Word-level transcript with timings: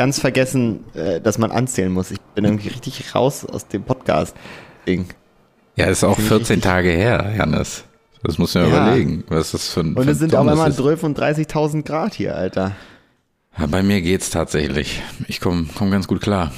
ganz 0.00 0.18
vergessen, 0.18 0.82
äh, 0.94 1.20
dass 1.20 1.36
man 1.36 1.50
anzählen 1.50 1.92
muss. 1.92 2.10
Ich 2.10 2.18
bin 2.34 2.46
irgendwie 2.46 2.68
richtig 2.68 3.14
raus 3.14 3.44
aus 3.44 3.68
dem 3.68 3.82
Podcast-Ding. 3.82 5.04
Ja, 5.76 5.86
ist 5.88 6.04
auch 6.04 6.14
Finde 6.16 6.22
ich 6.22 6.28
14 6.28 6.54
richtig- 6.56 6.70
Tage 6.70 6.88
her, 6.88 7.34
Jannis. 7.36 7.84
Das 8.22 8.38
muss 8.38 8.54
man 8.54 8.64
Ja. 8.64 8.68
überlegen, 8.86 9.24
was 9.28 9.50
das 9.50 9.68
für 9.68 9.80
ein 9.80 9.92
Und 9.94 10.08
es 10.08 10.18
sind 10.18 10.34
einmal. 10.34 10.72
12 10.72 11.02
und 11.02 11.18
30.000 11.18 11.84
Grad 11.84 12.14
hier, 12.14 12.34
Alter. 12.34 12.72
Ja, 13.58 13.66
bei 13.66 13.82
mir 13.82 14.00
geht's 14.00 14.30
tatsächlich. 14.30 15.02
Ich 15.28 15.38
komme 15.38 15.66
komm 15.76 15.90
ganz 15.90 16.08
gut 16.08 16.22
klar. 16.22 16.50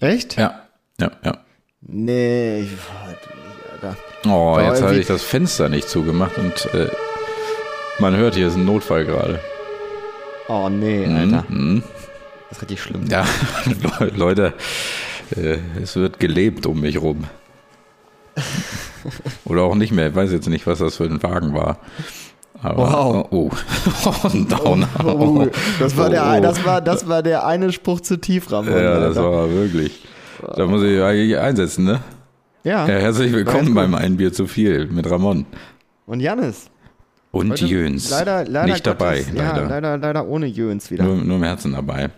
Echt? 0.00 0.38
Ja, 0.38 0.62
ja, 0.98 1.10
ja. 1.22 1.36
Nee, 1.82 2.60
ich 2.60 2.70
heute 3.04 3.36
nicht, 3.36 3.84
Alter. 3.84 3.96
Oh, 4.26 4.54
Aber 4.54 4.64
jetzt 4.66 4.80
habe 4.82 4.96
ich 4.96 5.06
das 5.06 5.22
Fenster 5.22 5.68
nicht 5.68 5.90
zugemacht 5.90 6.38
und 6.38 6.72
äh, 6.74 6.88
man 7.98 8.16
hört, 8.16 8.34
hier 8.34 8.46
ist 8.48 8.56
ein 8.56 8.64
Notfall 8.64 9.04
gerade. 9.04 9.40
Oh 10.48 10.70
nee, 10.70 11.04
Alter. 11.04 11.44
Mhm. 11.50 11.82
Das 12.52 12.58
ist 12.58 12.62
richtig 12.64 12.82
schlimm. 12.82 13.06
Ja, 13.08 13.24
Le- 14.00 14.10
Leute, 14.14 14.52
äh, 15.34 15.56
es 15.82 15.96
wird 15.96 16.20
gelebt 16.20 16.66
um 16.66 16.82
mich 16.82 17.00
rum. 17.00 17.24
Oder 19.46 19.62
auch 19.62 19.74
nicht 19.74 19.90
mehr. 19.90 20.08
Ich 20.08 20.14
weiß 20.14 20.30
jetzt 20.32 20.50
nicht, 20.50 20.66
was 20.66 20.78
das 20.80 20.96
für 20.96 21.04
ein 21.04 21.22
Wagen 21.22 21.54
war. 21.54 21.78
Aber, 22.62 22.76
Wow. 22.92 23.26
Oh, 23.30 23.50
oh. 24.04 24.28
ein 24.28 24.46
Downer. 24.48 24.88
Oh, 25.02 25.48
das, 25.80 25.96
war 25.96 26.10
der, 26.10 26.24
Oh, 26.26 26.36
oh. 26.36 26.40
das, 26.42 26.62
war, 26.66 26.80
das 26.82 27.08
war 27.08 27.22
der 27.22 27.46
eine 27.46 27.72
Spruch 27.72 28.02
zu 28.02 28.18
tief, 28.18 28.52
Ramon. 28.52 28.70
Ja, 28.74 29.00
das 29.00 29.16
Alter. 29.16 29.32
war 29.32 29.50
wirklich. 29.50 30.04
Da 30.54 30.66
muss 30.66 30.82
ich 30.82 31.00
eigentlich 31.00 31.38
einsetzen, 31.38 31.86
ne? 31.86 32.00
ja. 32.64 32.86
Ja, 32.86 32.98
herzlich 32.98 33.32
willkommen 33.32 33.72
beim 33.72 33.94
Ein 33.94 34.18
Bier 34.18 34.30
zu 34.34 34.46
viel 34.46 34.88
mit 34.88 35.08
Ramon. 35.10 35.46
Und 36.04 36.20
Janis. 36.20 36.66
Und 37.30 37.52
Heute 37.52 37.64
Jöns. 37.64 38.10
Leider, 38.10 38.44
leider 38.44 38.72
Nicht 38.74 38.86
dabei, 38.86 39.20
Gottes, 39.20 39.34
Ja, 39.34 39.52
leider. 39.56 39.68
leider, 39.68 39.96
leider 39.96 40.26
ohne 40.28 40.44
Jöns 40.46 40.90
wieder. 40.90 41.04
Nur, 41.04 41.16
nur 41.16 41.36
im 41.38 41.44
Herzen 41.44 41.72
dabei. 41.72 42.10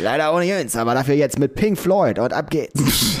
Leider 0.00 0.34
ohne 0.34 0.44
Jöns, 0.46 0.76
aber 0.76 0.94
dafür 0.94 1.14
jetzt 1.14 1.38
mit 1.38 1.54
Pink 1.54 1.78
Floyd 1.78 2.18
und 2.18 2.32
ab 2.32 2.50
geht's. 2.50 2.80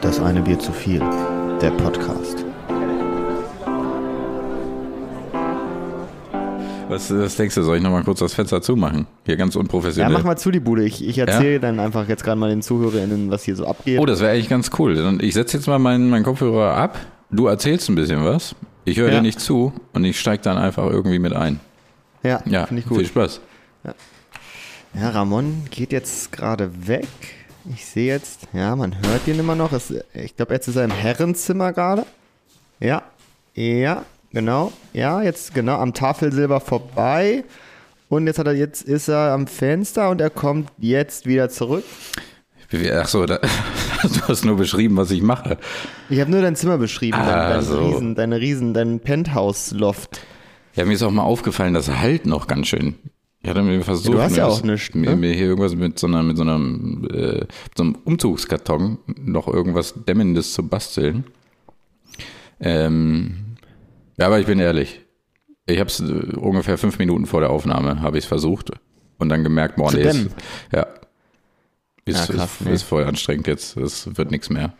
Das 0.00 0.20
eine 0.20 0.40
Bier 0.40 0.58
zu 0.58 0.72
viel. 0.72 1.00
Der 1.60 1.70
Podcast. 1.70 2.44
Was, 6.88 7.10
was 7.16 7.36
denkst 7.36 7.54
du, 7.54 7.62
soll 7.62 7.76
ich 7.78 7.82
nochmal 7.82 8.02
kurz 8.04 8.18
das 8.18 8.34
Fenster 8.34 8.60
zumachen? 8.60 9.06
Hier 9.24 9.36
ganz 9.36 9.54
Ja, 9.54 9.60
unprofessionell. 9.60 10.12
mach 10.12 10.24
mal 10.24 10.36
zu 10.36 10.50
die 10.50 10.60
Bude. 10.60 10.84
Ich, 10.84 11.06
ich 11.06 11.16
erzähle 11.18 11.58
dann 11.60 11.80
einfach 11.80 12.06
jetzt 12.08 12.22
gerade 12.24 12.38
mal 12.38 12.50
den 12.50 12.60
ZuhörerInnen, 12.60 13.30
was 13.30 13.44
hier 13.44 13.56
so 13.56 13.66
abgeht. 13.66 13.98
Oh, 13.98 14.04
das 14.06 14.20
wäre 14.20 14.32
eigentlich 14.32 14.48
ganz 14.50 14.70
cool. 14.78 15.18
Ich 15.22 15.34
setze 15.34 15.56
jetzt 15.56 15.66
mal 15.68 15.78
meinen, 15.78 16.10
meinen 16.10 16.24
Kopfhörer 16.24 16.74
ab. 16.74 16.98
Du 17.32 17.46
erzählst 17.46 17.88
ein 17.88 17.94
bisschen 17.94 18.24
was. 18.24 18.54
Ich 18.84 18.98
höre 18.98 19.08
Ja. 19.08 19.16
dir 19.16 19.22
nicht 19.22 19.40
zu 19.40 19.72
und 19.92 20.04
ich 20.04 20.18
steige 20.20 20.42
dann 20.42 20.58
einfach 20.58 20.84
irgendwie 20.90 21.18
mit 21.18 21.32
ein. 21.32 21.60
ja, 22.22 22.42
Ja, 22.46 22.66
finde 22.66 22.82
ich 22.82 22.88
viel 22.88 22.98
gut. 22.98 23.06
Spaß. 23.06 23.40
Ja, 24.94 25.08
Ramon 25.08 25.62
geht 25.70 25.90
jetzt 25.92 26.30
gerade 26.32 26.70
weg. 26.86 27.06
Ich 27.74 27.86
sehe 27.86 28.08
jetzt, 28.12 28.40
ja, 28.52 28.76
man 28.76 28.94
hört 29.06 29.26
ihn 29.26 29.38
immer 29.38 29.54
noch. 29.54 29.72
Es, 29.72 29.90
ich 30.12 30.36
glaube, 30.36 30.52
jetzt 30.52 30.68
ist 30.68 30.76
er 30.76 30.84
im 30.84 30.90
Herrenzimmer 30.90 31.72
gerade. 31.72 32.04
Ja, 32.80 33.02
ja, 33.54 34.04
genau. 34.32 34.72
Ja, 34.92 35.22
jetzt 35.22 35.54
genau 35.54 35.78
am 35.78 35.94
Tafelsilber 35.94 36.60
vorbei. 36.60 37.44
Und 38.10 38.26
jetzt 38.26 38.38
hat 38.38 38.46
er 38.46 38.52
jetzt 38.54 38.82
ist 38.82 39.08
er 39.08 39.32
am 39.32 39.46
Fenster 39.46 40.10
und 40.10 40.20
er 40.20 40.28
kommt 40.28 40.68
jetzt 40.76 41.24
wieder 41.24 41.48
zurück. 41.48 41.84
Ach 42.94 43.08
so, 43.08 43.24
da, 43.24 43.38
du 44.02 44.20
hast 44.28 44.44
nur 44.44 44.56
beschrieben, 44.56 44.96
was 44.96 45.10
ich 45.10 45.22
mache. 45.22 45.58
Ich 46.10 46.20
habe 46.20 46.30
nur 46.30 46.42
dein 46.42 46.56
Zimmer 46.56 46.78
beschrieben, 46.78 47.18
dein, 47.18 47.28
Ah, 47.28 47.48
dein 47.50 47.62
so. 47.62 47.86
Riesen, 47.86 48.14
deine 48.14 48.40
Riesen, 48.40 48.74
dein 48.74 49.00
Penthouse-Loft. 49.00 50.20
Ja, 50.74 50.84
mir 50.84 50.92
ist 50.94 51.02
auch 51.02 51.10
mal 51.10 51.22
aufgefallen, 51.22 51.74
das 51.74 51.88
halt 51.90 52.26
noch 52.26 52.46
ganz 52.46 52.68
schön. 52.68 52.94
Ich 53.42 53.50
hatte 53.50 53.62
mir 53.62 53.82
versucht, 53.82 54.06
Ja, 54.06 54.14
du 54.14 54.22
hast 54.22 54.62
mir, 54.64 54.70
ja 54.70 54.72
nichts, 54.72 54.94
mir, 54.94 55.10
ne? 55.10 55.16
mir 55.16 55.32
hier 55.32 55.46
irgendwas 55.46 55.74
mit 55.74 55.98
so 55.98 56.06
einer, 56.06 56.22
mit 56.22 56.36
so 56.36 56.44
einem, 56.44 57.08
äh, 57.12 57.40
mit 57.40 57.48
so 57.76 57.82
einem 57.82 57.96
Umzugskarton 58.04 58.98
noch 59.20 59.48
irgendwas 59.48 59.94
Dämmendes 60.06 60.52
zu 60.52 60.66
basteln. 60.68 61.24
Ähm, 62.60 63.56
ja, 64.18 64.26
aber 64.26 64.38
ich 64.40 64.46
bin 64.46 64.58
ehrlich. 64.60 65.00
Ich 65.66 65.78
habe 65.78 65.88
es 65.88 66.00
äh, 66.00 66.36
ungefähr 66.36 66.78
fünf 66.78 66.98
Minuten 66.98 67.26
vor 67.26 67.40
der 67.40 67.50
Aufnahme 67.50 68.00
habe 68.00 68.18
ich 68.18 68.24
es 68.24 68.28
versucht 68.28 68.70
und 69.18 69.28
dann 69.28 69.42
gemerkt, 69.44 69.76
boah, 69.76 69.92
nee, 69.92 70.10
ja, 70.72 70.86
ist, 72.04 72.28
Ja, 72.28 72.34
krass, 72.34 72.50
ist, 72.60 72.66
nee. 72.66 72.72
ist 72.72 72.82
voll 72.82 73.04
anstrengend 73.04 73.46
jetzt. 73.46 73.76
Das 73.76 74.16
wird 74.16 74.30
nichts 74.30 74.50
mehr. 74.50 74.72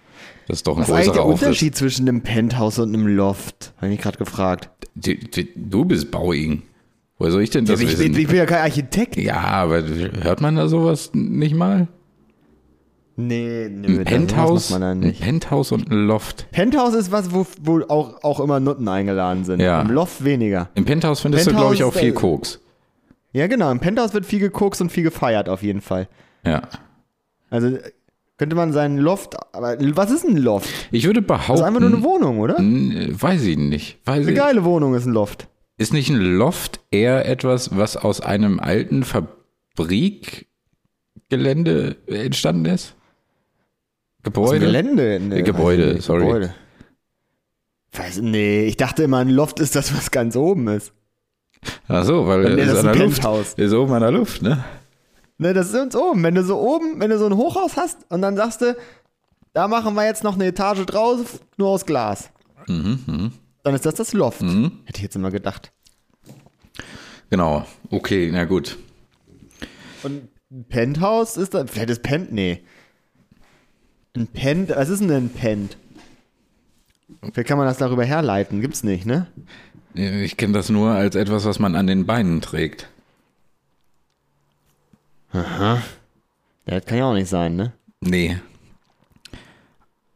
Das 0.48 0.58
ist 0.58 0.66
doch 0.66 0.76
ein 0.76 0.82
Was 0.82 0.88
ist 0.88 0.94
eigentlich 0.94 1.06
größerer 1.08 1.24
der 1.24 1.24
Aufriss. 1.24 1.42
Unterschied 1.48 1.76
zwischen 1.76 2.08
einem 2.08 2.20
Penthouse 2.22 2.78
und 2.78 2.94
einem 2.94 3.06
Loft? 3.06 3.72
Habe 3.76 3.86
ich 3.86 3.92
mich 3.92 4.00
gerade 4.00 4.18
gefragt. 4.18 4.70
Du, 4.94 5.14
du, 5.14 5.44
du 5.54 5.84
bist 5.84 6.10
Bauing. 6.10 6.62
Woher 7.18 7.32
soll 7.32 7.42
ich 7.42 7.50
denn 7.50 7.64
Ja, 7.66 7.72
das 7.72 7.80
ich, 7.80 7.88
wissen? 7.92 8.12
bin, 8.12 8.20
ich 8.20 8.26
bin 8.28 8.36
ja 8.36 8.46
kein 8.46 8.62
Architekt. 8.62 9.16
Ja, 9.16 9.36
aber 9.40 9.82
hört 9.84 10.40
man 10.40 10.56
da 10.56 10.66
sowas 10.68 11.10
nicht 11.14 11.54
mal? 11.54 11.86
Nee, 13.14 13.68
nee, 13.70 13.98
Ein 13.98 14.04
Penthouse, 14.04 14.70
man 14.70 14.80
da 14.80 14.90
ein 14.92 15.00
nicht. 15.00 15.20
Penthouse 15.20 15.70
und 15.70 15.90
ein 15.90 16.06
Loft. 16.06 16.50
Penthouse 16.50 16.94
ist 16.94 17.12
was, 17.12 17.32
wo, 17.32 17.46
wo 17.60 17.82
auch, 17.82 18.24
auch 18.24 18.40
immer 18.40 18.58
Nutten 18.58 18.88
eingeladen 18.88 19.44
sind. 19.44 19.60
Ja. 19.60 19.82
Im 19.82 19.90
Loft 19.90 20.24
weniger. 20.24 20.70
Im 20.74 20.86
Penthouse 20.86 21.20
findest 21.20 21.46
du, 21.46 21.50
Penthouse 21.50 21.62
glaube 21.62 21.74
ich, 21.74 21.84
auch 21.84 21.92
viel 21.94 22.08
äh, 22.08 22.12
Koks. 22.12 22.60
Ja, 23.32 23.46
genau. 23.48 23.70
Im 23.70 23.80
Penthouse 23.80 24.14
wird 24.14 24.24
viel 24.26 24.40
gekokst 24.40 24.80
und 24.80 24.90
viel 24.90 25.02
gefeiert, 25.04 25.48
auf 25.48 25.62
jeden 25.62 25.82
Fall. 25.82 26.08
Ja. 26.44 26.62
Also 27.52 27.68
äh, 27.68 27.92
könnte 28.38 28.56
man 28.56 28.72
seinen 28.72 28.98
Loft. 28.98 29.36
Aber 29.54 29.76
was 29.94 30.10
ist 30.10 30.24
ein 30.24 30.36
Loft? 30.36 30.68
Ich 30.90 31.04
würde 31.06 31.22
Das 31.22 31.28
behaupten. 31.38 31.54
ist 31.54 31.60
einfach 31.66 31.80
nur 31.80 31.90
eine 31.92 32.02
Wohnung, 32.02 32.40
oder? 32.40 32.58
N- 32.58 33.14
Weiß 33.20 33.42
ich 33.44 33.56
nicht. 33.56 33.98
Weiß 34.04 34.26
Eine 34.26 34.34
geile 34.34 34.64
Wohnung 34.64 34.94
ist 34.94 35.06
ein 35.06 35.12
Loft. 35.12 35.48
Ist 35.78 35.92
nicht 35.92 36.10
ein 36.10 36.16
Loft 36.20 36.80
eher 36.90 37.26
etwas, 37.28 37.76
was 37.76 37.96
aus 37.96 38.20
einem 38.20 38.60
alten 38.60 39.04
Fabrikgelände 39.04 41.96
entstanden 42.06 42.66
ist? 42.66 42.94
Gebäude? 44.22 44.60
Gelände. 44.66 45.16
Äh, 45.16 45.42
Gebäude, 45.42 45.94
nicht. 45.94 46.04
sorry. 46.04 46.24
Gebäude. 46.26 46.54
Weiß, 47.92 48.20
nee, 48.22 48.64
ich 48.64 48.76
dachte 48.76 49.02
immer, 49.02 49.18
ein 49.18 49.28
Loft 49.28 49.60
ist 49.60 49.76
das, 49.76 49.94
was 49.94 50.10
ganz 50.10 50.36
oben 50.36 50.68
ist. 50.68 50.92
Ach 51.88 52.04
so, 52.04 52.26
weil 52.26 52.54
Nee, 52.54 52.62
es 52.62 52.68
das 52.68 52.78
ist 52.78 52.84
ist 52.84 52.86
ein 52.86 52.98
Luft. 52.98 53.58
Ist 53.58 53.72
oben 53.72 53.92
an 53.92 54.00
der 54.02 54.10
Luft, 54.12 54.42
ne? 54.42 54.64
Ne, 55.38 55.52
das 55.54 55.68
ist 55.70 55.74
uns 55.80 55.96
oben. 55.96 56.22
Wenn 56.22 56.34
du 56.34 56.44
so 56.44 56.58
oben, 56.58 57.00
wenn 57.00 57.10
du 57.10 57.18
so 57.18 57.26
ein 57.26 57.36
Hochhaus 57.36 57.76
hast 57.76 57.98
und 58.10 58.22
dann 58.22 58.36
sagst 58.36 58.60
du, 58.60 58.76
da 59.52 59.68
machen 59.68 59.94
wir 59.94 60.04
jetzt 60.06 60.24
noch 60.24 60.34
eine 60.34 60.46
Etage 60.46 60.86
draus, 60.86 61.20
nur 61.56 61.68
aus 61.68 61.84
Glas. 61.84 62.30
Mhm, 62.68 63.32
Dann 63.64 63.74
ist 63.74 63.84
das 63.84 63.94
das 63.94 64.12
Loft. 64.12 64.40
Hätte 64.40 64.96
ich 64.96 65.02
jetzt 65.02 65.16
immer 65.16 65.30
gedacht. 65.30 65.72
Genau. 67.30 67.66
Okay, 67.90 68.30
na 68.32 68.44
gut. 68.44 68.78
Und 70.02 70.28
ein 70.50 70.64
Penthouse 70.68 71.36
ist 71.36 71.54
da, 71.54 71.66
vielleicht 71.66 71.90
ist 71.90 72.02
Pent, 72.02 72.32
nee. 72.32 72.62
Ein 74.14 74.26
Pent, 74.26 74.70
was 74.70 74.88
ist 74.90 75.00
denn 75.00 75.10
ein 75.10 75.28
Pent? 75.30 75.76
Vielleicht 77.32 77.48
kann 77.48 77.58
man 77.58 77.66
das 77.66 77.78
darüber 77.78 78.04
herleiten, 78.04 78.60
gibt's 78.60 78.84
nicht, 78.84 79.06
ne? 79.06 79.26
Ich 79.94 80.36
kenne 80.36 80.52
das 80.54 80.68
nur 80.70 80.90
als 80.90 81.14
etwas, 81.14 81.44
was 81.44 81.58
man 81.58 81.74
an 81.74 81.86
den 81.86 82.06
Beinen 82.06 82.40
trägt. 82.40 82.88
Ja, 85.32 85.82
das 86.66 86.84
kann 86.84 86.98
ja 86.98 87.04
auch 87.06 87.14
nicht 87.14 87.28
sein, 87.28 87.56
ne? 87.56 87.72
Nee. 88.00 88.36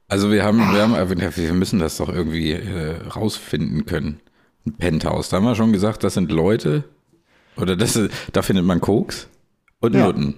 Also 0.08 0.30
wir 0.30 0.44
haben, 0.44 0.58
wir 0.58 0.82
haben, 0.82 0.94
äh, 0.94 1.36
wir 1.36 1.52
müssen 1.52 1.78
das 1.78 1.96
doch 1.96 2.08
irgendwie 2.08 2.52
äh, 2.52 2.96
rausfinden 3.08 3.86
können. 3.86 4.20
Ein 4.66 4.74
Penthouse. 4.74 5.28
Da 5.30 5.38
haben 5.38 5.44
wir 5.44 5.54
schon 5.54 5.72
gesagt, 5.72 6.04
das 6.04 6.14
sind 6.14 6.30
Leute, 6.30 6.84
oder 7.56 7.76
das 7.76 7.96
ist, 7.96 8.12
da 8.32 8.42
findet 8.42 8.64
man 8.64 8.80
Koks 8.80 9.28
und 9.80 9.94
Ja. 9.94 10.06
Nutten. 10.06 10.36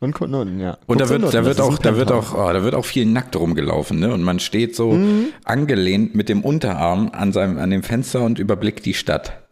Und 0.00 0.14
Kunden, 0.14 0.60
ja. 0.60 0.78
Und 0.86 1.00
da 1.00 1.08
wird, 1.08 1.22
Nutten, 1.22 1.32
da 1.34 1.44
wird 1.44 1.60
auch, 1.60 1.76
da 1.78 1.96
wird 1.96 2.12
auch, 2.12 2.32
oh, 2.32 2.52
da 2.52 2.62
wird 2.62 2.76
auch 2.76 2.84
viel 2.84 3.04
nackt 3.04 3.34
rumgelaufen, 3.34 3.98
ne? 3.98 4.12
Und 4.14 4.22
man 4.22 4.38
steht 4.38 4.76
so 4.76 4.92
Mhm. 4.92 5.26
angelehnt 5.44 6.14
mit 6.14 6.28
dem 6.28 6.42
Unterarm 6.42 7.10
an 7.12 7.32
seinem, 7.32 7.58
an 7.58 7.70
dem 7.70 7.82
Fenster 7.82 8.22
und 8.22 8.38
überblickt 8.38 8.86
die 8.86 8.94
Stadt. 8.94 9.42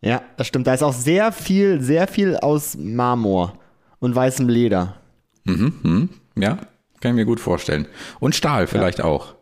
Ja, 0.00 0.22
das 0.36 0.46
stimmt. 0.46 0.68
Da 0.68 0.74
ist 0.74 0.82
auch 0.84 0.92
sehr 0.92 1.32
viel, 1.32 1.80
sehr 1.80 2.06
viel 2.06 2.36
aus 2.36 2.76
Marmor 2.78 3.58
und 4.04 4.14
weißem 4.14 4.50
Leder. 4.50 4.96
Ja, 6.36 6.58
kann 7.00 7.12
ich 7.12 7.14
mir 7.14 7.24
gut 7.24 7.40
vorstellen. 7.40 7.86
Und 8.20 8.34
Stahl 8.34 8.66
vielleicht 8.66 9.00
auch. 9.00 9.34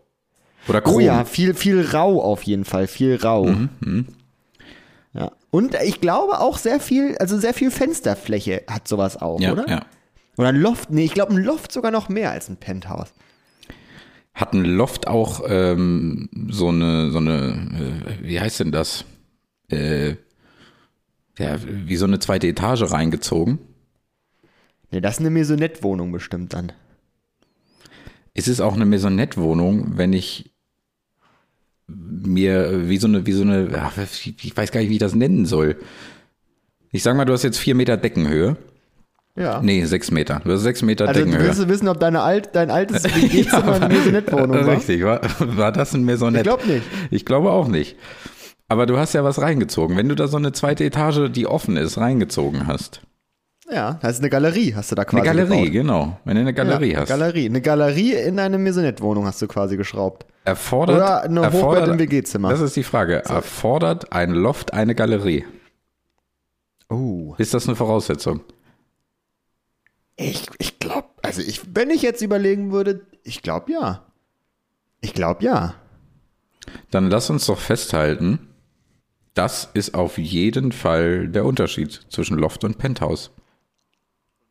Oder 0.68 0.80
Chrom. 0.80 0.94
Oh 0.94 1.00
ja, 1.00 1.24
viel, 1.24 1.54
viel 1.54 1.84
rau 1.84 2.22
auf 2.22 2.44
jeden 2.44 2.64
Fall, 2.64 2.86
viel 2.86 3.16
rau. 3.16 3.46
Mhm, 3.46 4.06
Ja. 5.14 5.32
Und 5.50 5.74
ich 5.84 6.00
glaube 6.00 6.38
auch 6.38 6.58
sehr 6.58 6.78
viel, 6.78 7.16
also 7.18 7.38
sehr 7.38 7.54
viel 7.54 7.72
Fensterfläche 7.72 8.62
hat 8.68 8.86
sowas 8.86 9.20
auch, 9.20 9.40
ja, 9.40 9.52
oder? 9.52 9.68
ja. 9.68 9.84
Oder 10.38 10.48
ein 10.48 10.60
Loft, 10.60 10.90
nee, 10.90 11.04
ich 11.04 11.12
glaube 11.14 11.32
ein 11.34 11.42
Loft 11.42 11.72
sogar 11.72 11.90
noch 11.90 12.08
mehr 12.08 12.30
als 12.30 12.48
ein 12.48 12.56
Penthouse. 12.56 13.12
Hat 14.32 14.54
ein 14.54 14.64
Loft 14.64 15.08
auch 15.08 15.42
ähm, 15.46 16.30
so 16.50 16.68
eine, 16.68 17.10
so 17.10 17.18
eine, 17.18 18.04
äh, 18.06 18.26
wie 18.26 18.40
heißt 18.40 18.60
denn 18.60 18.70
das? 18.72 19.04
Äh, 19.70 20.10
ja, 21.38 21.56
wie 21.64 21.96
so 21.96 22.06
eine 22.06 22.20
zweite 22.20 22.46
Etage 22.46 22.90
reingezogen. 22.92 23.58
Nee, 24.92 25.00
das 25.00 25.14
ist 25.14 25.20
eine 25.20 25.30
Maisonette-Wohnung 25.30 26.12
bestimmt 26.12 26.52
dann. 26.52 26.72
Ist 28.34 28.48
es 28.48 28.60
auch 28.60 28.74
eine 28.74 28.86
Maisonette-Wohnung, 28.86 29.92
wenn 29.96 30.12
ich 30.12 30.52
mir 31.86 32.88
wie 32.88 32.98
so 32.98 33.06
eine, 33.06 33.26
wie 33.26 33.32
so 33.32 33.42
eine, 33.42 33.70
ja, 33.70 33.90
ich 34.24 34.56
weiß 34.56 34.70
gar 34.70 34.80
nicht, 34.80 34.90
wie 34.90 34.94
ich 34.94 35.00
das 35.00 35.14
nennen 35.14 35.46
soll. 35.46 35.76
Ich 36.90 37.02
sag 37.02 37.16
mal, 37.16 37.24
du 37.24 37.32
hast 37.32 37.42
jetzt 37.42 37.58
vier 37.58 37.74
Meter 37.74 37.96
Deckenhöhe. 37.96 38.56
Ja. 39.34 39.62
Nee, 39.62 39.84
sechs 39.86 40.10
Meter. 40.10 40.42
Du 40.44 40.52
hast 40.52 40.60
sechs 40.60 40.82
Meter 40.82 41.08
also 41.08 41.20
du 41.20 41.24
Deckenhöhe. 41.24 41.48
willst 41.48 41.62
du 41.62 41.68
wissen, 41.68 41.88
ob 41.88 41.98
deine 41.98 42.20
alt, 42.20 42.50
dein 42.52 42.70
altes 42.70 43.04
WG-Zimmer 43.04 43.80
eine 43.80 43.94
Maisonette-Wohnung 43.94 44.66
war? 44.66 44.76
Richtig, 44.76 45.02
war, 45.02 45.20
war 45.38 45.72
das 45.72 45.94
ein 45.94 46.04
Maisonette? 46.04 46.50
Ich 46.50 46.56
glaub 46.56 46.66
nicht. 46.66 46.84
Ich 47.10 47.24
glaube 47.24 47.50
auch 47.50 47.68
nicht. 47.68 47.96
Aber 48.68 48.84
du 48.84 48.98
hast 48.98 49.14
ja 49.14 49.24
was 49.24 49.40
reingezogen. 49.40 49.96
Wenn 49.96 50.08
du 50.08 50.14
da 50.14 50.28
so 50.28 50.36
eine 50.36 50.52
zweite 50.52 50.84
Etage, 50.84 51.30
die 51.30 51.46
offen 51.46 51.78
ist, 51.78 51.96
reingezogen 51.96 52.66
hast. 52.66 53.00
Ja, 53.72 53.98
das 54.02 54.14
ist 54.14 54.18
eine 54.18 54.28
Galerie, 54.28 54.74
hast 54.74 54.90
du 54.90 54.94
da 54.94 55.02
Eine 55.02 55.10
quasi 55.10 55.24
Galerie, 55.24 55.60
gebaut. 55.60 55.72
genau. 55.72 56.20
Wenn 56.24 56.34
du 56.34 56.40
eine 56.42 56.52
Galerie 56.52 56.92
ja, 56.92 57.00
hast. 57.00 57.08
Galerie. 57.08 57.46
Eine 57.46 57.62
Galerie 57.62 58.12
in 58.14 58.38
eine 58.38 58.58
Maisonette-Wohnung 58.58 59.24
hast 59.24 59.40
du 59.40 59.46
quasi 59.46 59.76
geschraubt. 59.76 60.26
Erfordert, 60.44 60.96
Oder 60.96 61.22
eine 61.22 61.40
erfordert, 61.40 61.84
Hochbett 61.84 61.92
im 61.94 61.98
WG-Zimmer. 61.98 62.50
Das 62.50 62.60
ist 62.60 62.76
die 62.76 62.82
Frage. 62.82 63.24
Erfordert 63.24 64.12
ein 64.12 64.32
Loft 64.32 64.74
eine 64.74 64.94
Galerie? 64.94 65.46
Oh. 66.90 67.34
Ist 67.38 67.54
das 67.54 67.66
eine 67.66 67.76
Voraussetzung? 67.76 68.40
Ich, 70.16 70.46
ich 70.58 70.78
glaube, 70.78 71.08
also 71.22 71.40
ich, 71.40 71.62
wenn 71.74 71.88
ich 71.88 72.02
jetzt 72.02 72.20
überlegen 72.20 72.72
würde, 72.72 73.00
ich 73.24 73.40
glaube 73.40 73.72
ja. 73.72 74.02
Ich 75.00 75.14
glaube 75.14 75.44
ja. 75.44 75.74
Dann 76.90 77.08
lass 77.08 77.30
uns 77.30 77.46
doch 77.46 77.58
festhalten, 77.58 78.50
das 79.34 79.70
ist 79.72 79.94
auf 79.94 80.18
jeden 80.18 80.72
Fall 80.72 81.28
der 81.28 81.46
Unterschied 81.46 82.02
zwischen 82.10 82.36
Loft 82.36 82.64
und 82.64 82.76
Penthouse. 82.76 83.30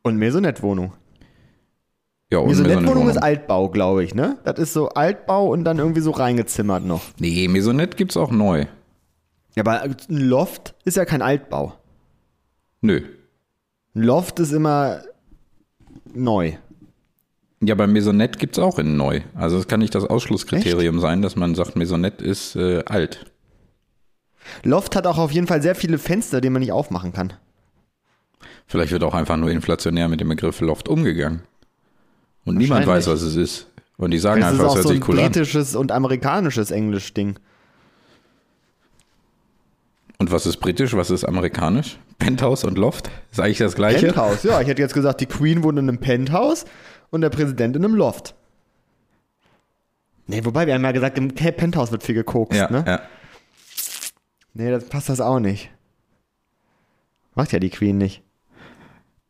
Und 0.02 0.18
Maisonette-Wohnung. 0.18 0.92
Ja, 2.30 2.38
und 2.38 2.48
Maisonette-Wohnung 2.48 3.08
ist 3.08 3.18
Altbau, 3.18 3.68
glaube 3.68 4.04
ich, 4.04 4.14
ne? 4.14 4.38
Das 4.44 4.58
ist 4.58 4.72
so 4.72 4.88
Altbau 4.88 5.48
und 5.48 5.64
dann 5.64 5.78
irgendwie 5.78 6.00
so 6.00 6.10
reingezimmert 6.12 6.84
noch. 6.84 7.02
Nee, 7.18 7.46
Maisonette 7.48 7.96
gibt's 7.96 8.16
auch 8.16 8.30
neu. 8.30 8.66
Ja, 9.54 9.62
aber 9.62 9.82
ein 9.82 9.96
Loft 10.08 10.74
ist 10.84 10.96
ja 10.96 11.04
kein 11.04 11.22
Altbau. 11.22 11.74
Nö. 12.80 13.02
Ein 13.94 14.02
Loft 14.02 14.40
ist 14.40 14.52
immer 14.52 15.02
neu. 16.14 16.54
Ja, 17.60 17.74
bei 17.74 17.86
Maisonette 17.86 18.38
gibt's 18.38 18.58
auch 18.58 18.78
in 18.78 18.96
neu. 18.96 19.20
Also 19.34 19.58
es 19.58 19.68
kann 19.68 19.80
nicht 19.80 19.94
das 19.94 20.04
Ausschlusskriterium 20.04 20.98
sein, 21.00 21.22
dass 21.22 21.36
man 21.36 21.54
sagt, 21.54 21.76
Maisonette 21.76 22.24
ist 22.24 22.56
äh, 22.56 22.82
alt. 22.86 23.26
Loft 24.64 24.96
hat 24.96 25.06
auch 25.06 25.18
auf 25.18 25.30
jeden 25.30 25.46
Fall 25.46 25.62
sehr 25.62 25.74
viele 25.74 25.98
Fenster, 25.98 26.40
die 26.40 26.50
man 26.50 26.60
nicht 26.60 26.72
aufmachen 26.72 27.12
kann. 27.12 27.34
Vielleicht 28.66 28.92
wird 28.92 29.02
auch 29.04 29.14
einfach 29.14 29.36
nur 29.36 29.50
inflationär 29.50 30.08
mit 30.08 30.20
dem 30.20 30.28
Begriff 30.28 30.60
Loft 30.60 30.88
umgegangen. 30.88 31.42
Und 32.44 32.56
niemand 32.56 32.86
weiß, 32.86 33.06
was 33.08 33.22
es 33.22 33.36
ist. 33.36 33.68
Und 33.98 34.10
die 34.10 34.18
sagen 34.18 34.40
Das 34.40 34.54
ist 34.54 34.60
einfach, 34.60 34.70
es 34.70 34.76
hört 34.76 34.82
so 34.84 34.88
ein 34.90 34.94
sich 34.96 35.08
cool 35.08 35.18
an. 35.20 35.24
britisches 35.26 35.76
und 35.76 35.92
amerikanisches 35.92 36.70
Englisch-Ding. 36.70 37.38
Und 40.18 40.30
was 40.30 40.46
ist 40.46 40.58
britisch, 40.58 40.94
was 40.94 41.10
ist 41.10 41.24
amerikanisch? 41.24 41.98
Penthouse 42.18 42.64
und 42.64 42.78
Loft? 42.78 43.10
Ist 43.32 43.40
eigentlich 43.40 43.58
das 43.58 43.74
gleiche? 43.74 44.06
Penthouse, 44.06 44.44
ja. 44.44 44.60
Ich 44.60 44.68
hätte 44.68 44.80
jetzt 44.80 44.94
gesagt, 44.94 45.20
die 45.20 45.26
Queen 45.26 45.62
wohnt 45.64 45.78
in 45.78 45.88
einem 45.88 45.98
Penthouse 45.98 46.64
und 47.10 47.20
der 47.20 47.30
Präsident 47.30 47.76
in 47.76 47.84
einem 47.84 47.94
Loft. 47.94 48.34
Nee, 50.28 50.44
wobei 50.44 50.66
wir 50.66 50.74
haben 50.74 50.84
ja 50.84 50.92
gesagt, 50.92 51.18
im 51.18 51.28
Penthouse 51.34 51.90
wird 51.90 52.04
viel 52.04 52.14
gekokst, 52.14 52.58
Ja, 52.58 52.70
ne? 52.70 52.84
ja. 52.86 53.02
Nee, 54.54 54.70
das 54.70 54.84
passt 54.84 55.08
das 55.08 55.20
auch 55.20 55.40
nicht. 55.40 55.70
Macht 57.34 57.52
ja 57.52 57.58
die 57.58 57.70
Queen 57.70 57.98
nicht. 57.98 58.22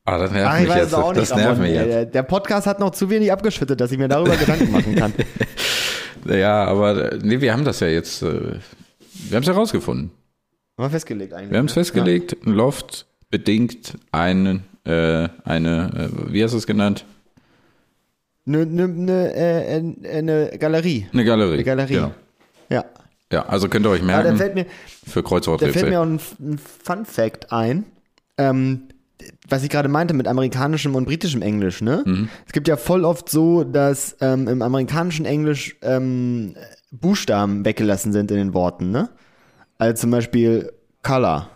Ah, 0.05 0.19
das 0.19 0.33
nervt 0.33 0.49
Ach, 0.51 0.55
ich 0.57 0.61
mich 0.63 0.69
weiß 0.71 0.91
jetzt. 0.91 0.97
nicht, 0.97 1.17
das 1.17 1.35
nervt 1.35 1.61
mich 1.61 1.71
jetzt. 1.73 2.15
Der, 2.15 2.23
Podcast 2.25 2.67
hat 2.67 2.81
noch 2.81 2.91
zu 2.91 3.09
wenig 3.09 3.31
abgeschüttet, 3.31 3.81
dass 3.81 3.93
ich 3.93 3.99
mir 3.99 4.09
darüber 4.09 4.37
Gedanken 4.37 4.71
machen 4.71 4.95
kann. 4.97 5.13
Ja, 6.25 6.65
aber 6.67 7.17
nee, 7.21 7.41
wir 7.41 7.53
haben 7.53 7.65
das 7.65 7.81
ja 7.81 7.89
jetzt, 7.89 8.23
äh, 8.23 8.29
wir 8.29 9.37
haben 9.37 9.43
es 9.43 9.49
herausgefunden. 9.49 10.13
Haben 10.79 10.85
wir 10.87 10.91
festgelegt 10.91 11.33
eigentlich. 11.33 11.51
Wir 11.51 11.59
haben 11.59 11.67
es 11.67 11.73
festgelegt, 11.73 12.37
ein 12.47 12.53
Loft 12.53 13.07
bedingt 13.29 13.99
einen, 14.13 14.63
äh, 14.85 15.29
eine, 15.45 16.11
äh, 16.27 16.33
wie 16.33 16.45
hast 16.45 16.53
du 16.53 16.59
es 16.59 16.67
genannt? 16.69 17.05
Eine 18.47 18.67
ne, 18.67 18.87
ne, 18.87 19.35
äh, 19.35 20.23
ne 20.23 20.57
Galerie. 20.59 21.09
Eine 21.13 21.25
Galerie. 21.25 21.55
Eine 21.55 21.65
Galerie. 21.65 21.95
Genau. 21.95 22.15
Ja. 22.69 22.85
Ja, 23.33 23.47
also 23.47 23.69
könnt 23.69 23.87
ihr 23.87 23.91
euch 23.91 24.03
Aber 24.03 24.11
da 24.11 24.23
merken, 24.23 24.37
fällt 24.37 24.55
mir, 24.55 24.65
für 24.65 24.71
da 24.71 25.05
fällt 25.11 25.17
mir 25.17 25.23
Kreuzworträtsel. 25.29 25.97
auch 25.97 26.03
ein, 26.03 26.21
ein 26.41 26.59
Fun 26.59 27.05
Fact 27.05 27.51
ein. 27.51 27.85
Ähm, 28.37 28.89
was 29.49 29.63
ich 29.63 29.71
gerade 29.71 29.89
meinte 29.89 30.15
mit 30.15 30.27
amerikanischem 30.29 30.95
und 30.95 31.05
britischem 31.05 31.43
Englisch, 31.43 31.81
ne? 31.83 32.03
Mhm. 32.07 32.29
Es 32.47 32.53
gibt 32.53 32.69
ja 32.69 32.77
voll 32.77 33.05
oft 33.05 33.29
so, 33.29 33.65
dass 33.65 34.17
ähm, 34.21 34.49
im 34.49 34.63
amerikanischen 34.63 35.25
Englisch 35.27 35.77
ähm, 35.83 36.55
Buchstaben 36.91 37.65
weggelassen 37.65 38.13
sind 38.13 38.31
in 38.31 38.37
den 38.37 38.55
Worten, 38.55 38.91
ne? 38.91 39.09
Also 39.79 40.03
zum 40.03 40.11
Beispiel 40.11 40.73
Color. 41.03 41.49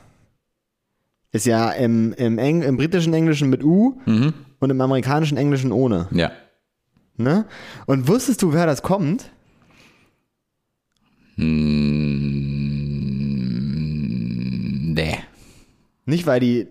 Ist 1.32 1.46
ja 1.46 1.70
im, 1.70 2.12
im, 2.14 2.38
Eng 2.38 2.62
im 2.62 2.76
britischen 2.76 3.12
Englischen 3.14 3.50
mit 3.50 3.62
U 3.62 4.00
Mhm. 4.06 4.32
und 4.58 4.70
im 4.70 4.80
amerikanischen 4.80 5.36
Englischen 5.36 5.70
ohne. 5.72 6.08
Ja. 6.10 6.30
Ne? 7.18 7.46
Und 7.86 8.08
wusstest 8.08 8.42
du, 8.42 8.52
wer 8.52 8.66
das 8.66 8.82
kommt? 8.82 9.30
Hm, 13.56 14.92
nee. 14.94 15.16
Nicht, 16.04 16.26
weil 16.26 16.40
die 16.40 16.68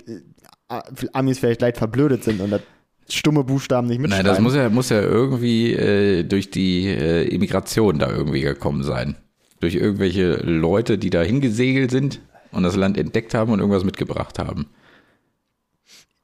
Amis 0.67 1.39
vielleicht 1.39 1.61
leicht 1.61 1.77
verblödet 1.77 2.23
sind 2.23 2.41
und 2.41 2.51
das 2.51 2.61
stumme 3.09 3.43
Buchstaben 3.43 3.87
nicht 3.87 3.99
Nein, 3.99 4.09
mitschreiben. 4.09 4.27
das 4.31 4.39
muss 4.41 4.55
ja, 4.55 4.69
muss 4.69 4.89
ja 4.89 5.01
irgendwie 5.01 5.73
äh, 5.73 6.23
durch 6.23 6.49
die 6.49 6.87
äh, 6.87 7.27
Immigration 7.27 7.99
da 7.99 8.09
irgendwie 8.09 8.41
gekommen 8.41 8.83
sein. 8.83 9.15
Durch 9.59 9.75
irgendwelche 9.75 10.35
Leute, 10.37 10.97
die 10.97 11.09
da 11.09 11.21
hingesegelt 11.21 11.91
sind 11.91 12.19
und 12.51 12.63
das 12.63 12.75
Land 12.75 12.97
entdeckt 12.97 13.33
haben 13.33 13.51
und 13.51 13.59
irgendwas 13.59 13.83
mitgebracht 13.83 14.39
haben. 14.39 14.67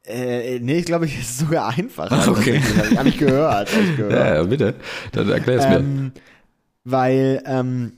Äh, 0.05 0.59
nee, 0.59 0.79
ich 0.79 0.85
glaube, 0.85 1.05
ich 1.05 1.19
ist 1.19 1.37
sogar 1.39 1.69
einfacher. 1.69 2.27
Okay. 2.31 2.59
Habe 2.59 2.87
ich, 2.89 2.97
hab 2.97 3.05
ich 3.05 3.17
gehört. 3.17 3.73
Hab 3.73 3.81
ich 3.81 3.97
gehört. 3.97 4.13
Ja, 4.13 4.35
ja, 4.35 4.43
bitte. 4.43 4.75
Dann 5.11 5.29
erklär's 5.29 5.67
mir. 5.69 5.77
ähm, 5.77 6.11
weil 6.83 7.43
ähm, 7.45 7.93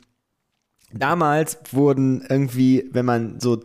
damals 0.92 1.57
wurden 1.72 2.25
irgendwie, 2.30 2.90
wenn 2.92 3.06
man 3.06 3.40
so, 3.40 3.63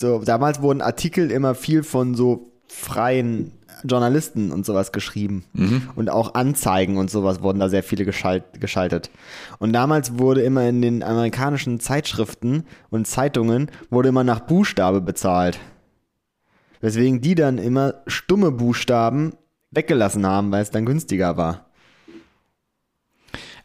so, 0.00 0.20
damals 0.24 0.62
wurden 0.62 0.80
Artikel 0.80 1.30
immer 1.30 1.54
viel 1.54 1.82
von 1.82 2.14
so 2.14 2.50
freien 2.66 3.52
Journalisten 3.84 4.50
und 4.50 4.64
sowas 4.64 4.92
geschrieben. 4.92 5.44
Und 5.94 6.10
auch 6.10 6.34
Anzeigen 6.34 6.96
und 6.96 7.10
sowas 7.10 7.42
wurden 7.42 7.58
da 7.60 7.68
sehr 7.68 7.82
viele 7.82 8.04
geschalt, 8.04 8.44
geschaltet. 8.60 9.10
Und 9.58 9.72
damals 9.72 10.18
wurde 10.18 10.42
immer 10.42 10.66
in 10.68 10.80
den 10.82 11.02
amerikanischen 11.02 11.80
Zeitschriften 11.80 12.64
und 12.90 13.06
Zeitungen 13.06 13.70
wurde 13.90 14.08
immer 14.08 14.24
nach 14.24 14.40
Buchstabe 14.40 15.00
bezahlt. 15.00 15.58
Weswegen 16.80 17.20
die 17.20 17.34
dann 17.34 17.58
immer 17.58 17.94
stumme 18.06 18.50
Buchstaben 18.52 19.34
weggelassen 19.70 20.26
haben, 20.26 20.50
weil 20.50 20.62
es 20.62 20.70
dann 20.70 20.86
günstiger 20.86 21.36
war. 21.36 21.69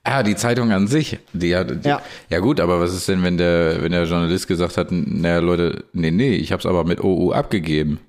Ah, 0.08 0.22
die 0.22 0.36
Zeitung 0.36 0.72
an 0.72 0.86
sich, 0.88 1.18
die 1.34 1.56
hat, 1.56 1.84
die, 1.84 1.90
Ja. 1.90 2.00
ja. 2.30 2.40
gut, 2.40 2.60
aber 2.60 2.80
was 2.80 2.94
ist 2.94 3.08
denn, 3.10 3.24
wenn 3.24 3.38
der, 3.40 3.82
wenn 3.82 3.92
der 3.92 4.04
Journalist 4.04 4.48
gesagt 4.48 4.78
hat, 4.78 4.90
naja 4.92 5.40
Leute, 5.40 5.84
nee, 5.94 6.12
nee, 6.12 6.36
ich 6.36 6.52
hab's 6.52 6.68
aber 6.68 6.84
mit 6.84 7.04
OU 7.04 7.32
abgegeben. 7.34 8.00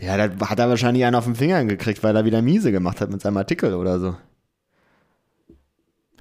Ja, 0.00 0.16
da 0.16 0.48
hat 0.48 0.58
er 0.58 0.68
wahrscheinlich 0.68 1.04
einen 1.04 1.14
auf 1.14 1.24
den 1.24 1.36
Finger 1.36 1.64
gekriegt, 1.64 2.02
weil 2.02 2.16
er 2.16 2.24
wieder 2.24 2.42
miese 2.42 2.72
gemacht 2.72 3.00
hat 3.00 3.10
mit 3.10 3.20
seinem 3.20 3.36
Artikel 3.36 3.74
oder 3.74 4.00
so. 4.00 4.16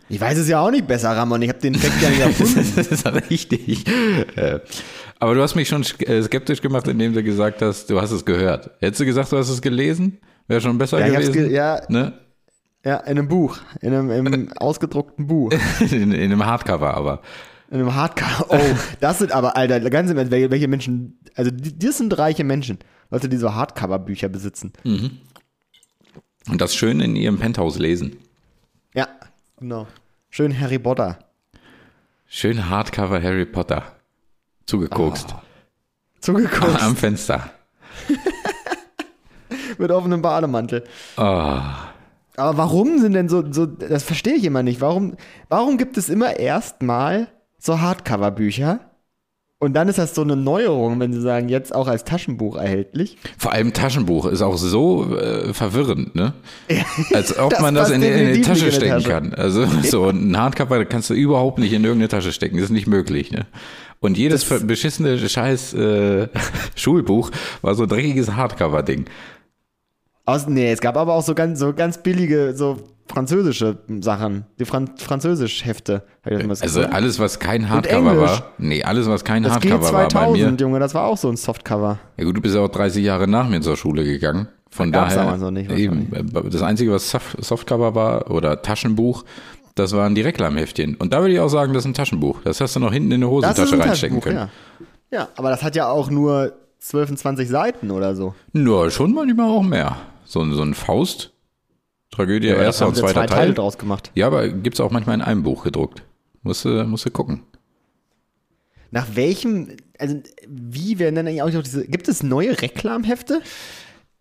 Ich 0.09 0.19
weiß 0.19 0.38
es 0.39 0.48
ja 0.48 0.59
auch 0.59 0.71
nicht 0.71 0.88
besser, 0.88 1.12
Ramon. 1.12 1.41
Ich 1.43 1.50
habe 1.50 1.59
den 1.59 1.75
Fact 1.75 2.01
ja 2.01 2.09
nicht 2.09 2.19
erfunden. 2.21 2.74
das 2.75 2.88
ist 2.88 3.05
richtig. 3.29 3.88
Äh, 4.36 4.59
Aber 5.19 5.36
du 5.36 5.41
hast 5.41 5.55
mich 5.55 5.67
schon 5.67 5.83
äh, 6.00 6.21
skeptisch 6.24 6.62
gemacht, 6.62 6.88
indem 6.88 7.13
du 7.13 7.21
gesagt 7.24 7.62
hast, 7.62 7.89
du 7.89 8.01
hast 8.01 8.12
es 8.12 8.25
gehört. 8.25 8.71
Hättest 8.79 9.01
du 9.01 9.05
gesagt, 9.05 9.31
du 9.31 9.38
hast 9.38 9.50
es 9.50 9.62
gelesen? 9.62 10.17
Wäre 10.48 10.62
schon 10.62 10.77
besser 10.79 11.00
Ja, 11.00 11.07
ich 11.07 11.15
hab's 11.15 11.27
gewesen. 11.27 11.50
ge 11.50 11.55
ja, 11.55 11.81
ne? 11.89 12.13
Ja, 12.83 12.98
in 12.98 13.17
einem 13.17 13.27
Buch. 13.27 13.59
In 13.81 13.93
einem 13.93 14.33
im 14.33 14.53
ausgedruckten 14.57 15.27
Buch. 15.27 15.51
in, 15.79 16.12
in 16.12 16.31
einem 16.31 16.45
Hardcover 16.45 16.93
aber. 16.93 17.21
In 17.69 17.79
einem 17.79 17.93
Hardcover. 17.93 18.45
Oh, 18.50 18.77
das 19.00 19.19
sind 19.19 19.31
aber, 19.31 19.55
Alter, 19.55 19.79
ganz 19.89 20.09
im 20.09 20.17
Ernst, 20.17 20.31
welche, 20.31 20.50
welche 20.50 20.67
Menschen, 20.67 21.19
also 21.36 21.51
die, 21.51 21.77
das 21.77 21.98
sind 21.98 22.17
reiche 22.17 22.43
Menschen. 22.43 22.79
Leute, 23.12 23.29
die 23.29 23.38
so 23.38 23.53
Hardcover-Bücher 23.53 24.29
besitzen. 24.29 24.74
Und 24.83 26.62
das 26.62 26.75
schön 26.75 27.00
in 27.00 27.15
ihrem 27.15 27.38
Penthouse 27.38 27.77
lesen. 27.79 28.17
Ja, 28.93 29.07
genau. 29.57 29.88
Schön 30.29 30.59
Harry 30.59 30.79
Potter. 30.79 31.19
Schön 32.27 32.69
Hardcover 32.69 33.21
Harry 33.21 33.45
Potter. 33.45 33.83
Zugekokst. 34.65 35.36
Zugeguckt 36.19 36.81
Am 36.81 36.95
Fenster. 36.95 37.51
mit 39.79 39.89
offenem 39.89 40.21
Bademantel. 40.21 40.83
Oh. 41.17 41.59
Aber 42.39 42.58
warum 42.58 43.00
sind 43.00 43.13
denn 43.13 43.29
so, 43.29 43.43
so 43.51 43.65
das 43.65 44.03
verstehe 44.03 44.36
ich 44.36 44.46
immer 44.46 44.63
nicht. 44.63 44.81
Warum, 44.81 45.15
warum 45.50 45.77
gibt 45.77 45.98
es 45.98 46.10
immer 46.10 46.39
erstmal 46.39 47.27
so 47.58 47.79
Hardcover-Bücher 47.81 48.79
Und 49.62 49.74
dann 49.74 49.89
ist 49.89 50.00
das 50.00 50.15
so 50.15 50.22
eine 50.22 50.38
Neuerung, 50.38 51.00
wenn 51.01 51.12
sie 51.12 51.19
sagen, 51.19 51.50
jetzt 51.50 51.75
auch 51.75 51.88
als 51.89 52.05
Taschenbuch 52.05 52.55
erhältlich. 52.55 53.17
Vor 53.38 53.51
allem 53.51 53.74
Taschenbuch 53.74 54.25
ist 54.27 54.41
auch 54.41 54.55
so 54.58 55.13
äh, 55.17 55.53
verwirrend, 55.53 56.15
ne? 56.15 56.34
Als 57.13 57.38
ob 57.38 57.50
Das 57.50 57.60
man 57.62 57.75
das 57.75 57.89
in, 57.91 58.00
die- 58.00 58.08
in 58.08 58.34
die 58.36 58.41
Tasche 58.41 58.67
in 58.67 58.72
stecken 58.72 58.91
Tasche. 58.93 59.10
kann. 59.10 59.34
Also 59.34 59.65
so 59.84 60.08
ein 60.08 60.38
Hardcover 60.38 60.86
kannst 60.86 61.10
du 61.10 61.13
überhaupt 61.13 61.60
nicht 61.60 61.74
in 61.74 61.84
irgendeine 61.84 62.08
Tasche 62.08 62.31
stecken. 62.31 62.55
Das 62.55 62.65
ist 62.65 62.72
nicht 62.72 62.88
möglich, 62.88 63.31
ne? 63.31 63.48
Und 64.00 64.17
jedes 64.17 64.46
beschissene 64.46 65.17
scheiß 65.19 65.74
äh, 65.74 66.29
Schulbuch 66.75 67.31
war 67.62 67.75
so 67.75 67.84
ein 67.84 67.89
dreckiges 67.89 68.31
Hardcover-Ding. 68.34 69.05
Aus, 70.29 70.48
nee, 70.48 70.71
es 70.71 70.79
gab 70.81 70.98
aber 70.98 71.13
auch 71.13 71.24
so 71.24 71.33
ganz, 71.36 71.59
so 71.59 71.74
ganz 71.74 71.98
billige, 71.98 72.55
so 72.55 72.77
französische 73.07 73.77
Sachen. 74.01 74.45
Die 74.59 74.65
Fran 74.65 74.91
Französisch-Hefte. 74.98 76.03
Hab 76.24 76.31
ich 76.31 76.38
das 76.39 76.48
mal 76.48 76.51
Also 76.62 76.79
gesehen. 76.81 76.93
alles, 76.93 77.19
was 77.19 77.39
kein 77.39 77.69
Hardcover 77.69 78.19
war. 78.19 78.43
Nee, 78.57 78.83
alles, 78.83 79.07
was 79.07 79.24
kein 79.24 79.43
das 79.43 79.53
Hardcover 79.53 79.91
war 79.93 80.07
bei 80.09 80.31
mir. 80.31 80.50
G2000, 80.51 80.62
Junge, 80.62 80.79
das 80.79 80.93
war 80.93 81.05
auch 81.05 81.17
so 81.17 81.29
ein 81.29 81.38
Softcover. 81.38 81.98
Ja 82.17 82.24
gut, 82.25 82.38
du 82.38 82.41
bist 82.41 82.55
ja 82.55 82.62
auch 82.62 82.69
30 82.69 83.03
Jahre 83.03 83.27
nach 83.27 83.50
mir 83.50 83.62
zur 83.62 83.75
Schule 83.77 84.03
gegangen. 84.03 84.48
Von 84.71 84.91
Da 84.91 85.05
daher, 85.05 85.36
noch 85.38 85.50
nicht, 85.50 85.71
eben, 85.71 86.12
das 86.51 86.62
Einzige, 86.62 86.91
was 86.91 87.09
Soft 87.09 87.43
Softcover 87.43 87.95
war 87.95 88.29
oder 88.29 88.62
Taschenbuch, 88.62 89.25
das 89.74 89.93
waren 89.93 90.13
die 90.13 90.21
Reklamheftchen. 90.21 90.93
Und 90.95 91.12
da 91.12 91.21
würde 91.21 91.33
ich 91.33 91.39
auch 91.39 91.48
sagen, 91.48 91.74
das 91.74 91.83
ist 91.86 91.88
ein 91.89 91.93
Taschenbuch. 91.95 92.41
Das 92.43 92.62
hast 92.62 92.75
du 92.75 92.79
noch 92.79 92.93
hinten 92.93 93.09
in 93.12 93.24
eine 93.24 93.29
Hosentasche 93.31 93.74
ein 93.75 93.81
reinstecken 93.81 94.21
können. 94.21 94.36
ja. 94.36 94.50
Ja, 95.12 95.27
aber 95.38 95.50
das 95.50 95.63
hat 95.63 95.75
ja 95.75 95.89
auch 95.89 96.12
nur 96.12 96.53
12 96.77 97.09
und 97.09 97.17
20 97.17 97.50
Seiten 97.50 97.89
oder 97.89 98.15
so. 98.15 98.36
Nur 98.53 98.91
schon 98.91 99.12
manchmal 99.15 99.50
auch 99.50 99.63
mehr. 99.63 99.98
So, 100.29 100.41
ein- 100.41 100.53
so 100.53 100.62
ein 100.62 100.75
Faust. 100.75 101.33
Tragödie, 102.12 102.50
das 102.50 102.57
erster 102.59 102.88
und 102.88 102.95
zweiter 102.95 103.13
zwei 103.13 103.25
Teile 103.27 103.45
Teil. 103.48 103.53
draus 103.55 103.77
gemacht. 103.77 104.12
Ja, 104.15 104.27
aber 104.27 104.48
gibt's 104.50 104.79
auch 104.79 104.91
manchmal 104.91 105.15
in 105.15 105.21
einem 105.21 105.43
Buch 105.43 105.63
gedruckt. 105.63 106.03
Musst 106.43 106.65
du, 106.65 106.83
musst 106.86 107.05
du 107.05 107.12
gucken. 107.12 107.41
Nach 108.91 109.07
welchem, 109.15 109.69
also 110.00 110.21
wie 110.48 110.98
werden 111.00 111.15
denn 111.15 111.27
eigentlich 111.27 111.41
auch 111.43 111.51
noch 111.51 111.63
diese, 111.63 111.86
gibt 111.88 112.07
es 112.07 112.24
neue 112.24 112.59
Reklamhefte? 112.62 113.41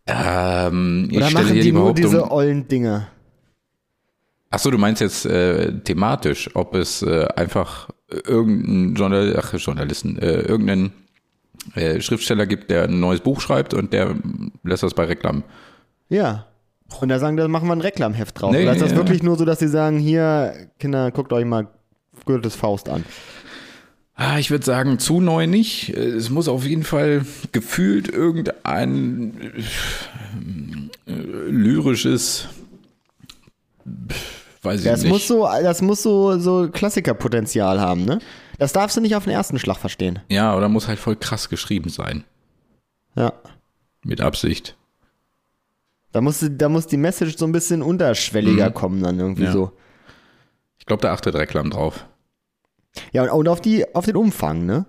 Ähm, 0.06 1.08
ich 1.10 1.16
Oder 1.16 1.26
stelle 1.26 1.44
machen 1.44 1.52
hier 1.54 1.62
die 1.62 1.68
die 1.68 1.72
nur 1.72 1.94
diese 1.94 2.30
ollen 2.30 2.68
Dinger? 2.68 3.08
Ach 4.50 4.58
so, 4.58 4.70
du 4.70 4.78
meinst 4.78 5.00
jetzt 5.02 5.26
äh, 5.26 5.78
thematisch, 5.80 6.50
ob 6.54 6.74
es 6.74 7.02
äh, 7.02 7.26
einfach 7.36 7.88
irgendeinen 8.08 8.94
Journal 8.94 9.38
Ach, 9.38 9.52
Journalisten, 9.54 10.18
äh, 10.18 10.40
irgendeinen 10.40 10.92
äh, 11.74 12.00
Schriftsteller 12.00 12.46
gibt, 12.46 12.70
der 12.70 12.84
ein 12.84 13.00
neues 13.00 13.20
Buch 13.20 13.40
schreibt 13.42 13.74
und 13.74 13.92
der 13.92 14.14
lässt 14.62 14.82
das 14.82 14.94
bei 14.94 15.04
Reklam. 15.04 15.42
Ja. 16.08 16.46
Und 17.00 17.08
da 17.10 17.18
sagen, 17.18 17.36
da 17.36 17.46
machen 17.48 17.68
wir 17.68 17.74
ein 17.76 17.80
Reklamheft 17.82 18.40
drauf. 18.40 18.50
Nee, 18.52 18.62
Oder 18.62 18.72
ist 18.72 18.80
das 18.82 18.92
ja. 18.92 18.96
wirklich 18.96 19.22
nur 19.22 19.36
so, 19.36 19.44
dass 19.44 19.58
sie 19.58 19.68
sagen, 19.68 19.98
hier, 19.98 20.68
Kinder, 20.78 21.10
guckt 21.10 21.32
euch 21.32 21.44
mal 21.44 21.68
Goethes 22.24 22.54
Faust 22.56 22.88
an. 22.88 23.04
Ah, 24.14 24.38
ich 24.38 24.50
würde 24.50 24.64
sagen, 24.64 24.98
zu 24.98 25.20
neu 25.20 25.46
nicht. 25.46 25.90
Es 25.90 26.30
muss 26.30 26.48
auf 26.48 26.64
jeden 26.64 26.82
Fall 26.82 27.24
gefühlt 27.52 28.08
irgendein 28.08 29.34
äh, 31.06 31.12
lyrisches, 31.12 32.48
weiß 34.62 34.80
ich 34.80 34.86
Das 34.86 35.02
nicht. 35.02 35.10
muss 35.12 35.28
so, 35.28 35.46
das 35.62 35.82
muss 35.82 36.02
so, 36.02 36.38
so 36.38 36.68
Klassikerpotenzial 36.68 37.80
haben, 37.80 38.04
ne? 38.04 38.18
Das 38.58 38.72
darfst 38.72 38.96
du 38.96 39.00
nicht 39.00 39.14
auf 39.14 39.22
den 39.24 39.32
ersten 39.32 39.58
Schlag 39.60 39.76
verstehen. 39.76 40.18
ja, 40.28 40.56
oder 40.56 40.68
muss 40.68 40.88
halt 40.88 40.98
voll 40.98 41.14
krass 41.14 41.48
geschrieben 41.48 41.90
sein. 41.90 42.24
Ja. 43.14 43.32
Mit 44.02 44.20
Absicht. 44.20 44.74
Da 46.12 46.20
muss, 46.20 46.44
da 46.48 46.68
muss 46.68 46.86
die 46.86 46.96
Message 46.96 47.36
so 47.36 47.44
ein 47.46 47.52
bisschen 47.52 47.82
unterschwelliger 47.82 48.70
kommen 48.70 49.02
dann 49.02 49.18
irgendwie 49.18 49.42
Mhm. 49.42 49.46
Ja. 49.46 49.52
so. 49.52 49.72
Ich 50.78 50.86
glaube, 50.86 51.02
da 51.02 51.12
achtet 51.12 51.34
Reklam 51.34 51.70
drauf. 51.70 52.06
Ja, 53.12 53.22
und, 53.24 53.30
und 53.30 53.48
auf, 53.48 53.60
die, 53.60 53.94
auf 53.94 54.06
den 54.06 54.16
Umfang, 54.16 54.64
ne? 54.64 54.86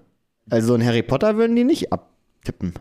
Also 0.49 0.73
ein 0.73 0.83
Harry 0.85 1.03
Potter 1.03 1.35
würden 1.37 1.55
die 1.55 1.63
nicht 1.65 1.91
abtippen. 1.91 2.73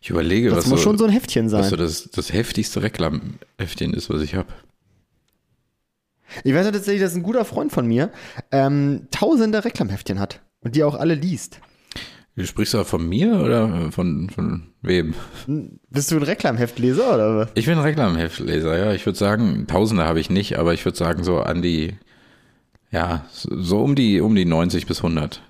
Ich 0.00 0.10
überlege, 0.10 0.50
Das 0.50 0.58
was 0.58 0.66
muss 0.66 0.80
so, 0.80 0.84
schon 0.84 0.98
so 0.98 1.04
ein 1.04 1.10
Heftchen 1.10 1.48
sein. 1.48 1.60
was 1.60 1.70
so 1.70 1.76
das, 1.76 2.10
das 2.10 2.32
heftigste 2.32 2.82
Reklamheftchen 2.82 3.92
ist, 3.94 4.08
was 4.10 4.22
ich 4.22 4.34
habe. 4.34 4.48
Ich 6.44 6.54
weiß 6.54 6.66
ja 6.66 6.72
tatsächlich, 6.72 7.02
dass 7.02 7.14
ein 7.14 7.22
guter 7.22 7.44
Freund 7.44 7.72
von 7.72 7.86
mir 7.86 8.12
ähm, 8.52 9.08
tausende 9.10 9.64
Reklamheftchen 9.64 10.20
hat 10.20 10.40
und 10.60 10.76
die 10.76 10.84
auch 10.84 10.94
alle 10.94 11.14
liest. 11.14 11.60
Du 12.38 12.46
sprichst 12.46 12.72
du 12.74 12.84
von 12.84 13.08
mir 13.08 13.40
oder 13.40 13.90
von, 13.90 14.30
von 14.30 14.68
wem? 14.80 15.14
Bist 15.90 16.10
du 16.12 16.16
ein 16.16 16.22
Reklamheftleser 16.22 17.14
oder 17.14 17.36
was? 17.36 17.48
Ich 17.54 17.66
bin 17.66 17.78
Reklamheftleser, 17.78 18.78
ja. 18.78 18.92
Ich 18.92 19.04
würde 19.04 19.18
sagen, 19.18 19.66
Tausende 19.66 20.04
habe 20.04 20.20
ich 20.20 20.30
nicht, 20.30 20.56
aber 20.56 20.72
ich 20.72 20.84
würde 20.84 20.96
sagen, 20.96 21.24
so 21.24 21.40
an 21.40 21.62
die, 21.62 21.94
ja, 22.92 23.24
so 23.32 23.80
um 23.82 23.96
die, 23.96 24.20
um 24.20 24.36
die 24.36 24.44
90 24.44 24.86
bis 24.86 24.98
100. 24.98 25.42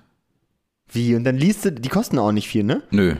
Wie? 0.91 1.13
Und 1.15 1.25
dann 1.25 1.37
liest 1.37 1.65
du, 1.65 1.71
die 1.71 1.89
kosten 1.89 2.17
auch 2.17 2.31
nicht 2.31 2.47
viel, 2.47 2.63
ne? 2.63 2.81
Nö. 2.89 3.15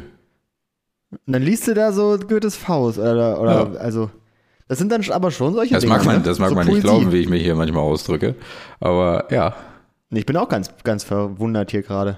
Und 1.12 1.20
dann 1.34 1.44
liest 1.44 1.68
du 1.68 1.76
da 1.76 1.92
so 1.92 2.18
Goethes 2.18 2.56
Faust 2.56 2.98
oder, 2.98 3.40
oder 3.40 3.72
Ja. 3.74 3.80
also, 3.80 4.10
das 4.68 4.80
sind 4.80 4.92
dann 4.92 5.04
aber 5.12 5.30
schon 5.30 5.54
solche 5.54 5.76
Das 5.76 5.84
Dinger, 5.84 5.98
mag 5.98 6.06
man, 6.06 6.18
ne? 6.18 6.24
das 6.24 6.40
mag 6.40 6.50
so 6.50 6.56
man 6.56 6.66
nicht 6.66 6.82
Poesie. 6.82 6.88
glauben, 6.88 7.12
wie 7.12 7.18
ich 7.18 7.30
mich 7.30 7.44
hier 7.44 7.54
manchmal 7.56 7.84
ausdrücke. 7.84 8.34
Aber 8.80 9.28
ja, 9.32 9.56
Ich 10.12 10.26
bin 10.26 10.38
auch 10.38 10.50
ganz, 10.50 10.72
ganz 10.84 11.04
verwundert 11.04 11.70
hier 11.70 11.84
gerade. 11.84 12.18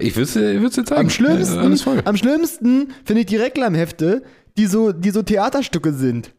Ich 0.00 0.16
würde 0.16 0.66
es 0.66 0.74
dir 0.74 0.84
zeigen. 0.84 1.00
Am 1.02 1.10
schlimmsten, 1.10 2.06
am 2.06 2.16
schlimmsten 2.16 2.92
finde 3.04 3.20
ich 3.20 3.26
die 3.26 3.36
Reklamhefte, 3.36 4.22
die 4.56 4.66
so, 4.66 4.92
die 4.92 5.10
so 5.10 5.22
Theaterstücke 5.22 5.92
sind. 5.92 6.32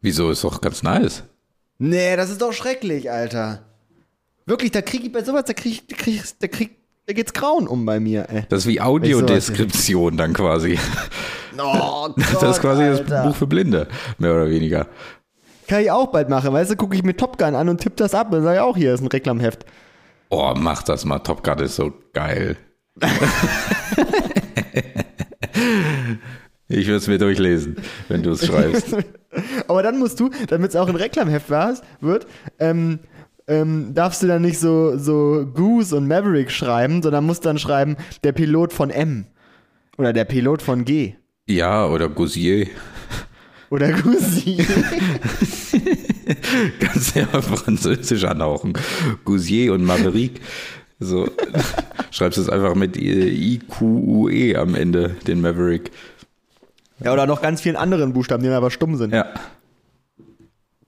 Wieso 0.00 0.30
ist 0.30 0.44
doch 0.44 0.60
ganz 0.60 0.82
nice. 0.82 1.24
Nee, 1.78 2.16
das 2.16 2.30
ist 2.30 2.40
doch 2.42 2.52
schrecklich, 2.52 3.10
Alter. 3.10 3.62
Wirklich, 4.46 4.70
da 4.70 4.82
krieg 4.82 5.04
ich 5.04 5.12
bei 5.12 5.22
sowas, 5.22 5.44
da 5.46 5.52
krieg 5.52 5.72
ich, 5.72 5.86
da 5.86 5.96
krieg 5.96 6.14
ich, 6.16 6.38
da 6.38 6.48
krieg, 6.48 6.76
da 7.06 7.12
geht's 7.12 7.32
grauen 7.32 7.66
um 7.68 7.84
bei 7.86 8.00
mir, 8.00 8.26
ey. 8.30 8.44
Das 8.48 8.60
ist 8.60 8.66
wie 8.66 8.80
Audiodeskription 8.80 10.16
dann 10.16 10.32
quasi. 10.32 10.78
Oh 11.58 12.08
Gott, 12.08 12.14
Das 12.40 12.56
ist 12.56 12.60
quasi 12.60 12.82
Alter. 12.82 13.04
das 13.04 13.26
Buch 13.26 13.36
für 13.36 13.46
Blinde, 13.46 13.88
mehr 14.18 14.34
oder 14.34 14.48
weniger. 14.50 14.86
Kann 15.68 15.82
ich 15.82 15.90
auch 15.90 16.08
bald 16.08 16.28
machen, 16.28 16.52
weißt 16.52 16.70
du, 16.72 16.76
gucke 16.76 16.96
ich 16.96 17.02
mir 17.02 17.16
Top 17.16 17.38
Gun 17.38 17.54
an 17.54 17.68
und 17.68 17.80
tipp 17.80 17.96
das 17.96 18.14
ab 18.14 18.32
und 18.32 18.42
sage 18.42 18.62
auch, 18.64 18.76
hier 18.76 18.92
ist 18.94 19.00
ein 19.02 19.06
Reklamheft. 19.06 19.64
Oh, 20.30 20.54
mach 20.56 20.82
das 20.82 21.04
mal. 21.04 21.18
Top 21.18 21.44
Gun 21.44 21.58
ist 21.58 21.76
so 21.76 21.92
geil. 22.12 22.56
ich 26.68 26.86
würde 26.86 26.96
es 26.96 27.08
mir 27.08 27.18
durchlesen, 27.18 27.76
wenn 28.08 28.22
du 28.22 28.30
es 28.30 28.46
schreibst. 28.46 28.96
Aber 29.68 29.82
dann 29.82 29.98
musst 29.98 30.20
du, 30.20 30.30
damit 30.48 30.70
es 30.70 30.76
auch 30.76 30.88
ein 30.88 30.96
Reklamheft 30.96 31.50
war's, 31.50 31.82
wird, 32.00 32.26
ähm, 32.58 33.00
ähm, 33.48 33.92
darfst 33.94 34.22
du 34.22 34.28
dann 34.28 34.42
nicht 34.42 34.60
so, 34.60 34.96
so 34.96 35.46
Goose 35.52 35.96
und 35.96 36.06
Maverick 36.06 36.52
schreiben, 36.52 37.02
sondern 37.02 37.24
musst 37.26 37.44
dann 37.44 37.58
schreiben, 37.58 37.96
der 38.22 38.32
Pilot 38.32 38.72
von 38.72 38.90
M. 38.90 39.26
Oder 39.98 40.12
der 40.12 40.24
Pilot 40.24 40.62
von 40.62 40.84
G. 40.84 41.14
Ja, 41.48 41.86
oder 41.86 42.08
Gousier. 42.08 42.68
Oder 43.70 43.92
Gusi. 43.92 44.64
Kannst 46.80 47.14
du 47.14 47.20
ja 47.20 47.26
französisch 47.26 48.24
anhauchen. 48.24 48.74
Gousier 49.24 49.72
und 49.72 49.84
Maverick. 49.84 50.40
So, 50.98 51.28
schreibst 52.10 52.38
es 52.38 52.48
einfach 52.48 52.74
mit 52.74 52.96
I-Q-U-E 52.96 54.56
am 54.56 54.74
Ende, 54.74 55.16
den 55.26 55.40
Maverick. 55.40 55.90
ja, 57.02 57.12
oder 57.12 57.26
noch 57.26 57.40
ganz 57.40 57.62
vielen 57.62 57.76
anderen 57.76 58.12
Buchstaben, 58.12 58.42
die 58.42 58.50
aber 58.50 58.70
stumm 58.70 58.96
sind. 58.96 59.14
Ja. 59.14 59.26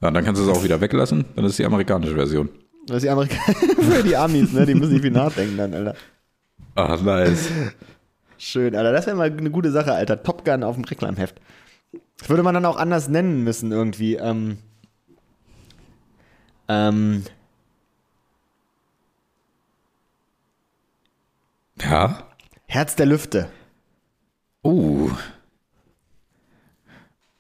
Ja, 0.03 0.11
dann 0.11 0.25
kannst 0.25 0.43
du 0.43 0.51
es 0.51 0.55
auch 0.55 0.65
wieder 0.65 0.81
weglassen. 0.81 1.25
Dann 1.37 1.45
ist 1.45 1.59
die 1.59 1.65
amerikanische 1.65 2.15
Version. 2.15 2.49
Das 2.87 2.97
ist 2.99 3.03
die 3.05 3.11
Amerikaner 3.11 3.57
für 3.81 4.03
die 4.03 4.17
Amis, 4.17 4.53
ne? 4.53 4.67
Die 4.67 4.75
müssen 4.75 4.93
nicht 4.93 5.03
viel 5.03 5.13
nachdenken 5.13 5.57
dann, 5.57 5.73
Alter. 5.73 5.95
Ach, 6.75 7.01
nice. 7.01 7.49
Schön, 8.37 8.75
Alter. 8.75 8.93
Das 8.93 9.07
wäre 9.07 9.17
mal 9.17 9.31
eine 9.31 9.51
gute 9.51 9.71
Sache, 9.71 9.93
Alter. 9.93 10.23
Top 10.23 10.45
Gun 10.45 10.65
auf 10.65 10.75
dem 10.75 10.85
Reklamheft. 10.85 11.41
Das 12.19 12.29
würde 12.29 12.43
man 12.43 12.55
dann 12.55 12.65
auch 12.65 12.77
anders 12.77 13.09
nennen 13.09 13.45
müssen, 13.45 13.71
irgendwie. 13.71 14.17
Ähm, 14.17 14.59
ähm, 16.69 17.25
Ja. 21.81 22.29
Herz 22.67 22.97
der 22.97 23.07
Lüfte. 23.07 23.49
Uh. 24.65 25.11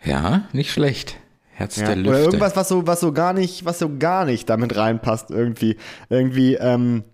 Ja, 0.02 0.48
nicht 0.52 0.72
schlecht. 0.72 1.18
Herz 1.52 1.76
Ja. 1.76 1.86
der 1.86 1.96
Lüfte. 1.96 2.10
Oder 2.10 2.20
irgendwas, 2.20 2.56
was 2.56 2.68
so, 2.68 2.86
was 2.86 3.00
so 3.00 3.12
gar 3.12 3.32
nicht, 3.32 3.64
was 3.64 3.78
so 3.78 3.96
gar 3.98 4.24
nicht 4.24 4.48
damit 4.50 4.76
reinpasst, 4.76 5.30
irgendwie. 5.30 5.76
Irgendwie, 6.08 6.54
ähm, 6.54 7.04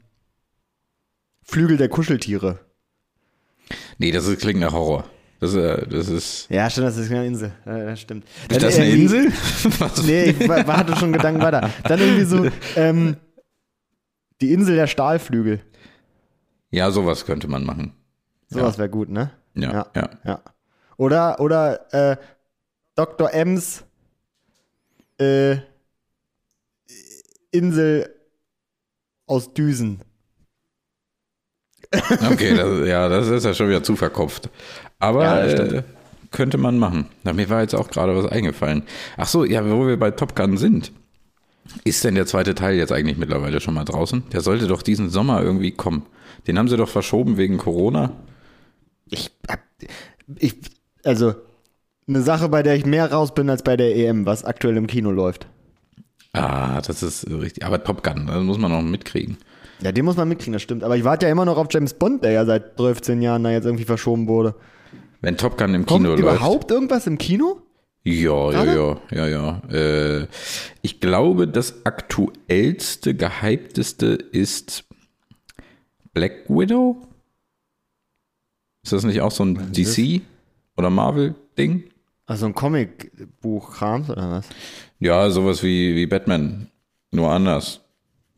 Flügel 1.42 1.76
der 1.76 1.88
Kuscheltiere. 1.88 2.60
Nee, 3.98 4.10
das 4.12 4.26
ist, 4.26 4.40
klingt 4.40 4.60
nach 4.60 4.72
Horror. 4.72 5.04
Das, 5.40 5.54
äh, 5.54 5.86
das 5.86 6.08
ist. 6.08 6.50
Ja, 6.50 6.68
stimmt, 6.68 6.88
das 6.88 6.96
ist 6.96 7.10
eine 7.10 7.24
Insel. 7.26 7.52
Ja, 7.64 7.84
das 7.84 8.00
stimmt. 8.00 8.24
Ist 8.50 8.62
das 8.62 8.76
eine 8.76 8.88
irgendwie- 8.88 9.02
Insel? 9.18 9.32
Was? 9.78 10.02
Nee, 10.06 10.24
ich 10.30 10.48
war, 10.48 10.66
hatte 10.76 10.96
schon 10.96 11.12
Gedanken 11.12 11.40
weiter. 11.42 11.70
Dann 11.84 12.00
irgendwie 12.00 12.24
so, 12.24 12.48
ähm, 12.76 13.16
die 14.40 14.52
Insel 14.52 14.74
der 14.76 14.86
Stahlflügel. 14.88 15.60
Ja, 16.70 16.90
sowas 16.90 17.24
könnte 17.24 17.46
man 17.48 17.64
machen. 17.64 17.94
Sowas 18.48 18.78
wäre 18.78 18.88
gut, 18.90 19.08
ne? 19.10 19.30
Ja, 19.54 19.72
Ja. 19.72 19.86
ja. 19.94 20.10
Ja. 20.24 20.42
Oder, 20.96 21.38
oder 21.40 21.92
äh, 22.12 22.16
Dr. 22.96 23.32
Ems 23.32 23.84
äh, 25.18 25.56
Insel 27.50 28.12
aus 29.26 29.52
Düsen. 29.54 30.00
Okay, 32.30 32.54
das, 32.54 32.86
ja, 32.86 33.08
das 33.08 33.28
ist 33.28 33.44
ja 33.44 33.54
schon 33.54 33.68
wieder 33.68 33.82
zu 33.82 33.96
verkopft. 33.96 34.50
Aber 34.98 35.22
Ja, 35.22 35.44
äh, 35.44 35.82
könnte 36.30 36.58
man 36.58 36.78
machen. 36.78 37.06
Na, 37.24 37.32
mir 37.32 37.48
war 37.48 37.62
jetzt 37.62 37.74
auch 37.74 37.88
gerade 37.88 38.16
was 38.16 38.30
eingefallen. 38.30 38.82
Ach 39.16 39.26
so, 39.26 39.44
ja, 39.44 39.64
wo 39.68 39.86
wir 39.86 39.98
bei 39.98 40.10
Top 40.10 40.36
Gun 40.36 40.56
sind. 40.56 40.92
Ist 41.84 42.04
denn 42.04 42.14
der 42.14 42.26
zweite 42.26 42.54
Teil 42.54 42.76
jetzt 42.76 42.92
eigentlich 42.92 43.18
mittlerweile 43.18 43.60
schon 43.60 43.74
mal 43.74 43.84
draußen? 43.84 44.24
Der 44.32 44.40
sollte 44.40 44.66
doch 44.66 44.82
diesen 44.82 45.10
Sommer 45.10 45.42
irgendwie 45.42 45.70
kommen. 45.70 46.06
Den 46.46 46.58
haben 46.58 46.68
sie 46.68 46.76
doch 46.76 46.88
verschoben 46.88 47.36
wegen 47.36 47.58
Corona. 47.58 48.12
Ich 49.10 49.30
ich, 50.36 50.54
also, 51.04 51.34
eine 52.06 52.22
Sache, 52.22 52.48
bei 52.48 52.62
der 52.62 52.74
ich 52.74 52.86
mehr 52.86 53.10
raus 53.10 53.34
bin 53.34 53.48
als 53.50 53.62
bei 53.62 53.76
der 53.76 53.94
EM, 53.96 54.26
was 54.26 54.44
aktuell 54.44 54.76
im 54.76 54.86
Kino 54.86 55.10
läuft. 55.10 55.46
Ah, 56.32 56.80
das 56.80 57.02
ist 57.02 57.28
richtig. 57.30 57.64
Aber 57.64 57.82
Top 57.82 58.02
Gun, 58.02 58.26
das 58.26 58.42
muss 58.42 58.58
man 58.58 58.70
noch 58.70 58.82
mitkriegen. 58.82 59.38
Ja, 59.80 59.92
den 59.92 60.04
muss 60.04 60.16
man 60.16 60.28
mitkriegen, 60.28 60.52
das 60.52 60.62
stimmt. 60.62 60.84
Aber 60.84 60.96
ich 60.96 61.04
warte 61.04 61.26
ja 61.26 61.32
immer 61.32 61.44
noch 61.44 61.56
auf 61.56 61.68
James 61.70 61.94
Bond, 61.94 62.24
der 62.24 62.32
ja 62.32 62.44
seit 62.44 62.76
15 62.76 63.22
Jahren 63.22 63.44
da 63.44 63.50
jetzt 63.50 63.64
irgendwie 63.64 63.84
verschoben 63.84 64.26
wurde. 64.26 64.54
Wenn 65.20 65.36
Top 65.36 65.58
Gun 65.58 65.74
im 65.74 65.86
Kommt 65.86 66.04
Kino 66.04 66.10
läuft. 66.10 66.20
überhaupt 66.22 66.70
irgendwas 66.70 67.06
im 67.06 67.18
Kino? 67.18 67.62
Ja, 68.04 68.52
ja, 68.52 68.64
ja, 68.64 68.74
Gerade? 68.74 69.00
ja, 69.10 69.26
ja. 69.26 69.62
Äh, 69.70 70.26
ich 70.82 71.00
glaube, 71.00 71.48
das 71.48 71.84
aktuellste, 71.84 73.14
gehypteste 73.14 74.06
ist 74.06 74.84
Black 76.14 76.48
Widow. 76.48 76.96
Ist 78.82 78.92
das 78.92 79.04
nicht 79.04 79.20
auch 79.20 79.32
so 79.32 79.44
ein 79.44 79.72
DC 79.72 80.22
oder 80.76 80.88
Marvel-Ding? 80.90 81.84
Also 82.26 82.46
ein 82.46 82.54
Comicbuch-Krams 82.54 84.10
oder 84.10 84.30
was? 84.30 84.48
Ja, 85.00 85.28
sowas 85.30 85.62
wie, 85.62 85.94
wie 85.96 86.06
Batman, 86.06 86.68
nur 87.10 87.30
anders. 87.30 87.80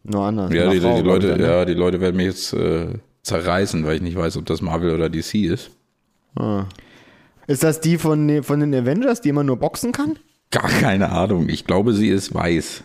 Nur 0.02 0.24
anders. 0.24 0.52
Ja, 0.52 0.70
die, 0.70 0.80
die 0.80 1.02
Leute, 1.02 1.36
ne? 1.36 1.42
ja, 1.44 1.64
die 1.64 1.74
Leute 1.74 2.00
werden 2.00 2.16
mich 2.16 2.26
jetzt 2.26 2.52
äh, 2.54 2.98
zerreißen, 3.22 3.84
weil 3.84 3.96
ich 3.96 4.02
nicht 4.02 4.16
weiß, 4.16 4.36
ob 4.36 4.46
das 4.46 4.62
Marvel 4.62 4.94
oder 4.94 5.10
DC 5.10 5.34
ist. 5.34 5.70
Ah. 6.36 6.64
Ist 7.46 7.62
das 7.64 7.80
die 7.80 7.98
von, 7.98 8.28
den- 8.28 8.42
von 8.42 8.60
den 8.60 8.74
Avengers, 8.74 9.20
die 9.20 9.28
immer 9.30 9.44
nur 9.44 9.56
boxen 9.56 9.92
kann? 9.92 10.18
Gar 10.50 10.68
keine 10.68 11.10
Ahnung. 11.10 11.48
Ich 11.48 11.64
glaube, 11.64 11.92
sie 11.92 12.08
ist 12.08 12.34
weiß. 12.34 12.82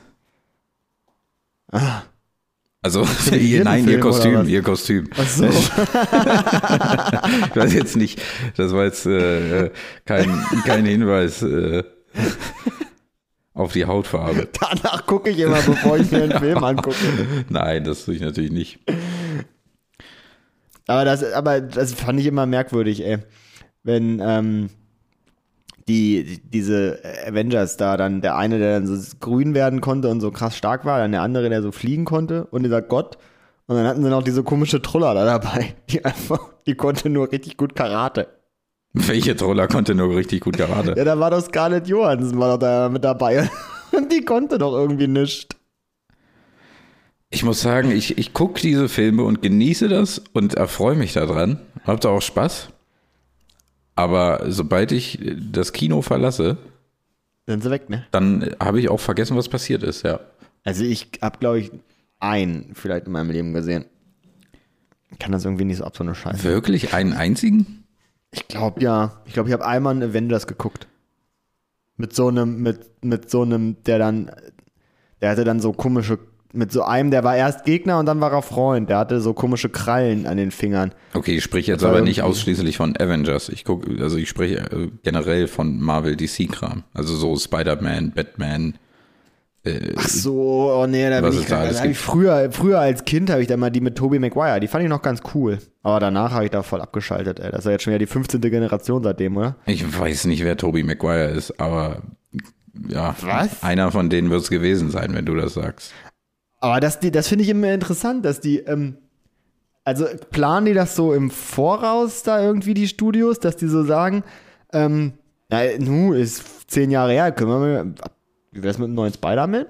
Also, 2.81 3.05
ihr, 3.31 3.63
nein, 3.63 3.85
ihr 3.85 3.99
Film, 3.99 4.01
oder 4.01 4.11
Kostüm, 4.11 4.47
ihr 4.47 4.61
Kostüm. 4.61 5.09
Ach 5.17 5.27
so. 5.27 5.45
Ich 7.49 7.55
weiß 7.55 7.73
jetzt 7.73 7.95
nicht, 7.95 8.21
das 8.57 8.73
war 8.73 8.83
jetzt 8.83 9.05
äh, 9.05 9.71
kein, 10.05 10.43
kein 10.65 10.85
Hinweis 10.85 11.41
äh, 11.41 11.83
auf 13.53 13.71
die 13.73 13.85
Hautfarbe. 13.85 14.49
Danach 14.59 15.05
gucke 15.05 15.29
ich 15.29 15.39
immer, 15.39 15.61
bevor 15.61 15.97
ich 15.97 16.11
mir 16.11 16.23
einen 16.23 16.31
Film 16.39 16.63
angucke. 16.63 16.95
Nein, 17.49 17.83
das 17.85 18.05
tue 18.05 18.15
ich 18.15 18.21
natürlich 18.21 18.51
nicht. 18.51 18.79
Aber 20.87 21.05
das, 21.05 21.23
aber 21.33 21.61
das 21.61 21.93
fand 21.93 22.19
ich 22.19 22.25
immer 22.27 22.45
merkwürdig, 22.45 23.03
ey. 23.05 23.17
Wenn 23.83 24.19
ähm, 24.23 24.69
die, 25.87 26.23
die- 26.23 26.41
diese 26.49 26.99
Avengers 27.27 27.77
da 27.77 27.97
dann, 27.97 28.21
der 28.21 28.35
eine, 28.37 28.57
der 28.59 28.79
dann 28.79 28.87
so 28.87 29.15
grün 29.19 29.53
werden 29.53 29.81
konnte 29.81 30.09
und 30.09 30.21
so 30.21 30.31
krass 30.31 30.57
stark 30.57 30.85
war, 30.85 30.99
dann 30.99 31.11
der 31.11 31.21
andere, 31.21 31.49
der 31.49 31.61
so 31.61 31.71
fliegen 31.71 32.05
konnte 32.05 32.45
und 32.45 32.63
dieser 32.63 32.81
Gott. 32.81 33.17
Und 33.67 33.75
dann 33.77 33.87
hatten 33.87 34.03
sie 34.03 34.09
noch 34.09 34.23
diese 34.23 34.43
komische 34.43 34.81
Troller 34.81 35.13
da 35.13 35.25
dabei, 35.25 35.75
die 35.89 36.03
einfach, 36.05 36.39
die 36.67 36.75
konnte 36.75 37.09
nur 37.09 37.31
richtig 37.31 37.57
gut 37.57 37.75
Karate. 37.75 38.27
Welche 38.93 39.35
Troller 39.35 39.67
konnte 39.67 39.93
nur 39.95 40.15
richtig 40.15 40.41
gut 40.41 40.57
Karate? 40.57 40.93
Ja, 40.97 41.03
da 41.03 41.19
war 41.19 41.31
doch 41.31 41.41
Scarlett 41.41 41.87
Johansson 41.87 42.39
war 42.39 42.49
doch 42.53 42.59
da 42.59 42.89
mit 42.89 43.03
dabei. 43.03 43.49
Und 43.91 44.11
die 44.11 44.23
konnte 44.25 44.57
doch 44.57 44.73
irgendwie 44.73 45.07
nichts. 45.07 45.47
Ich 47.29 47.43
muss 47.43 47.61
sagen, 47.61 47.91
ich, 47.91 48.17
ich 48.17 48.33
gucke 48.33 48.61
diese 48.61 48.87
Filme 48.87 49.23
und 49.23 49.41
genieße 49.41 49.87
das 49.89 50.19
und 50.33 50.53
erfreue 50.53 50.95
mich 50.95 51.13
daran. 51.13 51.59
Hab 51.85 51.99
da 52.01 52.09
auch 52.09 52.21
Spaß. 52.21 52.69
Aber 53.95 54.45
sobald 54.51 54.91
ich 54.91 55.19
das 55.51 55.73
Kino 55.73 56.01
verlasse, 56.01 56.57
Sind 57.47 57.63
sie 57.63 57.71
weg, 57.71 57.89
ne? 57.89 58.05
dann 58.11 58.55
habe 58.59 58.79
ich 58.79 58.89
auch 58.89 58.99
vergessen, 58.99 59.37
was 59.37 59.49
passiert 59.49 59.83
ist, 59.83 60.03
ja. 60.03 60.19
Also 60.63 60.83
ich 60.83 61.09
habe, 61.21 61.37
glaube 61.39 61.59
ich, 61.59 61.71
einen 62.19 62.71
vielleicht 62.73 63.05
in 63.05 63.11
meinem 63.11 63.31
Leben 63.31 63.53
gesehen. 63.53 63.85
Ich 65.11 65.19
kann 65.19 65.31
das 65.31 65.45
irgendwie 65.45 65.65
nicht 65.65 65.77
so 65.77 65.83
ab, 65.85 65.95
so 65.95 66.03
eine 66.03 66.15
Scheiße. 66.15 66.43
Wirklich 66.43 66.93
einen 66.93 67.13
einzigen? 67.13 67.83
Ich 68.31 68.47
glaube 68.47 68.81
ja. 68.81 69.21
Ich 69.25 69.33
glaube, 69.33 69.47
ich 69.49 69.53
habe 69.53 69.65
einmal 69.65 69.93
einen 69.93 70.09
Avengers 70.09 70.47
geguckt. 70.47 70.87
Mit 71.95 72.13
so 72.13 72.27
einem, 72.27 72.61
mit, 72.61 73.03
mit 73.03 73.29
so 73.29 73.43
einem, 73.43 73.81
der 73.83 73.99
dann, 73.99 74.31
der 75.21 75.29
hatte 75.29 75.45
dann 75.45 75.61
so 75.61 75.71
komische, 75.71 76.19
mit 76.55 76.71
so 76.71 76.83
einem, 76.83 77.11
der 77.11 77.23
war 77.23 77.35
erst 77.35 77.65
Gegner 77.65 77.99
und 77.99 78.05
dann 78.05 78.21
war 78.21 78.31
er 78.31 78.41
Freund. 78.41 78.89
Der 78.89 78.97
hatte 78.97 79.21
so 79.21 79.33
komische 79.33 79.69
Krallen 79.69 80.27
an 80.27 80.37
den 80.37 80.51
Fingern. 80.51 80.93
Okay, 81.13 81.37
ich 81.37 81.43
spreche 81.43 81.71
jetzt 81.71 81.83
aber 81.83 82.01
nicht 82.01 82.21
ausschließlich 82.21 82.77
von 82.77 82.95
Avengers. 82.97 83.49
Ich 83.49 83.65
gucke, 83.65 84.01
also 84.01 84.17
ich 84.17 84.29
spreche 84.29 84.57
äh, 84.71 84.89
generell 85.03 85.47
von 85.47 85.79
Marvel 85.79 86.15
DC-Kram. 86.15 86.83
Also 86.93 87.15
so 87.15 87.35
Spider-Man, 87.35 88.11
Batman. 88.11 88.75
Ach 89.95 90.07
so, 90.07 90.71
oh 90.75 90.85
nee, 90.85 91.09
da 91.09 91.21
bin 91.21 91.33
ich, 91.33 91.47
da 91.47 91.67
da 91.67 91.85
ich 91.85 91.97
früher, 91.97 92.51
früher 92.51 92.79
als 92.79 93.03
Kind 93.03 93.31
habe 93.31 93.41
ich 93.41 93.47
da 93.47 93.57
mal 93.57 93.71
die 93.71 93.81
mit 93.81 93.97
Tobey 93.97 94.19
Maguire, 94.19 94.59
die 94.59 94.67
fand 94.67 94.83
ich 94.83 94.89
noch 94.89 95.01
ganz 95.01 95.21
cool. 95.33 95.57
Aber 95.81 95.99
danach 95.99 96.31
habe 96.31 96.45
ich 96.45 96.51
da 96.51 96.61
voll 96.61 96.81
abgeschaltet, 96.81 97.39
ey. 97.39 97.49
Das 97.49 97.59
ist 97.61 97.65
ja 97.65 97.71
jetzt 97.71 97.83
schon 97.83 97.91
wieder 97.91 97.99
die 97.99 98.05
15. 98.05 98.41
Generation 98.41 99.01
seitdem, 99.03 99.35
oder? 99.37 99.55
Ich 99.65 99.99
weiß 99.99 100.25
nicht, 100.25 100.43
wer 100.43 100.55
Tobey 100.55 100.83
Maguire 100.83 101.29
ist, 101.29 101.59
aber 101.59 102.03
ja, 102.89 103.15
Was? 103.21 103.63
einer 103.63 103.91
von 103.91 104.09
denen 104.09 104.29
wird 104.29 104.41
es 104.41 104.49
gewesen 104.49 104.91
sein, 104.91 105.13
wenn 105.13 105.25
du 105.25 105.33
das 105.35 105.55
sagst. 105.55 105.93
Aber 106.59 106.79
das, 106.79 106.99
das 106.99 107.27
finde 107.27 107.43
ich 107.43 107.49
immer 107.49 107.73
interessant, 107.73 108.25
dass 108.25 108.39
die, 108.39 108.59
ähm, 108.59 108.97
also 109.83 110.05
planen 110.31 110.65
die 110.65 110.73
das 110.73 110.95
so 110.95 111.13
im 111.13 111.29
Voraus 111.29 112.23
da 112.23 112.41
irgendwie, 112.41 112.73
die 112.73 112.87
Studios, 112.87 113.39
dass 113.39 113.55
die 113.55 113.67
so 113.67 113.83
sagen, 113.83 114.23
ähm, 114.73 115.13
ja, 115.51 115.77
nu, 115.77 116.13
ist 116.13 116.71
zehn 116.71 116.89
Jahre 116.89 117.11
her, 117.11 117.31
können 117.31 117.51
wir 117.51 117.59
mal, 117.59 117.95
wie 118.51 118.63
wär's 118.63 118.77
mit 118.77 118.85
einem 118.85 118.95
neuen 118.95 119.13
Spider-Man? 119.13 119.67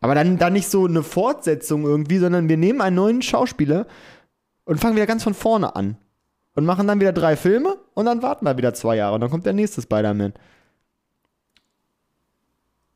Aber 0.00 0.14
dann, 0.14 0.38
dann 0.38 0.52
nicht 0.52 0.68
so 0.68 0.86
eine 0.86 1.02
Fortsetzung 1.02 1.84
irgendwie, 1.84 2.18
sondern 2.18 2.48
wir 2.48 2.56
nehmen 2.56 2.80
einen 2.80 2.96
neuen 2.96 3.22
Schauspieler 3.22 3.86
und 4.64 4.78
fangen 4.78 4.96
wieder 4.96 5.06
ganz 5.06 5.24
von 5.24 5.34
vorne 5.34 5.74
an. 5.74 5.96
Und 6.54 6.64
machen 6.64 6.86
dann 6.86 7.00
wieder 7.00 7.12
drei 7.12 7.36
Filme 7.36 7.76
und 7.92 8.06
dann 8.06 8.22
warten 8.22 8.46
wir 8.46 8.56
wieder 8.56 8.72
zwei 8.72 8.96
Jahre 8.96 9.14
und 9.14 9.20
dann 9.20 9.30
kommt 9.30 9.44
der 9.44 9.52
nächste 9.52 9.82
Spider-Man. 9.82 10.32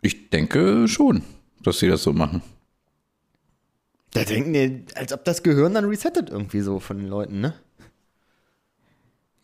Ich 0.00 0.30
denke 0.30 0.88
schon, 0.88 1.22
dass 1.62 1.78
sie 1.78 1.88
das 1.88 2.02
so 2.02 2.12
machen. 2.12 2.42
Da 4.12 4.24
denken 4.24 4.52
die, 4.52 4.84
als 4.96 5.12
ob 5.12 5.24
das 5.24 5.42
Gehirn 5.42 5.74
dann 5.74 5.84
resettet 5.84 6.30
irgendwie 6.30 6.60
so 6.60 6.80
von 6.80 6.98
den 6.98 7.08
Leuten, 7.08 7.40
ne? 7.40 7.54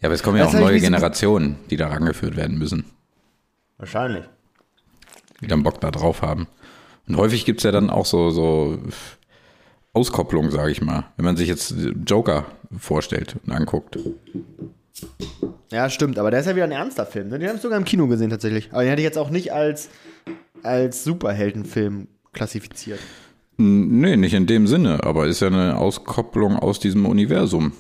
Ja, 0.01 0.09
aber 0.09 0.15
es 0.15 0.23
kommen 0.23 0.37
ja 0.39 0.45
Das 0.45 0.55
auch 0.55 0.61
neue 0.61 0.81
Generationen, 0.81 1.57
die 1.71 1.77
da 1.77 1.89
rangeführt 1.89 2.37
werden 2.37 2.59
müssen, 2.59 2.85
Wahrscheinlich. 3.79 4.25
die 5.41 5.47
dann 5.47 5.63
Bock 5.63 5.81
da 5.81 5.91
drauf 5.91 6.23
haben. 6.23 6.49
Und 7.09 7.17
häufig 7.17 7.45
gibt's 7.45 7.63
ja 7.63 7.71
dann 7.71 7.89
auch 7.91 8.05
so, 8.05 8.31
so 8.31 8.79
Auskopplung, 9.93 10.51
sage 10.51 10.73
ich 10.73 10.83
mal. 10.83 11.05
Wenn 11.17 11.25
man 11.25 11.37
sich 11.37 11.49
jetzt 11.49 11.75
Joker 12.07 12.45
vorstellt 12.77 13.37
und 13.47 13.53
anguckt. 13.53 13.99
Ja, 15.71 15.89
stimmt, 15.89 16.19
aber 16.19 16.31
der 16.31 16.41
ist 16.41 16.47
ja 16.47 16.55
wieder 16.55 16.65
ein 16.65 16.73
ernster 16.73 17.07
Film. 17.07 17.29
Ne? 17.29 17.39
Den 17.39 17.49
habe 17.49 17.57
ich 17.57 17.63
sogar 17.63 17.79
im 17.79 17.85
Kino 17.85 18.07
gesehen 18.07 18.31
tatsächlich. 18.31 18.69
Aber 18.73 18.83
den 18.83 18.91
hätte 18.91 19.01
ich 19.01 19.07
jetzt 19.07 19.19
auch 19.19 19.31
nicht 19.31 19.53
als, 19.53 19.89
als 20.63 21.05
Superheldenfilm 21.05 22.09
klassifiziert. 22.33 23.01
Nee, 23.59 24.17
nicht 24.17 24.35
in 24.35 24.47
dem 24.47 24.67
Sinne, 24.67 25.03
aber 25.05 25.27
ist 25.27 25.41
ja 25.41 25.47
eine 25.49 25.79
Auskopplung 25.79 26.57
aus 26.57 26.79
diesem 26.79 27.07
Universum, 27.07 27.73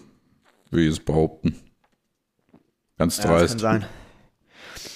wie 0.70 0.86
ich 0.86 0.92
es 0.92 1.00
behaupten. 1.00 1.54
Ganz 2.98 3.18
Ja, 3.18 3.24
das 3.24 3.30
kann 3.50 3.58
dreist. 3.58 3.60
sein. 3.60 3.84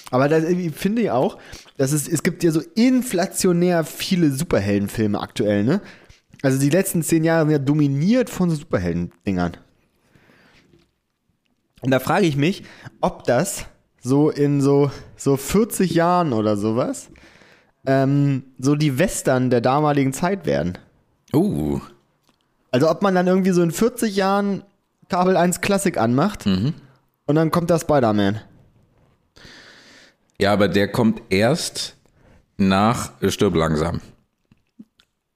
Aber 0.09 0.27
das, 0.27 0.43
ich 0.45 0.73
finde 0.73 1.03
ich 1.03 1.11
auch, 1.11 1.37
dass 1.77 1.91
es, 1.91 2.07
es 2.07 2.23
gibt 2.23 2.43
ja 2.43 2.51
so 2.51 2.61
inflationär 2.75 3.83
viele 3.83 4.31
Superheldenfilme 4.31 5.19
aktuell, 5.19 5.63
ne? 5.63 5.81
Also 6.41 6.59
die 6.59 6.71
letzten 6.71 7.03
zehn 7.03 7.23
Jahre 7.23 7.43
sind 7.45 7.51
ja 7.51 7.59
dominiert 7.59 8.29
von 8.31 8.49
so 8.49 8.55
Superhelden-Dingern. 8.55 9.57
Und 11.81 11.91
da 11.91 11.99
frage 11.99 12.25
ich 12.25 12.35
mich, 12.35 12.63
ob 12.99 13.23
das 13.25 13.65
so 14.01 14.31
in 14.31 14.61
so, 14.61 14.89
so 15.15 15.37
40 15.37 15.91
Jahren 15.93 16.33
oder 16.33 16.57
sowas 16.57 17.10
ähm, 17.85 18.43
so 18.59 18.75
die 18.75 18.97
Western 18.99 19.49
der 19.49 19.61
damaligen 19.61 20.13
Zeit 20.13 20.45
werden. 20.45 20.77
Uh, 21.33 21.79
Also 22.71 22.89
ob 22.89 23.01
man 23.01 23.15
dann 23.15 23.27
irgendwie 23.27 23.51
so 23.51 23.61
in 23.61 23.71
40 23.71 24.15
Jahren 24.15 24.63
Kabel 25.09 25.35
1 25.37 25.61
Klassik 25.61 25.97
anmacht 25.97 26.45
und 26.45 27.35
dann 27.35 27.51
kommt 27.51 27.69
da 27.69 27.79
Spider-Man. 27.79 28.39
ja, 30.39 30.53
aber 30.53 30.67
der 30.67 30.87
kommt 30.91 31.21
erst 31.29 31.95
nach 32.57 33.11
Stirb 33.29 33.55
langsam. 33.55 34.01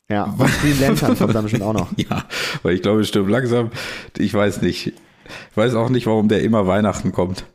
Ja, 0.07 0.25
und 0.25 0.61
Green 0.61 0.79
Lantern 0.79 1.17
kommt 1.17 1.33
dann 1.33 1.43
bestimmt 1.43 1.63
auch 1.63 1.73
noch. 1.73 1.89
Ja, 1.97 2.25
weil 2.61 2.75
ich 2.75 2.81
glaube, 2.83 3.03
Stirb 3.05 3.27
langsam, 3.27 3.71
ich 4.17 4.33
weiß 4.33 4.61
nicht. 4.61 4.87
Ich 4.87 5.57
weiß 5.57 5.73
auch 5.73 5.89
nicht, 5.89 6.05
warum 6.05 6.27
der 6.27 6.43
immer 6.43 6.67
Weihnachten 6.67 7.11
kommt. 7.11 7.45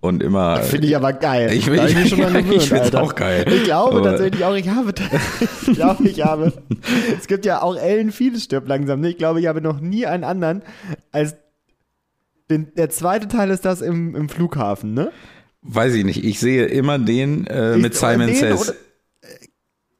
Und 0.00 0.22
immer. 0.22 0.56
Finde 0.62 0.86
ich 0.86 0.96
aber 0.96 1.12
geil. 1.12 1.50
Ich, 1.52 1.66
ich, 1.68 1.94
mich 1.96 2.08
schon 2.08 2.20
mal 2.20 2.34
ich, 2.36 2.44
gewöhnt, 2.44 2.62
find's 2.62 2.84
Alter. 2.86 3.02
auch 3.02 3.14
geil. 3.14 3.44
Ich 3.52 3.64
glaube 3.64 3.98
Aber- 3.98 4.10
tatsächlich 4.10 4.44
auch, 4.44 4.54
ich 4.54 4.68
habe, 4.68 4.92
ich 5.66 5.74
glaube, 5.74 6.08
ich 6.08 6.24
habe, 6.24 6.52
es 7.18 7.26
gibt 7.26 7.44
ja 7.44 7.62
auch 7.62 7.76
Ellen 7.76 8.10
vieles 8.12 8.44
stirbt 8.44 8.68
langsam. 8.68 9.00
Ne? 9.00 9.10
Ich 9.10 9.18
glaube, 9.18 9.40
ich 9.40 9.46
habe 9.46 9.60
noch 9.60 9.80
nie 9.80 10.06
einen 10.06 10.24
anderen 10.24 10.62
als 11.12 11.36
den, 12.50 12.72
der 12.74 12.90
zweite 12.90 13.28
Teil 13.28 13.50
ist 13.50 13.64
das 13.64 13.80
im, 13.80 14.14
im 14.16 14.28
Flughafen, 14.28 14.92
ne? 14.94 15.12
Weiß 15.62 15.94
ich 15.94 16.04
nicht. 16.04 16.24
Ich 16.24 16.40
sehe 16.40 16.64
immer 16.66 16.98
den 16.98 17.46
äh, 17.46 17.76
Ich- 17.76 17.82
mit 17.82 17.94
Simon 17.94 18.26
den 18.26 18.34
Says. 18.36 18.60
oder- 18.68 18.76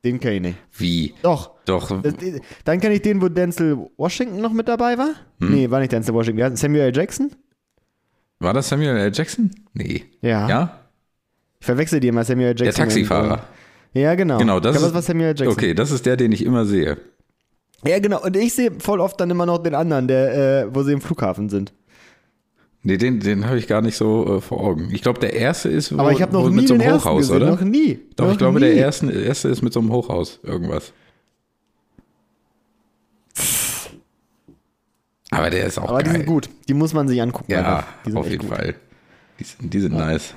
Den 0.04 0.18
kenne 0.18 0.34
ich 0.36 0.40
nicht. 0.42 0.58
Wie? 0.76 1.14
Doch. 1.22 1.50
Doch. 1.66 1.90
Dann 2.64 2.80
kenne 2.80 2.94
ich 2.94 3.02
den, 3.02 3.20
wo 3.20 3.28
Denzel 3.28 3.76
Washington 3.96 4.40
noch 4.40 4.52
mit 4.52 4.66
dabei 4.66 4.96
war. 4.98 5.10
Hm. 5.40 5.54
Nee, 5.54 5.70
war 5.70 5.78
nicht 5.78 5.92
Denzel 5.92 6.14
Washington. 6.14 6.56
Samuel 6.56 6.84
L. 6.84 6.96
Jackson? 6.96 7.30
War 8.40 8.54
das 8.54 8.68
Samuel 8.68 8.96
L. 8.96 9.12
Jackson? 9.14 9.50
Nee. 9.74 10.04
Ja. 10.22 10.48
Ja? 10.48 10.80
Ich 11.60 11.66
verwechsel 11.66 12.00
die 12.00 12.08
immer 12.08 12.24
Samuel 12.24 12.48
L. 12.48 12.54
Der 12.54 12.66
Jackson. 12.66 12.84
Taxifahrer. 12.86 13.44
Und, 13.94 14.00
ja, 14.00 14.14
genau. 14.14 14.38
Genau, 14.38 14.60
das 14.60 14.76
ich 14.76 14.80
glaub, 14.80 14.88
ist, 14.88 14.94
das 14.94 14.94
war 14.94 15.02
Samuel 15.02 15.28
L. 15.28 15.36
Jackson. 15.36 15.52
Okay, 15.52 15.74
das 15.74 15.90
ist 15.90 16.06
der, 16.06 16.16
den 16.16 16.32
ich 16.32 16.44
immer 16.44 16.64
sehe. 16.64 16.96
Ja, 17.86 17.98
genau. 17.98 18.22
Und 18.22 18.36
ich 18.36 18.54
sehe 18.54 18.72
voll 18.78 19.00
oft 19.00 19.20
dann 19.20 19.30
immer 19.30 19.46
noch 19.46 19.58
den 19.58 19.74
anderen, 19.74 20.08
der, 20.08 20.64
äh, 20.64 20.74
wo 20.74 20.82
sie 20.82 20.92
im 20.92 21.00
Flughafen 21.00 21.48
sind. 21.48 21.72
Nee, 22.82 22.96
den, 22.96 23.20
den 23.20 23.46
habe 23.46 23.58
ich 23.58 23.66
gar 23.66 23.82
nicht 23.82 23.96
so 23.96 24.36
äh, 24.36 24.40
vor 24.40 24.60
Augen. 24.60 24.88
Ich 24.92 25.02
glaube, 25.02 25.20
der 25.20 25.34
erste 25.34 25.68
ist 25.68 25.92
wo, 25.92 26.00
Aber 26.00 26.12
ich 26.12 26.22
habe 26.22 26.32
noch 26.32 26.44
wo 26.44 26.48
nie 26.48 26.56
mit 26.56 26.68
so 26.68 26.74
einem 26.74 26.94
Hochhaus, 26.94 27.30
oder? 27.30 27.50
Noch 27.50 27.60
nie. 27.60 27.98
Doch, 28.16 28.24
noch 28.24 28.32
ich 28.32 28.38
glaube, 28.38 28.58
nie. 28.58 28.66
der 28.66 28.74
erste, 28.74 29.10
erste 29.12 29.48
ist 29.48 29.60
mit 29.60 29.74
so 29.74 29.80
einem 29.80 29.92
Hochhaus. 29.92 30.40
Irgendwas. 30.42 30.94
Aber 35.30 35.50
der 35.50 35.66
ist 35.66 35.78
auch 35.78 35.88
Aber 35.88 35.98
die 36.02 36.06
geil. 36.10 36.16
sind 36.16 36.26
gut. 36.26 36.50
Die 36.68 36.74
muss 36.74 36.92
man 36.92 37.06
sich 37.08 37.20
angucken. 37.22 37.52
Ja, 37.52 37.84
die 38.06 38.14
auf 38.14 38.28
jeden 38.28 38.48
gut. 38.48 38.56
Fall. 38.56 38.74
Die 39.38 39.44
sind, 39.44 39.72
die 39.72 39.80
sind 39.80 39.94
nice. 39.94 40.34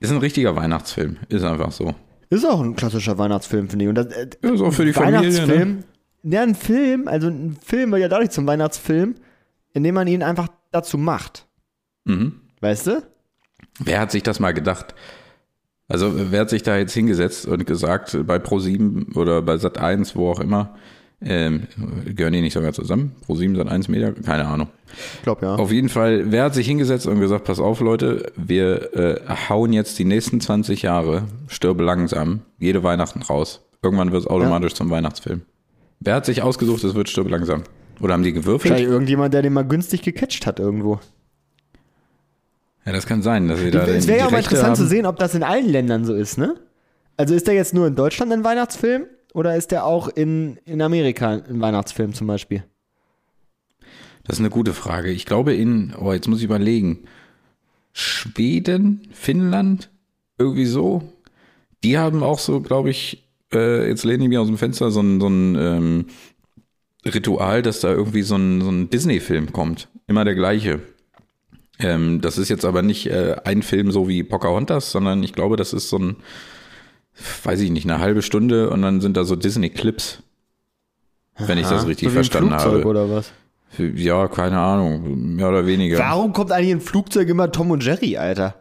Ist 0.00 0.10
ein 0.10 0.18
richtiger 0.18 0.54
Weihnachtsfilm. 0.56 1.16
Ist 1.28 1.44
einfach 1.44 1.72
so. 1.72 1.94
Ist 2.30 2.44
auch 2.44 2.60
ein 2.60 2.74
klassischer 2.74 3.16
Weihnachtsfilm, 3.16 3.68
finde 3.68 3.84
ich. 3.84 3.88
Und 3.88 3.94
das, 3.94 4.06
äh, 4.06 4.28
Ja, 4.42 4.52
ist 4.52 4.60
auch 4.60 4.72
für 4.72 4.84
die 4.84 4.92
Familie. 4.92 5.20
Weihnachtsfilm. 5.20 5.76
Ne? 6.22 6.34
Ja, 6.34 6.42
ein 6.42 6.54
Film, 6.54 7.06
also 7.06 7.28
ein 7.28 7.56
Film 7.64 7.92
wird 7.92 8.02
ja 8.02 8.08
dadurch 8.08 8.30
zum 8.30 8.46
Weihnachtsfilm, 8.46 9.14
indem 9.72 9.94
man 9.94 10.06
ihn 10.08 10.22
einfach 10.22 10.48
dazu 10.72 10.98
macht. 10.98 11.46
Mhm. 12.04 12.40
Weißt 12.60 12.86
du? 12.88 13.02
Wer 13.78 14.00
hat 14.00 14.10
sich 14.10 14.22
das 14.22 14.40
mal 14.40 14.52
gedacht? 14.52 14.94
Also, 15.86 16.12
wer 16.32 16.40
hat 16.40 16.50
sich 16.50 16.62
da 16.62 16.78
jetzt 16.78 16.94
hingesetzt 16.94 17.46
und 17.46 17.66
gesagt, 17.66 18.16
bei 18.26 18.36
Pro7 18.36 19.14
oder 19.16 19.42
bei 19.42 19.54
Sat1, 19.56 20.14
wo 20.16 20.30
auch 20.30 20.40
immer, 20.40 20.76
ähm, 21.24 21.66
gehören 22.14 22.32
die 22.32 22.40
nicht 22.40 22.52
sogar 22.52 22.72
zusammen? 22.72 23.14
Pro7, 23.26 23.56
Sat1 23.56 23.90
Media? 23.90 24.12
Keine 24.12 24.46
Ahnung. 24.46 24.68
Ich 25.16 25.22
glaube 25.22 25.46
ja. 25.46 25.54
Auf 25.56 25.72
jeden 25.72 25.88
Fall, 25.88 26.30
wer 26.30 26.44
hat 26.44 26.54
sich 26.54 26.66
hingesetzt 26.66 27.06
und 27.06 27.20
gesagt, 27.20 27.44
pass 27.44 27.58
auf 27.60 27.80
Leute, 27.80 28.32
wir 28.36 28.94
äh, 28.94 29.20
hauen 29.48 29.72
jetzt 29.72 29.98
die 29.98 30.04
nächsten 30.04 30.40
20 30.40 30.82
Jahre, 30.82 31.24
stirbe 31.48 31.82
langsam, 31.82 32.42
jede 32.58 32.82
Weihnachten 32.82 33.22
raus. 33.22 33.60
Irgendwann 33.82 34.12
wird 34.12 34.22
es 34.22 34.26
automatisch 34.28 34.74
zum 34.74 34.90
Weihnachtsfilm. 34.90 35.42
Wer 36.00 36.14
hat 36.14 36.26
sich 36.26 36.42
ausgesucht, 36.42 36.84
es 36.84 36.94
wird 36.94 37.08
stirbe 37.08 37.30
langsam? 37.30 37.64
Oder 38.00 38.14
haben 38.14 38.22
die 38.22 38.32
gewürfelt? 38.32 38.74
Vielleicht 38.74 38.90
irgendjemand, 38.90 39.34
der 39.34 39.42
den 39.42 39.52
mal 39.52 39.62
günstig 39.64 40.02
gecatcht 40.02 40.46
hat 40.46 40.58
irgendwo. 40.58 41.00
Ja, 42.84 42.92
das 42.92 43.06
kann 43.06 43.22
sein, 43.22 43.48
dass 43.48 43.60
sie 43.60 43.70
da 43.70 43.86
Es 43.86 44.06
wäre 44.06 44.18
ja 44.18 44.26
auch 44.26 44.30
mal 44.30 44.38
interessant 44.38 44.76
zu 44.76 44.82
haben. 44.82 44.90
sehen, 44.90 45.06
ob 45.06 45.18
das 45.18 45.34
in 45.34 45.42
allen 45.42 45.68
Ländern 45.68 46.04
so 46.04 46.14
ist, 46.14 46.36
ne? 46.36 46.54
Also 47.16 47.34
ist 47.34 47.46
der 47.46 47.54
jetzt 47.54 47.72
nur 47.72 47.86
in 47.86 47.94
Deutschland 47.94 48.32
ein 48.32 48.44
Weihnachtsfilm 48.44 49.04
oder 49.34 49.56
ist 49.56 49.72
der 49.72 49.84
auch 49.84 50.08
in, 50.08 50.58
in 50.64 50.80
Amerika 50.80 51.42
ein 51.46 51.60
Weihnachtsfilm 51.60 52.14
zum 52.14 52.26
Beispiel? 52.26 52.64
Das 54.22 54.36
ist 54.36 54.40
eine 54.40 54.48
gute 54.48 54.72
Frage. 54.72 55.10
Ich 55.10 55.26
glaube 55.26 55.52
in, 55.52 55.94
oh, 56.00 56.12
jetzt 56.12 56.28
muss 56.28 56.38
ich 56.38 56.44
überlegen. 56.44 57.00
Schweden, 57.92 59.06
Finnland, 59.12 59.90
irgendwie 60.38 60.64
so. 60.64 61.12
Die 61.82 61.98
haben 61.98 62.22
auch 62.22 62.38
so, 62.38 62.60
glaube 62.60 62.90
ich, 62.90 63.24
äh, 63.52 63.88
jetzt 63.88 64.04
lehne 64.04 64.22
ich 64.22 64.28
mich 64.30 64.38
aus 64.38 64.46
dem 64.46 64.56
Fenster, 64.56 64.90
so 64.90 65.00
ein, 65.00 65.20
so 65.20 65.28
ein 65.28 65.56
ähm, 65.56 66.06
Ritual, 67.04 67.60
dass 67.60 67.80
da 67.80 67.92
irgendwie 67.92 68.22
so 68.22 68.36
ein, 68.36 68.62
so 68.62 68.70
ein 68.70 68.88
Disney-Film 68.88 69.52
kommt. 69.52 69.88
Immer 70.06 70.24
der 70.24 70.36
gleiche. 70.36 70.80
Ähm, 71.80 72.20
das 72.20 72.38
ist 72.38 72.48
jetzt 72.48 72.64
aber 72.64 72.82
nicht 72.82 73.06
äh, 73.06 73.36
ein 73.44 73.62
Film 73.62 73.90
so 73.90 74.08
wie 74.08 74.22
Pocahontas, 74.22 74.92
sondern 74.92 75.22
ich 75.24 75.32
glaube, 75.32 75.56
das 75.56 75.72
ist 75.72 75.88
so 75.88 75.98
ein, 75.98 76.16
weiß 77.44 77.60
ich 77.60 77.70
nicht, 77.70 77.88
eine 77.88 78.00
halbe 78.00 78.22
Stunde 78.22 78.70
und 78.70 78.82
dann 78.82 79.00
sind 79.00 79.16
da 79.16 79.22
so 79.24 79.36
Disney-Clips. 79.36 80.22
Wenn 81.38 81.58
ich 81.58 81.66
das 81.66 81.86
richtig 81.86 82.08
So 82.08 82.14
verstanden 82.14 82.50
Flugzeug 82.50 82.72
habe. 82.72 82.84
oder 82.86 83.10
was? 83.10 83.32
Ja, 83.78 84.28
keine 84.28 84.58
Ahnung, 84.60 85.34
mehr 85.34 85.48
oder 85.48 85.66
weniger. 85.66 85.98
Warum 85.98 86.32
kommt 86.32 86.52
eigentlich 86.52 86.70
in 86.70 86.80
Flugzeug 86.80 87.28
immer 87.28 87.50
Tom 87.50 87.72
und 87.72 87.84
Jerry, 87.84 88.16
Alter? 88.16 88.54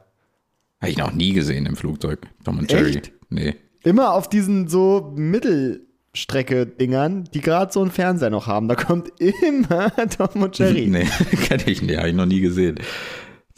Habe 0.81 0.89
ich 0.91 0.97
noch 0.97 1.13
nie 1.13 1.33
gesehen 1.33 1.67
im 1.67 1.75
Flugzeug. 1.75 2.21
Tom 2.43 2.57
und 2.59 2.71
Jerry. 2.71 2.97
Echt? 2.97 3.11
Nee. 3.29 3.55
Immer 3.83 4.13
auf 4.13 4.27
diesen 4.27 4.67
so 4.67 5.13
Mittelstrecke-Dingern, 5.15 7.25
die 7.33 7.41
gerade 7.41 7.71
so 7.71 7.81
einen 7.81 7.91
Fernseher 7.91 8.31
noch 8.31 8.47
haben. 8.47 8.67
Da 8.67 8.73
kommt 8.75 9.09
immer 9.19 9.91
Tom 10.17 10.41
und 10.43 10.57
Jerry. 10.57 10.87
Nee, 10.89 11.05
kenne 11.47 11.63
ich 11.67 11.81
nicht, 11.83 11.97
habe 11.97 12.09
ich 12.09 12.15
noch 12.15 12.25
nie 12.25 12.41
gesehen. 12.41 12.79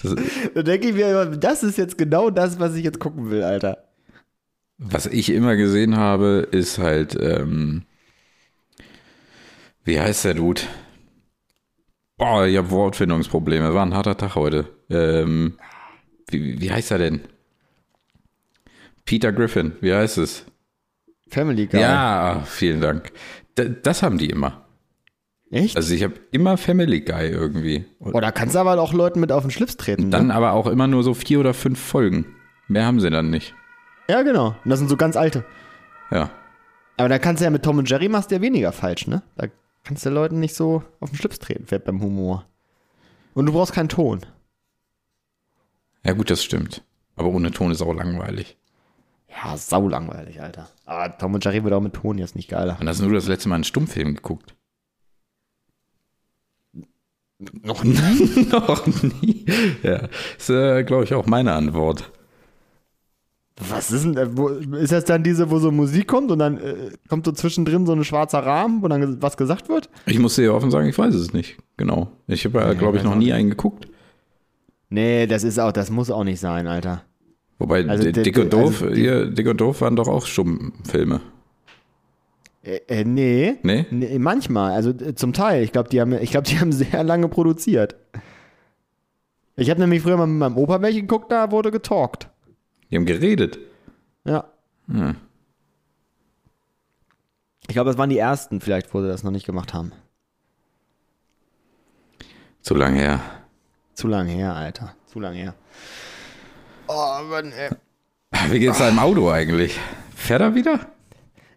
Das, 0.02 0.14
Da 0.54 0.62
denke 0.62 0.90
ich 0.90 0.94
mir 0.96 1.26
das 1.26 1.64
ist 1.64 1.78
jetzt 1.78 1.98
genau 1.98 2.30
das, 2.30 2.60
was 2.60 2.76
ich 2.76 2.84
jetzt 2.84 3.00
gucken 3.00 3.32
will, 3.32 3.44
Alter. 3.44 3.78
Was 4.78 5.06
ich 5.06 5.30
immer 5.30 5.56
gesehen 5.56 5.98
habe, 5.98 6.48
ist 6.52 6.78
halt, 6.78 7.18
ähm, 7.20 7.84
wie 9.84 10.00
heißt 10.00 10.26
der 10.26 10.34
Dude? 10.34 10.62
Boah, 12.18 12.46
ich 12.46 12.58
habe 12.58 12.72
Wortfindungsprobleme. 12.72 13.74
War 13.74 13.86
ein 13.86 13.94
harter 13.94 14.18
Tag 14.18 14.36
heute. 14.36 14.68
Ähm, 14.90 15.58
wie, 16.30 16.62
wie 16.62 16.72
heißt 16.72 16.92
er 16.92 16.98
denn? 16.98 17.22
Peter 19.06 19.32
Griffin, 19.32 19.74
wie 19.82 19.94
heißt 19.94 20.18
es? 20.18 20.46
Family 21.30 21.68
Guy. 21.68 21.82
Ja, 21.82 22.44
vielen 22.46 22.82
Dank. 22.82 23.12
D 23.58 23.76
das 23.84 24.02
haben 24.02 24.18
die 24.18 24.30
immer. 24.30 24.66
Echt? 25.52 25.78
Also 25.78 25.94
ich 25.94 26.04
habe 26.04 26.16
immer 26.32 26.58
Family 26.58 27.02
Guy 27.02 27.30
irgendwie. 27.30 27.86
Boah, 28.00 28.22
da 28.22 28.32
kannst 28.32 28.56
du 28.56 28.60
aber 28.60 28.80
auch 28.80 28.94
Leuten 28.94 29.20
mit 29.20 29.32
auf 29.32 29.44
den 29.44 29.52
Schlips 29.52 29.78
treten. 29.78 30.10
dann 30.12 30.28
ne? 30.28 30.34
aber 30.34 30.54
auch 30.54 30.68
immer 30.68 30.88
nur 30.88 31.04
so 31.04 31.14
vier 31.14 31.40
oder 31.40 31.54
fünf 31.54 31.80
Folgen. 31.80 32.26
Mehr 32.68 32.86
haben 32.86 33.00
sie 33.00 33.10
dann 33.10 33.30
nicht. 33.30 33.54
Ja, 34.08 34.22
genau. 34.22 34.56
Und 34.64 34.70
das 34.70 34.80
sind 34.80 34.90
so 34.90 34.98
ganz 34.98 35.16
alte. 35.16 35.44
Ja. 36.12 36.30
Aber 36.98 37.10
da 37.10 37.20
kannst 37.20 37.42
du 37.42 37.46
ja 37.46 37.50
mit 37.50 37.64
Tom 37.64 37.78
und 37.78 37.90
Jerry 37.90 38.08
machst 38.08 38.32
du 38.32 38.36
ja 38.36 38.42
weniger 38.42 38.72
falsch, 38.72 39.08
ne? 39.08 39.22
Da 39.36 39.48
kannst 39.84 40.06
du 40.06 40.10
Leuten 40.10 40.40
nicht 40.40 40.56
so 40.56 40.84
auf 41.00 41.10
den 41.10 41.18
Schlips 41.18 41.40
treten, 41.40 41.66
fährt 41.66 41.86
beim 41.86 42.02
Humor. 42.02 42.46
Und 43.34 43.48
du 43.48 43.52
brauchst 43.54 43.74
keinen 43.74 43.90
Ton. 43.90 44.22
Ja 46.04 46.14
gut, 46.14 46.30
das 46.30 46.44
stimmt. 46.44 46.84
Aber 47.16 47.30
ohne 47.30 47.52
Ton 47.52 47.72
ist 47.72 47.82
auch 47.82 47.94
langweilig. 47.94 48.58
Ja, 49.28 49.58
sau 49.58 49.90
langweilig, 49.90 50.42
Alter. 50.42 50.70
Aber 50.86 51.18
Tom 51.18 51.34
und 51.34 51.44
Jerry 51.44 51.64
wird 51.64 51.74
auch 51.74 51.82
mit 51.82 51.94
Ton 51.94 52.18
jetzt 52.18 52.36
nicht 52.36 52.50
geiler. 52.50 52.78
Und 52.80 52.88
hast 52.88 53.02
du 53.02 53.10
das 53.10 53.28
letzte 53.28 53.50
Mal 53.50 53.56
einen 53.56 53.64
Stummfilm 53.66 54.16
geguckt? 54.16 54.56
Noch 57.64 57.84
nie? 57.84 58.48
Noch 58.52 58.88
nie. 58.88 59.46
Ja, 59.84 60.08
ist, 60.38 60.50
äh, 60.50 60.84
glaube 60.84 61.04
ich, 61.04 61.14
auch 61.14 61.26
meine 61.26 61.54
Antwort. 61.54 62.12
Was 63.58 63.90
ist 63.90 64.04
denn, 64.04 64.38
wo, 64.38 64.50
ist 64.50 64.92
das 64.92 65.06
dann 65.06 65.24
diese, 65.24 65.50
wo 65.50 65.60
so 65.60 65.72
Musik 65.72 66.08
kommt 66.08 66.30
und 66.30 66.40
dann 66.40 66.58
äh, 66.58 66.92
kommt 67.08 67.26
so 67.26 67.32
zwischendrin 67.32 67.86
so 67.86 67.94
ein 67.94 68.04
schwarzer 68.04 68.40
Rahmen, 68.40 68.82
wo 68.84 68.88
dann 68.90 69.22
was 69.22 69.38
gesagt 69.38 69.70
wird? 69.70 69.90
Ich 70.06 70.20
muss 70.20 70.36
dir 70.36 70.54
offen 70.54 70.72
sagen, 70.72 70.90
ich 70.90 70.98
weiß 70.98 71.16
es 71.16 71.32
nicht. 71.32 71.58
Genau. 71.78 72.12
Ich 72.28 72.44
habe 72.44 72.60
ja, 72.60 72.74
glaube 72.74 72.98
ich, 72.98 73.04
weiß 73.04 73.10
noch 73.10 73.16
nie 73.16 73.32
einen 73.32 73.50
geguckt. 73.50 73.88
Nee, 74.90 75.26
das 75.26 75.44
ist 75.44 75.58
auch, 75.58 75.72
das 75.72 75.90
muss 75.90 76.12
auch 76.12 76.26
nicht 76.26 76.40
sein, 76.42 76.68
Alter. 76.68 77.04
Wobei 77.58 77.88
Also 77.88 78.12
Dick 78.12 78.38
und 78.38 78.52
Doof, 78.52 78.84
also 78.84 78.94
hier, 78.94 79.28
Dick 79.28 79.48
und 79.48 79.62
Doof 79.62 79.80
waren 79.80 79.96
doch 79.96 80.10
auch 80.10 80.26
Stummfilme. 80.26 81.22
Äh, 82.62 82.80
äh, 82.88 83.06
nee. 83.06 83.56
Nee? 83.64 83.86
nee. 83.90 84.20
Manchmal, 84.20 84.74
also 84.74 84.92
zum 84.92 85.32
Teil. 85.32 85.64
Ich 85.64 85.72
glaube, 85.72 85.90
die 85.90 86.02
haben, 86.02 86.12
ich 86.14 86.32
glaube, 86.32 86.48
die 86.48 86.60
haben 86.60 86.74
sehr 86.74 87.04
lange 87.04 87.30
produziert. 87.30 87.96
Ich 89.56 89.70
habe 89.70 89.80
nämlich 89.80 90.02
früher 90.02 90.18
mal 90.18 90.28
mit 90.28 90.40
meinem 90.40 90.58
Opa 90.58 90.82
welche 90.82 91.02
geguckt, 91.02 91.32
da 91.32 91.52
wurde 91.52 91.72
getalkt. 91.72 92.30
Die 92.90 92.96
haben 92.96 93.06
geredet. 93.06 93.60
Ja. 94.26 94.46
Hm. 94.88 95.16
Ich 97.68 97.74
glaube, 97.74 97.90
das 97.90 97.98
waren 97.98 98.10
die 98.10 98.18
ersten, 98.20 98.62
vielleicht, 98.62 98.94
wo 98.94 99.02
sie 99.02 99.08
das 99.08 99.24
noch 99.24 99.32
nicht 99.32 99.46
gemacht 99.46 99.74
haben. 99.74 99.92
Zu 102.62 102.76
lange 102.76 103.00
her. 103.00 103.20
Zu 103.94 104.08
lange 104.08 104.32
her, 104.32 104.54
Alter. 104.56 104.96
Zu 105.08 105.20
lange 105.20 105.38
her. 105.38 105.54
Oh, 106.88 107.24
Mann, 107.30 107.52
ey. 107.52 107.70
Wie 108.52 108.60
geht's 108.60 108.78
deinem 108.78 109.00
Auto 109.00 109.30
eigentlich? 109.32 109.80
Fährt 110.16 110.42
er 110.42 110.54
wieder? 110.56 110.80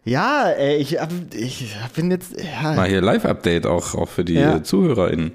Ja, 0.03 0.49
ey, 0.49 0.77
ich, 0.77 0.97
ich 1.33 1.75
bin 1.95 2.09
jetzt. 2.09 2.39
Ja, 2.39 2.73
Mal 2.73 2.87
hier 2.89 3.01
Live-Update 3.01 3.67
auch, 3.67 3.93
auch 3.95 4.09
für 4.09 4.25
die 4.25 4.33
Ja. 4.35 4.63
ZuhörerInnen. 4.63 5.33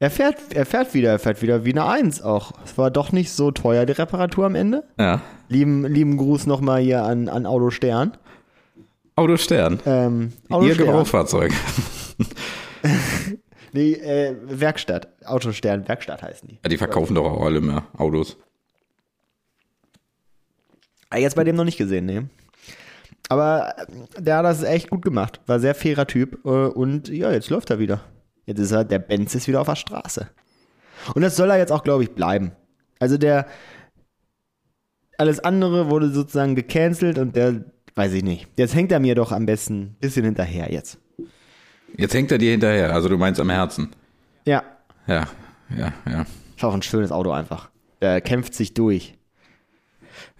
Er, 0.00 0.10
fährt, 0.10 0.36
er 0.54 0.66
fährt 0.66 0.92
wieder, 0.94 1.10
er 1.10 1.18
fährt 1.20 1.40
wieder 1.42 1.64
wie 1.64 1.70
eine 1.72 1.86
Eins 1.86 2.20
auch. 2.20 2.52
Es 2.64 2.76
war 2.76 2.90
doch 2.90 3.12
nicht 3.12 3.30
so 3.30 3.50
teuer, 3.52 3.86
die 3.86 3.92
Reparatur 3.92 4.46
am 4.46 4.54
Ende. 4.56 4.82
Ja. 4.98 5.20
Lieben, 5.48 5.84
lieben 5.86 6.16
Gruß 6.16 6.46
nochmal 6.46 6.80
hier 6.80 7.04
an, 7.04 7.28
an 7.28 7.46
Auto 7.46 7.70
Stern. 7.70 8.16
Autostern. 9.16 9.78
Ähm, 9.86 10.32
Auto 10.48 10.66
Ihr 10.66 10.74
Stern. 10.74 10.86
Gebrauchsfahrzeug. 10.88 11.52
Nee, 13.72 13.92
äh, 13.92 14.34
Werkstatt. 14.42 15.08
Autostern, 15.24 15.86
Werkstatt 15.86 16.22
heißen 16.24 16.48
die. 16.48 16.54
Ja, 16.60 16.68
die 16.68 16.76
verkaufen 16.76 17.14
doch 17.14 17.24
auch 17.30 17.44
alle 17.44 17.60
mehr 17.60 17.84
Autos. 17.96 18.36
Ah, 21.08 21.18
Jetzt 21.18 21.36
bei 21.36 21.44
dem 21.44 21.54
noch 21.54 21.64
nicht 21.64 21.78
gesehen, 21.78 22.06
nee. 22.06 22.22
Aber 23.28 23.74
äh, 23.78 24.20
der 24.22 24.38
hat 24.38 24.44
das 24.44 24.64
echt 24.64 24.90
gut 24.90 25.02
gemacht. 25.02 25.40
War 25.46 25.60
sehr 25.60 25.76
fairer 25.76 26.06
Typ. 26.08 26.44
äh, 26.44 26.48
Und 26.48 27.08
ja, 27.10 27.30
jetzt 27.30 27.48
läuft 27.50 27.70
er 27.70 27.78
wieder. 27.78 28.00
Jetzt 28.50 28.58
ist 28.58 28.72
er, 28.72 28.84
der 28.84 28.98
Benz 28.98 29.32
ist 29.36 29.46
wieder 29.46 29.60
auf 29.60 29.68
der 29.68 29.76
Straße. 29.76 30.28
Und 31.14 31.22
das 31.22 31.36
soll 31.36 31.50
er 31.50 31.58
jetzt 31.58 31.70
auch, 31.70 31.84
glaube 31.84 32.02
ich, 32.02 32.16
bleiben. 32.16 32.50
Also 32.98 33.16
der, 33.16 33.46
alles 35.18 35.38
andere 35.38 35.88
wurde 35.88 36.10
sozusagen 36.10 36.56
gecancelt 36.56 37.16
und 37.18 37.36
der, 37.36 37.64
weiß 37.94 38.12
ich 38.12 38.24
nicht. 38.24 38.48
Jetzt 38.56 38.74
hängt 38.74 38.90
er 38.90 38.98
mir 38.98 39.14
doch 39.14 39.30
am 39.30 39.46
besten 39.46 39.82
ein 39.82 39.96
bisschen 40.00 40.24
hinterher 40.24 40.72
jetzt. 40.72 40.98
Jetzt 41.96 42.12
hängt 42.12 42.32
er 42.32 42.38
dir 42.38 42.50
hinterher, 42.50 42.92
also 42.92 43.08
du 43.08 43.18
meinst 43.18 43.40
am 43.40 43.50
Herzen. 43.50 43.90
Ja, 44.44 44.64
Ja, 45.06 45.28
ja, 45.68 45.92
ja. 46.10 46.26
ist 46.56 46.64
auch 46.64 46.74
ein 46.74 46.82
schönes 46.82 47.12
Auto 47.12 47.30
einfach. 47.30 47.70
Der 48.02 48.20
kämpft 48.20 48.54
sich 48.54 48.74
durch. 48.74 49.14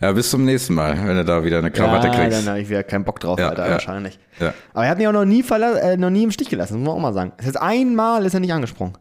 Ja, 0.00 0.12
bis 0.12 0.30
zum 0.30 0.44
nächsten 0.44 0.74
Mal, 0.74 0.96
wenn 1.06 1.16
du 1.16 1.24
da 1.24 1.44
wieder 1.44 1.58
eine 1.58 1.70
Krawatte 1.70 2.08
ja, 2.08 2.14
kriegst. 2.14 2.38
dann 2.38 2.48
habe 2.48 2.60
ich 2.60 2.68
wieder 2.68 2.82
keinen 2.82 3.04
Bock 3.04 3.20
drauf, 3.20 3.38
Ja, 3.38 3.48
Alter, 3.50 3.66
ja. 3.66 3.72
wahrscheinlich. 3.72 4.18
Ja. 4.38 4.54
Aber 4.72 4.84
er 4.84 4.90
hat 4.90 4.98
mich 4.98 5.06
auch 5.08 5.12
noch 5.12 5.24
nie, 5.24 5.42
äh, 5.50 5.96
noch 5.96 6.10
nie 6.10 6.24
im 6.24 6.30
Stich 6.30 6.48
gelassen, 6.48 6.78
muss 6.78 6.86
man 6.86 6.96
auch 6.96 7.00
mal 7.00 7.12
sagen. 7.12 7.32
Das 7.36 7.46
heißt, 7.46 7.60
einmal 7.60 8.24
ist 8.24 8.34
er 8.34 8.40
nicht 8.40 8.52
angesprungen. 8.52 8.94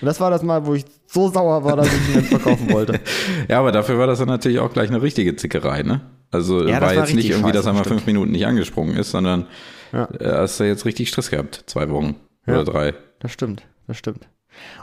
Und 0.00 0.06
das 0.06 0.20
war 0.20 0.30
das 0.30 0.42
Mal, 0.42 0.66
wo 0.66 0.74
ich 0.74 0.84
so 1.06 1.28
sauer 1.30 1.64
war, 1.64 1.76
dass 1.76 1.86
ich 1.86 2.08
ihn 2.08 2.16
nicht 2.20 2.28
verkaufen 2.28 2.70
wollte. 2.72 3.00
ja, 3.48 3.58
aber 3.60 3.72
dafür 3.72 3.98
war 3.98 4.06
das 4.06 4.18
dann 4.18 4.28
natürlich 4.28 4.58
auch 4.58 4.72
gleich 4.72 4.90
eine 4.90 5.00
richtige 5.00 5.34
Zickerei, 5.36 5.82
ne? 5.82 6.00
Also 6.30 6.62
Ja, 6.66 6.74
war 6.80 6.88
war 6.88 6.94
jetzt 6.94 7.14
nicht 7.14 7.30
irgendwie, 7.30 7.52
dass 7.52 7.64
er 7.64 7.72
mal 7.72 7.84
fünf 7.84 8.04
Minuten 8.06 8.32
nicht 8.32 8.46
angesprungen 8.46 8.96
ist, 8.96 9.10
sondern 9.12 9.46
Ja. 9.92 10.08
äh, 10.20 10.32
hast 10.40 10.60
du 10.60 10.64
jetzt 10.64 10.84
richtig 10.84 11.08
Stress 11.08 11.30
gehabt. 11.30 11.62
Zwei 11.66 11.88
Wochen 11.88 12.16
Ja. 12.46 12.54
oder 12.54 12.64
drei. 12.64 12.94
Das 13.20 13.32
stimmt, 13.32 13.62
das 13.86 13.96
stimmt. 13.96 14.28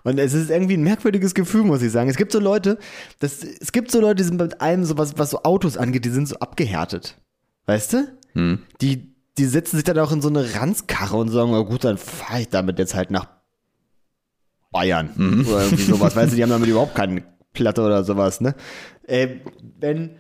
Und 0.04 0.20
es 0.20 0.34
ist 0.34 0.50
irgendwie 0.50 0.78
ein 0.78 0.84
merkwürdiges 0.84 1.34
Gefühl, 1.34 1.64
muss 1.64 1.82
ich 1.82 1.92
sagen. 1.92 2.10
Es 2.10 2.18
gibt 2.18 2.32
so 2.32 2.40
Leute, 2.40 2.78
das, 3.20 3.44
es 3.44 3.72
gibt 3.72 3.92
so 3.92 4.00
Leute, 4.00 4.16
die 4.16 4.24
sind 4.24 4.40
mit 4.40 4.62
allem 4.62 4.84
so 4.84 4.98
was, 4.98 5.18
was 5.18 5.32
so 5.32 5.44
Autos 5.44 5.78
angeht, 5.78 6.06
die 6.06 6.10
sind 6.10 6.28
so 6.28 6.38
abgehärtet. 6.38 7.18
Weißt 7.66 7.94
du? 7.94 8.08
Hm. 8.34 8.60
Die, 8.82 9.16
die 9.38 9.46
setzen 9.46 9.78
sich 9.78 9.84
dann 9.84 10.00
auch 10.00 10.12
in 10.12 10.22
so 10.22 10.30
eine 10.30 10.56
Ranzkarre 10.56 11.18
und 11.18 11.30
sagen, 11.30 11.52
na 11.52 11.62
gut, 11.62 11.84
dann 11.84 11.98
fahre 11.98 12.42
ich 12.42 12.50
damit 12.50 12.80
jetzt 12.80 12.96
halt 12.96 13.12
nach 13.12 13.28
Bayern. 14.72 15.10
Mhm. 15.16 15.48
Oder 15.48 15.64
irgendwie 15.64 15.84
sowas. 15.84 16.16
Weißt 16.16 16.32
du, 16.32 16.36
die 16.36 16.44
haben 16.44 16.50
damit 16.50 16.70
überhaupt 16.70 16.96
keine 16.96 17.24
Platte 17.54 17.82
oder 17.82 18.04
sowas, 18.04 18.42
ne? 18.42 18.56
Äh, 19.08 19.38
wenn, 19.80 20.18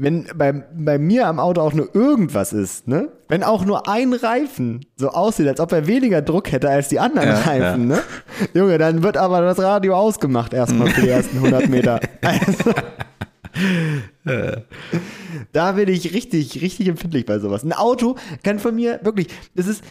wenn 0.00 0.26
bei, 0.36 0.52
bei 0.52 0.98
mir 0.98 1.26
am 1.26 1.38
Auto 1.38 1.60
auch 1.60 1.72
nur 1.72 1.94
irgendwas 1.94 2.52
ist, 2.52 2.88
ne? 2.88 3.08
Wenn 3.28 3.42
auch 3.42 3.64
nur 3.64 3.88
ein 3.88 4.12
Reifen 4.14 4.84
so 4.96 5.10
aussieht, 5.10 5.46
als 5.48 5.60
ob 5.60 5.72
er 5.72 5.86
weniger 5.86 6.22
Druck 6.22 6.50
hätte 6.52 6.68
als 6.70 6.88
die 6.88 6.98
anderen 7.00 7.28
Ja, 7.28 7.40
Reifen, 7.40 7.86
ne? 7.88 8.00
Junge, 8.54 8.78
dann 8.78 9.02
wird 9.02 9.16
aber 9.16 9.40
das 9.42 9.58
Radio 9.58 9.94
ausgemacht 9.96 10.52
erstmal 10.54 10.88
für 10.88 11.02
die 11.02 11.08
ersten 11.08 11.36
100 11.38 11.68
Meter. 11.68 12.00
Also, 12.22 12.72
da 15.52 15.72
bin 15.72 15.88
ich 15.88 16.12
richtig, 16.14 16.60
richtig 16.62 16.88
empfindlich 16.88 17.26
bei 17.26 17.38
sowas. 17.38 17.64
Ein 17.64 17.72
Auto 17.72 18.16
kann 18.42 18.58
von 18.58 18.74
mir 18.74 19.00
wirklich, 19.02 19.28
das 19.54 19.66
ist, 19.66 19.82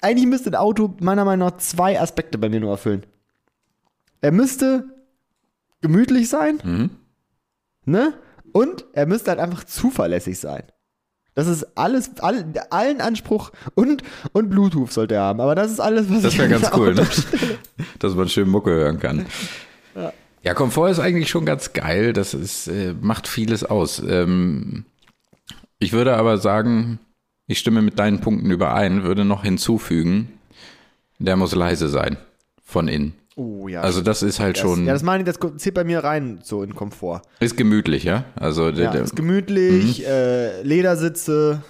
eigentlich 0.00 0.26
müsste 0.26 0.50
ein 0.50 0.54
Auto 0.54 0.94
meiner 1.00 1.24
Meinung 1.24 1.48
nach 1.48 1.56
zwei 1.58 2.00
Aspekte 2.00 2.38
bei 2.38 2.48
mir 2.48 2.60
nur 2.60 2.70
erfüllen. 2.70 3.04
Er 4.20 4.32
müsste 4.32 4.84
gemütlich 5.80 6.28
sein, 6.28 6.58
Mhm. 6.64 6.90
ne? 7.84 8.14
Und 8.52 8.84
er 8.92 9.06
müsste 9.06 9.30
halt 9.30 9.40
einfach 9.40 9.64
zuverlässig 9.64 10.38
sein. 10.38 10.64
Das 11.34 11.46
ist 11.46 11.78
alles, 11.78 12.18
all, 12.18 12.52
allen 12.70 13.00
Anspruch 13.00 13.52
und, 13.74 14.02
und 14.32 14.50
Bluetooth 14.50 14.92
sollte 14.92 15.14
er 15.14 15.22
haben. 15.22 15.40
Aber 15.40 15.54
das 15.54 15.70
ist 15.70 15.78
alles, 15.78 16.10
was 16.10 16.22
Das 16.22 16.32
ich 16.32 16.38
wäre 16.40 16.52
an 16.52 16.60
ganz 16.60 16.76
cool, 16.76 16.94
ne? 16.94 17.06
Dass 18.00 18.14
man 18.16 18.28
schön 18.28 18.48
Mucke 18.48 18.70
hören 18.70 18.98
kann. 18.98 19.26
Ja. 20.42 20.54
Komfort 20.54 20.90
ist 20.90 20.98
eigentlich 20.98 21.28
schon 21.28 21.44
ganz 21.44 21.72
geil. 21.74 22.12
Das 22.12 22.34
ist, 22.34 22.66
äh, 22.66 22.94
macht 23.00 23.28
vieles 23.28 23.62
aus. 23.62 24.02
Ähm, 24.04 24.84
ich 25.78 25.92
würde 25.92 26.16
aber 26.16 26.38
sagen, 26.38 26.98
ich 27.46 27.58
stimme 27.58 27.82
mit 27.82 27.98
deinen 27.98 28.20
Punkten 28.20 28.50
überein, 28.50 29.04
würde 29.04 29.24
noch 29.24 29.44
hinzufügen, 29.44 30.32
der 31.18 31.36
muss 31.36 31.54
leise 31.54 31.88
sein. 31.88 32.16
Von 32.64 32.88
innen. 32.88 33.14
Oh 33.40 33.68
ja. 33.68 33.82
Also 33.82 34.00
das 34.00 34.22
ist 34.24 34.40
halt 34.40 34.56
das, 34.56 34.62
schon, 34.62 34.84
ja, 34.84 34.92
das 34.92 35.04
meine 35.04 35.22
ich, 35.22 35.30
das 35.32 35.38
zählt 35.58 35.76
bei 35.76 35.84
mir 35.84 36.02
rein, 36.02 36.40
so 36.42 36.64
in 36.64 36.74
Komfort. 36.74 37.22
ist 37.38 37.56
gemütlich, 37.56 38.02
ja? 38.02 38.24
Also 38.34 38.68
Ja, 38.70 38.90
ist 38.92 39.14
gemütlich, 39.14 40.00
Mhm. 40.00 40.04
äh, 40.06 40.62
Ledersitze, 40.62 41.62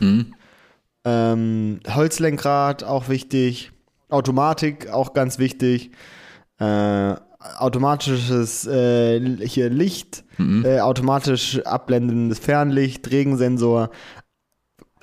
ähm, 1.04 1.80
Holzlenkrad 1.86 2.84
auch 2.84 3.08
wichtig, 3.10 3.72
Automatik 4.08 4.88
auch 4.90 5.12
ganz 5.12 5.38
wichtig, 5.38 5.90
äh, 6.58 7.14
automatisches 7.58 8.66
äh, 8.66 9.20
hier 9.46 9.70
Licht, 9.70 10.24
Mhm. 10.38 10.64
äh, 10.64 10.80
automatisch 10.80 11.60
abblendendes 11.64 12.38
Fernlicht, 12.38 13.10
Regensensor. 13.10 13.90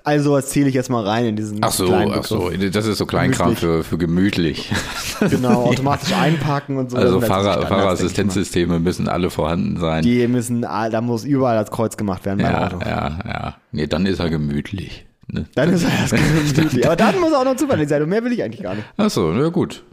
Also 0.06 0.34
was 0.34 0.50
zähle 0.50 0.70
ich 0.70 0.76
jetzt 0.76 0.92
mal 0.92 1.04
rein 1.04 1.26
in 1.26 1.36
diesen 1.36 1.58
ach 1.62 1.72
so, 1.72 1.88
kleinen 1.88 2.14
ach 2.14 2.24
so, 2.24 2.50
Begriff. 2.50 2.72
das 2.72 2.86
ist 2.86 3.00
so 3.00 3.08
Kleinkram 3.08 3.56
für, 3.56 3.84
für 3.84 3.98
gemütlich. 3.98 4.72
Genau, 5.30 5.64
automatisch 5.64 6.14
einparken 6.18 6.76
und 6.76 6.92
so. 6.92 6.98
Also 6.98 7.22
Fahrer. 7.22 7.66
Fahrerassistenzsysteme 7.68 8.82
müssen 8.82 9.08
alle 9.08 9.30
vorhanden 9.30 9.80
sein. 9.80 10.04
Die 10.04 10.28
müssen, 10.28 10.64
da 10.64 11.00
muss 11.00 11.24
überall 11.24 11.56
das 11.56 11.72
Kreuz 11.72 11.96
gemacht 11.96 12.26
werden 12.26 12.40
beim 12.40 12.52
ja, 12.52 12.66
Auto. 12.66 12.80
ja, 12.82 13.20
ja. 13.26 13.56
Nee, 13.72 13.88
dann 13.88 14.06
ist 14.06 14.20
er 14.20 14.30
gemütlich. 14.30 15.06
Ne? 15.32 15.46
Dann 15.56 15.72
ist 15.72 15.86
er 15.86 15.92
erst 15.92 16.16
gemütlich. 16.54 16.86
Aber 16.86 16.98
dann 16.98 17.18
muss 17.22 17.32
er 17.32 17.40
auch 17.40 17.46
noch 17.46 17.56
zuverlässig 17.56 17.90
sein 17.90 18.04
und 18.04 18.10
mehr 18.10 18.24
will 18.26 18.34
ich 18.34 18.44
eigentlich 18.44 18.62
gar 18.62 18.76
nicht. 18.76 18.86
Ach 18.98 19.10
so, 19.10 19.32
na 19.32 19.48
gut. 19.48 19.84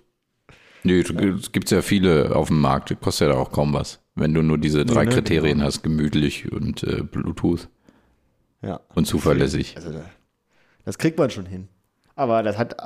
Nee, 0.83 1.01
es 1.01 1.53
gibt 1.53 1.71
ja 1.71 1.83
viele 1.83 2.35
auf 2.35 2.49
dem 2.49 2.61
Markt, 2.61 2.95
kostet 3.01 3.29
ja 3.29 3.35
auch 3.37 3.53
kaum 3.53 3.73
was. 3.73 4.01
Wenn 4.17 4.35
du 4.35 4.43
nur 4.43 4.59
diese 4.59 4.85
drei 4.85 5.05
Nee, 5.05 5.11
ne? 5.11 5.15
Kriterien 5.15 5.63
hast, 5.63 5.83
gemütlich 5.83 6.51
und 6.51 6.83
äh, 6.83 7.03
Bluetooth 7.03 7.69
Ja. 8.63 8.81
und 8.95 9.07
zuverlässig. 9.07 9.75
Also, 9.77 9.93
da- 9.93 10.05
das 10.85 10.99
kriegt 10.99 11.19
man 11.19 11.31
schon 11.31 11.47
hin. 11.47 11.69
Aber 12.15 12.43
das 12.43 12.59
hat 12.59 12.77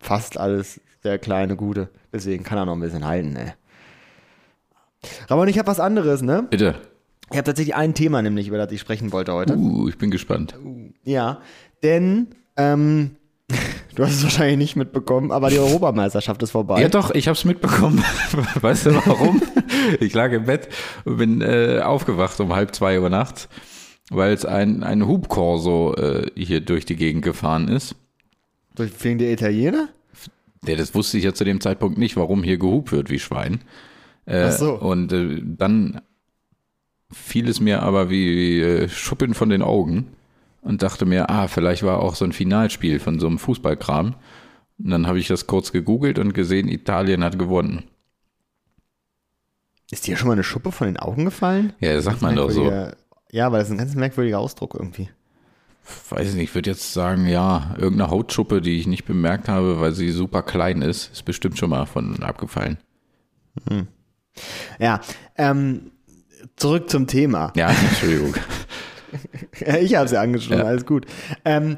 fast 0.00 0.38
alles 0.38 0.80
der 1.04 1.18
kleine 1.18 1.56
Gute. 1.56 1.88
Deswegen 2.12 2.44
kann 2.44 2.58
er 2.58 2.66
noch 2.66 2.74
ein 2.74 2.80
bisschen 2.80 3.04
halten, 3.04 3.36
ey. 3.36 3.52
Ramon, 5.28 5.48
ich 5.48 5.58
habe 5.58 5.66
was 5.68 5.80
anderes, 5.80 6.22
ne? 6.22 6.46
Bitte. 6.48 6.76
Ich 7.30 7.36
habe 7.36 7.44
tatsächlich 7.44 7.74
ein 7.74 7.94
Thema, 7.94 8.22
nämlich, 8.22 8.48
über 8.48 8.58
das 8.58 8.70
ich 8.72 8.80
sprechen 8.80 9.10
wollte 9.12 9.32
heute. 9.32 9.56
Uh, 9.56 9.88
ich 9.88 9.98
bin 9.98 10.10
gespannt. 10.10 10.54
Ja, 11.02 11.40
denn, 11.82 12.28
ähm, 12.56 13.16
du 13.94 14.04
hast 14.04 14.14
es 14.14 14.22
wahrscheinlich 14.22 14.58
nicht 14.58 14.76
mitbekommen, 14.76 15.32
aber 15.32 15.48
die 15.50 15.58
Europameisterschaft 15.58 16.42
ist 16.42 16.50
vorbei. 16.50 16.80
Ja 16.80 16.88
doch, 16.88 17.10
ich 17.12 17.28
hab's 17.28 17.44
mitbekommen. 17.44 18.04
weißt 18.60 18.86
du 18.86 18.94
warum? 18.94 19.42
ich 20.00 20.12
lag 20.14 20.30
im 20.32 20.44
Bett 20.44 20.68
und 21.04 21.16
bin 21.16 21.40
äh, 21.40 21.80
aufgewacht 21.82 22.38
um 22.40 22.54
halb 22.54 22.74
zwei 22.74 23.00
Uhr 23.00 23.08
nachts, 23.10 23.48
weil 24.10 24.32
es 24.32 24.44
ein, 24.44 24.82
ein 24.82 25.06
Hubkorso 25.06 25.94
äh, 25.94 26.30
hier 26.36 26.60
durch 26.60 26.84
die 26.84 26.96
Gegend 26.96 27.22
gefahren 27.24 27.68
ist. 27.68 27.94
Durch 28.74 28.92
wegen 29.04 29.18
der 29.18 29.32
Italiener? 29.32 29.88
Ja, 30.66 30.76
das 30.76 30.94
wusste 30.94 31.18
ich 31.18 31.24
ja 31.24 31.34
zu 31.34 31.44
dem 31.44 31.60
Zeitpunkt 31.60 31.98
nicht, 31.98 32.16
warum 32.16 32.42
hier 32.42 32.58
gehupt 32.58 32.92
wird 32.92 33.10
wie 33.10 33.18
Schwein. 33.18 33.60
Äh, 34.26 34.44
Ach 34.44 34.52
so. 34.52 34.74
Und 34.78 35.12
äh, 35.12 35.40
dann 35.42 36.00
fiel 37.10 37.48
es 37.48 37.60
mir 37.60 37.82
aber 37.82 38.08
wie 38.10 38.60
äh, 38.60 38.88
Schuppen 38.88 39.34
von 39.34 39.48
den 39.50 39.62
Augen 39.62 40.08
und 40.62 40.82
dachte 40.82 41.04
mir, 41.04 41.28
ah, 41.30 41.48
vielleicht 41.48 41.82
war 41.82 41.98
auch 42.00 42.14
so 42.14 42.24
ein 42.24 42.32
Finalspiel 42.32 43.00
von 43.00 43.18
so 43.18 43.26
einem 43.26 43.38
Fußballkram. 43.38 44.14
Und 44.78 44.90
dann 44.90 45.06
habe 45.06 45.18
ich 45.18 45.26
das 45.28 45.46
kurz 45.46 45.72
gegoogelt 45.72 46.18
und 46.18 46.32
gesehen, 46.32 46.68
Italien 46.68 47.22
hat 47.24 47.38
gewonnen. 47.38 47.84
Ist 49.90 50.06
dir 50.06 50.16
schon 50.16 50.28
mal 50.28 50.34
eine 50.34 50.44
Schuppe 50.44 50.72
von 50.72 50.86
den 50.86 50.96
Augen 50.96 51.24
gefallen? 51.26 51.72
Ja, 51.80 51.92
das 51.94 52.04
sagt 52.04 52.22
man 52.22 52.36
doch 52.36 52.50
so. 52.50 52.62
Merkwürdiger- 52.64 52.96
Ja, 53.32 53.46
aber 53.46 53.58
das 53.58 53.66
ist 53.68 53.72
ein 53.72 53.78
ganz 53.78 53.94
merkwürdiger 53.94 54.38
Ausdruck 54.38 54.74
irgendwie. 54.74 55.08
Weiß 56.10 56.34
nicht, 56.34 56.44
ich 56.50 56.54
würde 56.54 56.70
jetzt 56.70 56.92
sagen, 56.92 57.26
ja, 57.26 57.74
irgendeine 57.76 58.10
Hautschuppe, 58.10 58.60
die 58.60 58.78
ich 58.78 58.86
nicht 58.86 59.04
bemerkt 59.04 59.48
habe, 59.48 59.80
weil 59.80 59.92
sie 59.92 60.10
super 60.10 60.42
klein 60.42 60.80
ist, 60.80 61.10
ist 61.12 61.24
bestimmt 61.24 61.58
schon 61.58 61.70
mal 61.70 61.86
von 61.86 62.22
abgefallen. 62.22 62.78
Ja, 64.78 65.00
ähm, 65.36 65.90
zurück 66.56 66.88
zum 66.88 67.06
Thema. 67.06 67.52
Ja, 67.56 67.70
Entschuldigung. 67.70 68.34
Ich 69.82 69.94
habe 69.94 70.06
es 70.06 70.12
ja 70.12 70.22
angesprochen, 70.22 70.60
Ja. 70.60 70.64
alles 70.64 70.86
gut. 70.86 71.04
Ähm, 71.44 71.76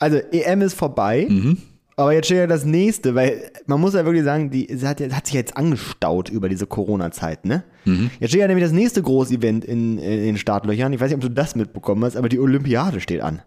also 0.00 0.16
EM 0.16 0.62
ist 0.62 0.74
vorbei, 0.74 1.26
Mhm. 1.30 1.58
Aber 2.02 2.12
jetzt 2.12 2.26
steht 2.26 2.38
ja 2.38 2.46
das 2.46 2.64
nächste, 2.64 3.14
weil 3.14 3.50
man 3.66 3.80
muss 3.80 3.94
ja 3.94 4.04
wirklich 4.04 4.24
sagen, 4.24 4.50
die 4.50 4.68
es 4.68 4.84
hat, 4.84 5.00
ja- 5.00 5.10
hat 5.10 5.26
sich 5.26 5.34
jetzt 5.34 5.56
angestaut 5.56 6.28
über 6.28 6.48
diese 6.48 6.66
Corona-Zeit, 6.66 7.44
ne? 7.44 7.64
Mhm. 7.84 8.10
Jetzt 8.20 8.30
steht 8.30 8.40
ja 8.42 8.46
nämlich 8.48 8.64
das 8.64 8.72
nächste 8.72 9.02
Großevent 9.02 9.64
in, 9.64 9.98
in 9.98 10.20
den 10.22 10.36
Startlöchern. 10.36 10.92
Ich 10.92 11.00
weiß 11.00 11.08
nicht, 11.10 11.16
ob 11.16 11.20
du 11.22 11.30
das 11.30 11.56
mitbekommen 11.56 12.04
hast, 12.04 12.16
aber 12.16 12.28
die 12.28 12.38
Olympiade 12.38 13.00
steht 13.00 13.20
an. 13.22 13.42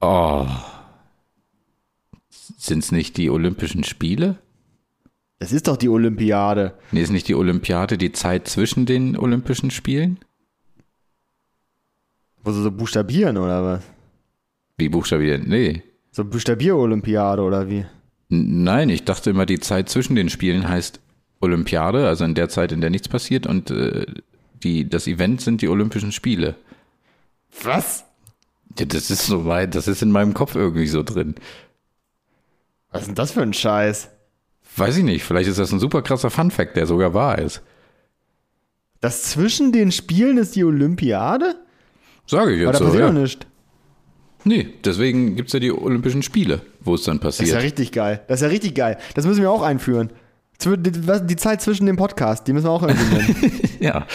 Oh. 0.00 0.46
Sind 2.56 2.82
es 2.82 2.92
nicht 2.92 3.16
die 3.16 3.30
Olympischen 3.30 3.84
Spiele? 3.84 4.38
Das 5.38 5.52
ist 5.52 5.66
doch 5.68 5.76
die 5.76 5.88
Olympiade. 5.88 6.74
Nee, 6.92 7.02
ist 7.02 7.10
nicht 7.10 7.26
die 7.28 7.34
Olympiade 7.34 7.98
die 7.98 8.12
Zeit 8.12 8.46
zwischen 8.48 8.86
den 8.86 9.16
Olympischen 9.16 9.70
Spielen? 9.70 10.18
Wo 12.44 12.52
sie 12.52 12.62
so 12.62 12.70
buchstabieren 12.70 13.36
oder 13.36 13.62
was? 13.64 13.82
Wie 14.76 14.88
buchstabiert? 14.88 15.46
Nee. 15.46 15.82
So 16.12 16.24
Buchstabier-Olympiade 16.24 17.42
oder 17.42 17.68
wie? 17.68 17.84
Nein, 18.28 18.88
ich 18.90 19.04
dachte 19.04 19.30
immer, 19.30 19.46
die 19.46 19.60
Zeit 19.60 19.88
zwischen 19.88 20.14
den 20.14 20.28
Spielen 20.28 20.68
heißt 20.68 21.00
Olympiade, 21.40 22.06
also 22.06 22.24
in 22.24 22.34
der 22.34 22.48
Zeit, 22.48 22.70
in 22.70 22.80
der 22.80 22.90
nichts 22.90 23.08
passiert 23.08 23.46
und 23.46 23.70
äh, 23.70 24.06
die, 24.62 24.88
das 24.88 25.06
Event 25.06 25.40
sind 25.40 25.60
die 25.62 25.68
Olympischen 25.68 26.12
Spiele. 26.12 26.54
Was? 27.62 28.04
Ja, 28.78 28.86
das 28.86 29.10
ist 29.10 29.26
so 29.26 29.44
weit, 29.46 29.74
das 29.74 29.88
ist 29.88 30.02
in 30.02 30.12
meinem 30.12 30.34
Kopf 30.34 30.54
irgendwie 30.54 30.86
so 30.86 31.02
drin. 31.02 31.34
Was 32.90 33.02
ist 33.02 33.08
denn 33.08 33.14
das 33.16 33.32
für 33.32 33.42
ein 33.42 33.52
Scheiß? 33.52 34.08
Weiß 34.76 34.96
ich 34.96 35.04
nicht, 35.04 35.24
vielleicht 35.24 35.48
ist 35.48 35.58
das 35.58 35.72
ein 35.72 35.80
super 35.80 36.02
krasser 36.02 36.30
Funfact, 36.30 36.76
der 36.76 36.86
sogar 36.86 37.12
wahr 37.12 37.38
ist. 37.38 37.62
Das 39.00 39.24
zwischen 39.24 39.72
den 39.72 39.92
Spielen 39.92 40.38
ist 40.38 40.54
die 40.56 40.64
Olympiade? 40.64 41.56
Sage 42.26 42.52
ich 42.54 42.62
Aber 42.62 42.70
jetzt 42.72 42.80
da 42.80 42.84
so. 42.84 42.84
passiert 42.84 43.00
Ja. 43.08 43.12
doch 43.12 43.20
nichts. 43.20 43.46
Nee, 44.44 44.68
deswegen 44.84 45.36
gibt's 45.36 45.52
ja 45.52 45.60
die 45.60 45.72
Olympischen 45.72 46.22
Spiele, 46.22 46.62
wo 46.80 46.94
es 46.94 47.04
dann 47.04 47.20
Das 47.20 47.34
ist 47.38 47.48
ja 47.48 47.54
passiert. 47.54 47.62
richtig 47.62 47.92
geil. 47.92 48.22
Das 48.28 48.40
ist 48.40 48.42
ja 48.42 48.48
richtig 48.48 48.74
geil. 48.74 48.98
Das 49.14 49.26
müssen 49.26 49.40
wir 49.42 49.50
auch 49.50 49.62
einführen. 49.62 50.10
Die, 50.64 51.36
Zeit 51.36 51.60
zwischen 51.60 51.86
dem 51.86 51.96
Podcast, 51.96 52.46
die 52.46 52.52
müssen 52.52 52.66
wir 52.66 52.70
auch 52.70 52.82
irgendwie 52.82 53.14
nennen. 53.16 53.60
Ja, 53.80 54.06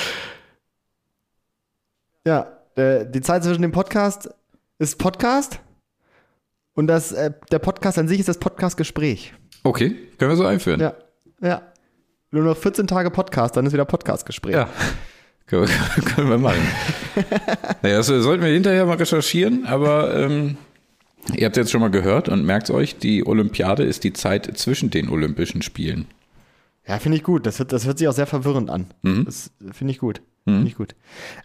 ja, 2.26 2.48
äh, 2.76 3.06
die 3.10 3.22
Zeit 3.22 3.44
zwischen 3.44 3.62
dem 3.62 3.72
Podcast 3.72 4.30
ist 4.80 4.98
Podcast 4.98 5.60
und 6.74 6.88
das, 6.88 7.12
äh, 7.12 7.32
der 7.52 7.60
Podcast 7.60 7.98
an 7.98 8.08
sich 8.08 8.20
ist 8.20 8.30
das 8.30 8.38
Podcast-Gespräch. 8.38 9.34
okay, 9.64 9.96
können 10.18 10.32
wir 10.32 10.36
so 10.38 10.46
einführen. 10.46 10.80
Ja, 10.80 10.94
ja. 11.42 11.62
Nur 12.32 12.44
noch 12.44 12.58
14 12.58 12.88
Tage 12.88 13.10
Podcast, 13.12 13.56
dann 13.56 13.66
ist 13.66 13.74
wieder 13.74 13.86
Podcast-Gespräch. 13.86 14.54
Ja. 14.56 14.70
Können 15.48 15.68
wir, 15.68 16.04
können 16.16 16.30
wir 16.30 16.38
machen. 16.38 16.62
naja, 17.82 17.98
das 17.98 18.08
sollten 18.08 18.44
wir 18.44 18.52
hinterher 18.52 18.86
mal 18.86 18.98
recherchieren, 18.98 19.66
aber 19.66 20.16
ähm, 20.16 20.58
ihr 21.36 21.46
habt 21.46 21.58
jetzt 21.58 21.72
schon 21.72 21.82
mal 21.82 21.90
gehört 21.90 22.30
und 22.30 22.46
merkt 22.46 22.70
euch, 22.70 22.98
die 22.98 23.26
Olympiade 23.26 23.84
ist 23.84 24.04
die 24.04 24.14
Zeit 24.14 24.58
zwischen 24.58 24.90
den 24.90 25.10
Olympischen 25.10 25.62
Spielen. 25.62 26.06
Ja, 26.88 27.00
finde 27.00 27.18
ich 27.18 27.24
gut. 27.24 27.46
Das 27.46 27.60
hört, 27.60 27.72
das 27.74 27.86
hört 27.86 27.98
sich 27.98 28.08
auch 28.08 28.14
sehr 28.14 28.28
verwirrend 28.28 28.70
an. 28.70 28.88
Das 29.26 29.52
finde 29.74 29.92
ich 29.92 30.00
gut. 30.00 30.22
Finde 30.46 30.68
ich 30.68 30.76
gut. 30.76 30.96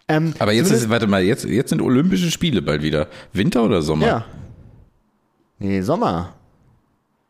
Ähm, 0.06 0.32
Aber 0.38 0.52
jetzt 0.52 0.70
ist, 0.70 0.88
warte 0.88 1.08
mal, 1.08 1.24
jetzt, 1.24 1.44
jetzt 1.44 1.70
sind 1.70 1.82
Olympische 1.82 2.30
Spiele 2.30 2.62
bald 2.62 2.82
wieder. 2.84 3.08
Winter 3.32 3.64
oder 3.64 3.82
Sommer? 3.82 4.06
Ja. 4.06 4.24
Nee, 5.58 5.80
Sommer. 5.80 6.34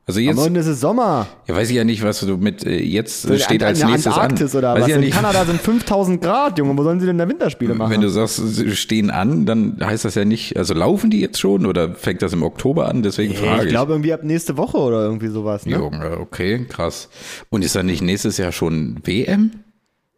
Also 0.05 0.19
Am 0.19 0.27
jetzt, 0.27 0.37
Morgen 0.37 0.57
ist 0.57 0.67
es 0.67 0.81
Sommer. 0.81 1.29
ja, 1.47 1.55
weiß 1.55 1.71
ich 1.71 1.77
ja 1.77 1.85
nicht, 1.85 2.03
was 2.03 2.19
du 2.21 2.37
mit 2.37 2.67
äh, 2.67 2.77
jetzt 2.83 3.25
äh, 3.31 3.39
steht 3.39 3.63
als 3.63 3.85
nächstes 3.85 4.13
Antarktis 4.13 4.53
an. 4.55 4.59
oder 4.59 4.75
weiß 4.75 4.83
was? 4.83 4.89
ja 4.89 4.95
In 4.97 5.01
nicht, 5.03 5.15
Kanada 5.15 5.45
sind 5.45 5.61
5000 5.61 6.21
Grad, 6.21 6.59
Junge. 6.59 6.77
Wo 6.77 6.83
sollen 6.83 6.99
sie 6.99 7.07
denn 7.07 7.19
da 7.19 7.29
Winterspiele 7.29 7.75
machen? 7.75 7.93
Wenn 7.93 8.01
du 8.01 8.09
sagst, 8.09 8.37
sie 8.37 8.75
stehen 8.75 9.11
an, 9.13 9.47
dann 9.47 9.79
heißt 9.81 10.05
das 10.05 10.17
ja 10.17 10.25
nicht, 10.25 10.57
also 10.57 10.75
laufen 10.75 11.11
die 11.11 11.21
jetzt 11.21 11.39
schon 11.39 11.67
oder 11.67 11.95
fängt 11.95 12.21
das 12.21 12.33
im 12.33 12.43
Oktober 12.43 12.89
an? 12.89 13.05
Deswegen 13.05 13.33
Nee, 13.35 13.39
frage 13.39 13.59
ich 13.61 13.65
ich. 13.67 13.71
glaube 13.71 13.93
irgendwie 13.93 14.13
ab 14.13 14.25
nächste 14.25 14.57
Woche 14.57 14.79
oder 14.79 15.03
irgendwie 15.05 15.29
sowas. 15.29 15.67
Ne? 15.67 15.77
Junge, 15.77 16.19
okay, 16.19 16.67
krass. 16.69 17.09
Und 17.51 17.65
ist 17.65 17.77
dann 17.77 17.87
nicht 17.87 18.03
nächstes 18.03 18.39
Jahr 18.39 18.51
schon 18.51 18.99
WM? 19.05 19.53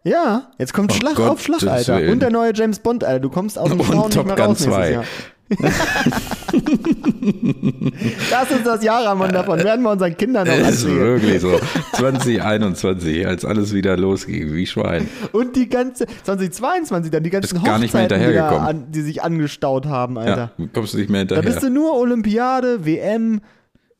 Ja, 0.03 0.51
jetzt 0.59 0.73
kommt 0.73 0.93
Oh 0.93 0.95
Schlag 0.97 1.15
Gottes 1.17 1.31
auf 1.31 1.43
Schlag, 1.43 1.63
Alter. 1.71 1.99
Willen. 1.99 2.13
Und 2.13 2.21
der 2.21 2.31
neue 2.31 2.53
James 2.55 2.79
Bond, 2.79 3.05
Alter. 3.05 3.21
Du 3.21 3.29
kommst 3.29 3.59
aus 3.59 3.69
dem 3.69 3.81
Und 3.81 3.87
Schauen 3.87 3.99
nicht 4.05 4.13
Top 4.15 4.27
mehr 4.27 4.37
Gun 4.37 4.45
raus 4.47 4.61
nächstes 4.61 4.75
2. 4.75 4.91
Jahr. 4.93 5.05
das 8.31 8.51
ist 8.51 8.67
das 8.67 8.83
Jahr, 8.85 9.05
Ramon, 9.07 9.31
davon 9.33 9.59
werden 9.65 9.83
wir 9.83 9.91
unseren 9.91 10.17
Kindern 10.17 10.47
noch 10.47 10.57
Das 10.59 10.77
ist 10.77 10.87
wirklich 10.89 11.41
so. 11.41 11.59
2021, 11.95 13.27
als 13.27 13.45
alles 13.45 13.73
wieder 13.73 13.97
losging, 13.97 14.53
wie 14.53 14.67
Schwein. 14.67 15.09
Und 15.33 15.57
die 15.57 15.69
ganze, 15.69 16.07
2022 16.25 17.11
dann, 17.11 17.23
die 17.23 17.31
ganzen 17.31 17.63
gar 17.63 17.79
nicht 17.79 17.95
mehr 17.95 18.05
Hochzeiten, 18.05 18.09
die, 18.09 18.35
da 18.35 18.39
hinterhergekommen. 18.39 18.69
an, 18.85 18.93
die 18.93 19.01
sich 19.03 19.23
angestaut 19.23 19.87
haben, 19.87 20.19
Alter. 20.19 20.53
Ja, 20.59 20.67
kommst 20.73 20.95
du 20.95 20.99
nicht 20.99 21.11
mehr 21.11 21.25
Da 21.25 21.37
hinterher. 21.37 21.53
bist 21.61 21.63
du 21.67 21.71
nur 21.71 21.97
Olympiade, 21.99 22.85
WM, 22.85 23.41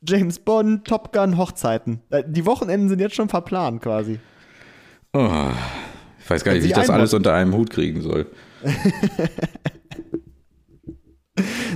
James 0.07 0.39
Bond, 0.39 0.85
Top 0.85 1.11
Gun, 1.13 1.37
Hochzeiten. 1.37 2.01
Äh, 2.11 2.23
Die 2.27 2.45
Wochenenden 2.45 2.89
sind 2.89 3.01
jetzt 3.01 3.15
schon 3.15 3.29
verplant 3.29 3.81
quasi. 3.81 4.19
oh, 5.13 5.29
ich 6.23 6.29
weiß 6.29 6.43
gar 6.43 6.53
nicht, 6.53 6.63
wie 6.63 6.67
ich 6.67 6.73
das 6.73 6.89
alles 6.89 7.13
unter 7.13 7.33
einem 7.33 7.53
Hut 7.55 7.69
kriegen 7.69 8.01
soll. 8.01 8.27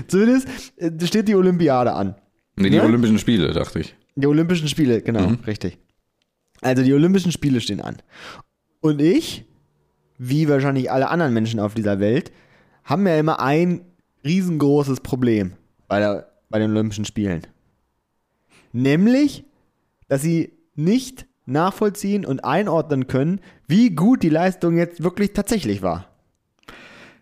Zumindest 0.07 0.47
äh, 0.77 0.91
steht 1.05 1.27
die 1.27 1.35
Olympiade 1.35 1.93
an. 1.93 2.15
Nee, 2.55 2.69
die 2.69 2.77
Ne? 2.77 2.83
Olympischen 2.83 3.19
Spiele, 3.19 3.51
dachte 3.53 3.79
ich. 3.79 3.95
Die 4.15 4.27
Olympischen 4.27 4.67
Spiele, 4.67 5.01
genau, 5.01 5.33
richtig. 5.47 5.77
Also 6.61 6.83
die 6.83 6.93
Olympischen 6.93 7.31
Spiele 7.31 7.61
stehen 7.61 7.79
an. 7.81 7.97
Und 8.81 9.01
ich, 9.01 9.45
wie 10.17 10.49
wahrscheinlich 10.49 10.91
alle 10.91 11.09
anderen 11.09 11.33
Menschen 11.33 11.59
auf 11.59 11.73
dieser 11.73 11.99
Welt, 11.99 12.31
haben 12.83 13.07
ja 13.07 13.17
immer 13.17 13.39
ein 13.39 13.81
riesengroßes 14.25 14.99
Problem 15.01 15.53
bei, 15.87 15.99
der, 15.99 16.29
bei 16.49 16.59
den 16.59 16.71
Olympischen 16.71 17.05
Spielen. 17.05 17.47
Nämlich, 18.71 19.45
dass 20.07 20.21
sie 20.21 20.53
nicht 20.75 21.25
nachvollziehen 21.45 22.25
und 22.25 22.43
einordnen 22.43 23.07
können, 23.07 23.39
wie 23.67 23.89
gut 23.91 24.21
die 24.23 24.29
Leistung 24.29 24.77
jetzt 24.77 25.03
wirklich 25.03 25.33
tatsächlich 25.33 25.81
war. 25.81 26.07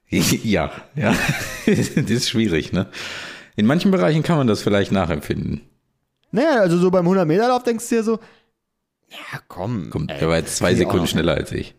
Ja, 0.44 0.72
ja. 0.96 1.14
das 1.66 1.78
ist 1.96 2.30
schwierig, 2.30 2.72
ne? 2.72 2.88
In 3.56 3.66
manchen 3.66 3.92
Bereichen 3.92 4.24
kann 4.24 4.38
man 4.38 4.48
das 4.48 4.62
vielleicht 4.62 4.92
nachempfinden. 4.92 5.62
Naja, 6.32 6.60
also 6.62 6.78
so 6.78 6.92
beim 6.92 7.08
100-Meter-Lauf 7.08 7.64
denkst 7.64 7.90
du 7.90 7.96
dir 7.96 8.04
so, 8.04 8.20
ja 9.10 9.40
komm. 9.48 9.90
Komm, 9.90 10.08
ey, 10.08 10.20
der 10.20 10.30
war 10.30 10.38
jetzt 10.38 10.56
zwei 10.58 10.76
Sekunden 10.76 11.08
schneller 11.08 11.34
als 11.34 11.52
ich. 11.52 11.76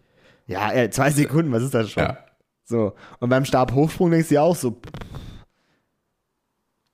Ja, 0.46 0.72
äh, 0.72 0.90
zwei 0.90 1.10
Sekunden, 1.10 1.52
was 1.52 1.62
ist 1.62 1.74
das 1.74 1.90
schon? 1.90 2.02
Ja. 2.02 2.18
So. 2.64 2.94
Und 3.20 3.28
beim 3.30 3.44
Stabhochsprung 3.44 4.10
denkst 4.10 4.28
du 4.28 4.34
dir 4.34 4.42
auch 4.42 4.56
so, 4.56 4.80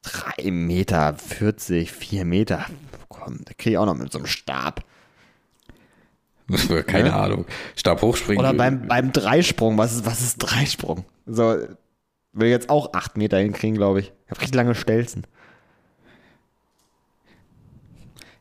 3 0.03 0.51
Meter 0.51 1.15
40, 1.15 1.91
4 1.91 2.25
Meter. 2.25 2.67
Komm, 3.09 3.41
da 3.45 3.53
krieg 3.57 3.73
ich 3.73 3.79
auch 3.79 3.87
noch 3.87 3.95
mit 3.95 4.13
so 4.13 4.19
einem 4.19 4.27
Stab. 4.27 4.85
Keine 6.87 7.09
Ne? 7.09 7.15
Ahnung. 7.15 7.47
Stabhochspringen. 7.75 8.39
Oder 8.39 8.53
beim, 8.55 8.87
beim 8.87 9.13
Dreisprung, 9.13 9.79
was 9.79 9.95
ist, 9.95 10.07
was 10.07 10.21
ist 10.21 10.39
Dreisprung? 10.39 11.05
So, 11.27 11.57
will 12.33 12.49
jetzt 12.49 12.69
auch 12.71 12.93
8 12.95 13.17
Meter 13.17 13.39
hinkriegen, 13.39 13.77
glaube 13.77 14.01
ich. 14.01 14.13
Ich 14.27 14.31
hab 14.31 14.41
richtig 14.41 14.55
lange 14.55 14.75
Stelzen. 14.75 15.27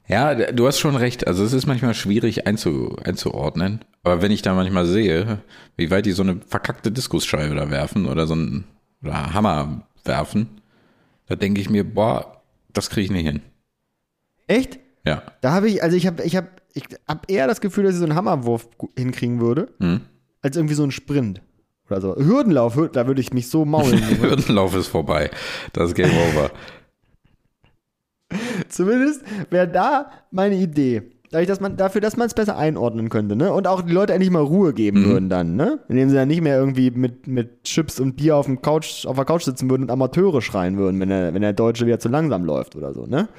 Ja, 0.07 0.35
du 0.51 0.67
hast 0.67 0.79
schon 0.79 0.95
recht. 0.95 1.27
Also 1.27 1.43
es 1.45 1.53
ist 1.53 1.65
manchmal 1.65 1.93
schwierig 1.93 2.45
einzu, 2.45 2.97
einzuordnen. 3.03 3.85
Aber 4.03 4.21
wenn 4.21 4.31
ich 4.31 4.41
da 4.41 4.53
manchmal 4.53 4.85
sehe, 4.85 5.39
wie 5.77 5.91
weit 5.91 6.05
die 6.05 6.11
so 6.11 6.23
eine 6.23 6.41
verkackte 6.45 6.91
Diskusscheibe 6.91 7.55
da 7.55 7.69
werfen 7.69 8.05
oder 8.05 8.27
so 8.27 8.35
ein 8.35 8.65
oder 9.01 9.33
Hammer 9.33 9.87
werfen, 10.03 10.61
da 11.27 11.35
denke 11.35 11.61
ich 11.61 11.69
mir, 11.69 11.83
boah, 11.85 12.41
das 12.73 12.89
kriege 12.89 13.05
ich 13.05 13.11
nicht 13.11 13.25
hin. 13.25 13.41
Echt? 14.47 14.79
Ja. 15.05 15.23
Da 15.41 15.51
habe 15.53 15.69
ich, 15.69 15.81
also 15.83 15.95
ich 15.95 16.05
habe 16.05 16.21
ich 16.23 16.35
hab, 16.35 16.61
ich 16.73 16.83
hab 17.07 17.29
eher 17.31 17.47
das 17.47 17.61
Gefühl, 17.61 17.85
dass 17.85 17.93
ich 17.93 17.99
so 17.99 18.05
einen 18.05 18.15
Hammerwurf 18.15 18.67
hinkriegen 18.97 19.39
würde, 19.39 19.69
Hm. 19.79 20.01
als 20.41 20.57
irgendwie 20.57 20.75
so 20.75 20.83
einen 20.83 20.91
Sprint. 20.91 21.41
Oder 21.89 22.01
so. 22.01 22.15
Hürdenlauf, 22.15 22.75
Hür- 22.75 22.89
da 22.91 23.07
würde 23.07 23.21
ich 23.21 23.33
mich 23.33 23.49
so 23.49 23.65
maulen. 23.65 24.01
Hürdenlauf 24.21 24.75
ist 24.75 24.87
vorbei. 24.87 25.29
Das 25.73 25.89
ist 25.89 25.95
Game 25.95 26.11
Over. 26.11 26.51
Zumindest 28.69 29.21
wäre 29.49 29.67
da 29.67 30.11
meine 30.31 30.55
Idee. 30.55 31.03
Dadurch, 31.31 31.47
dass 31.47 31.59
man, 31.59 31.77
dafür, 31.77 31.99
dass 31.99 32.15
man 32.15 32.27
es 32.27 32.35
besser 32.35 32.57
einordnen 32.57 33.09
könnte, 33.09 33.35
ne? 33.35 33.51
Und 33.51 33.67
auch 33.67 33.81
die 33.81 33.91
Leute 33.91 34.13
endlich 34.13 34.29
mal 34.29 34.43
Ruhe 34.43 34.71
geben 34.71 35.03
würden 35.05 35.29
dann, 35.29 35.55
ne? 35.55 35.79
Indem 35.89 36.09
sie 36.09 36.15
dann 36.15 36.27
nicht 36.27 36.41
mehr 36.41 36.57
irgendwie 36.59 36.91
mit, 36.91 37.25
mit 37.25 37.63
Chips 37.63 37.99
und 37.99 38.15
Bier 38.17 38.35
auf, 38.35 38.45
dem 38.45 38.61
Couch, 38.61 39.07
auf 39.07 39.15
der 39.15 39.25
Couch 39.25 39.41
sitzen 39.43 39.67
würden 39.69 39.83
und 39.83 39.89
Amateure 39.91 40.43
schreien 40.43 40.77
würden, 40.77 40.99
wenn 40.99 41.09
der, 41.09 41.33
wenn 41.33 41.41
der 41.41 41.53
Deutsche 41.53 41.87
wieder 41.87 41.97
zu 41.99 42.07
langsam 42.09 42.45
läuft 42.45 42.75
oder 42.75 42.93
so, 42.93 43.07
ne? 43.07 43.29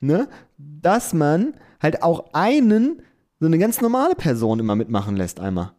Ne? 0.00 0.28
Dass 0.56 1.12
man 1.12 1.54
halt 1.82 2.04
auch 2.04 2.26
einen, 2.32 3.02
so 3.40 3.46
eine 3.46 3.58
ganz 3.58 3.80
normale 3.80 4.14
Person 4.14 4.60
immer 4.60 4.76
mitmachen 4.76 5.16
lässt, 5.16 5.40
einmal. 5.40 5.72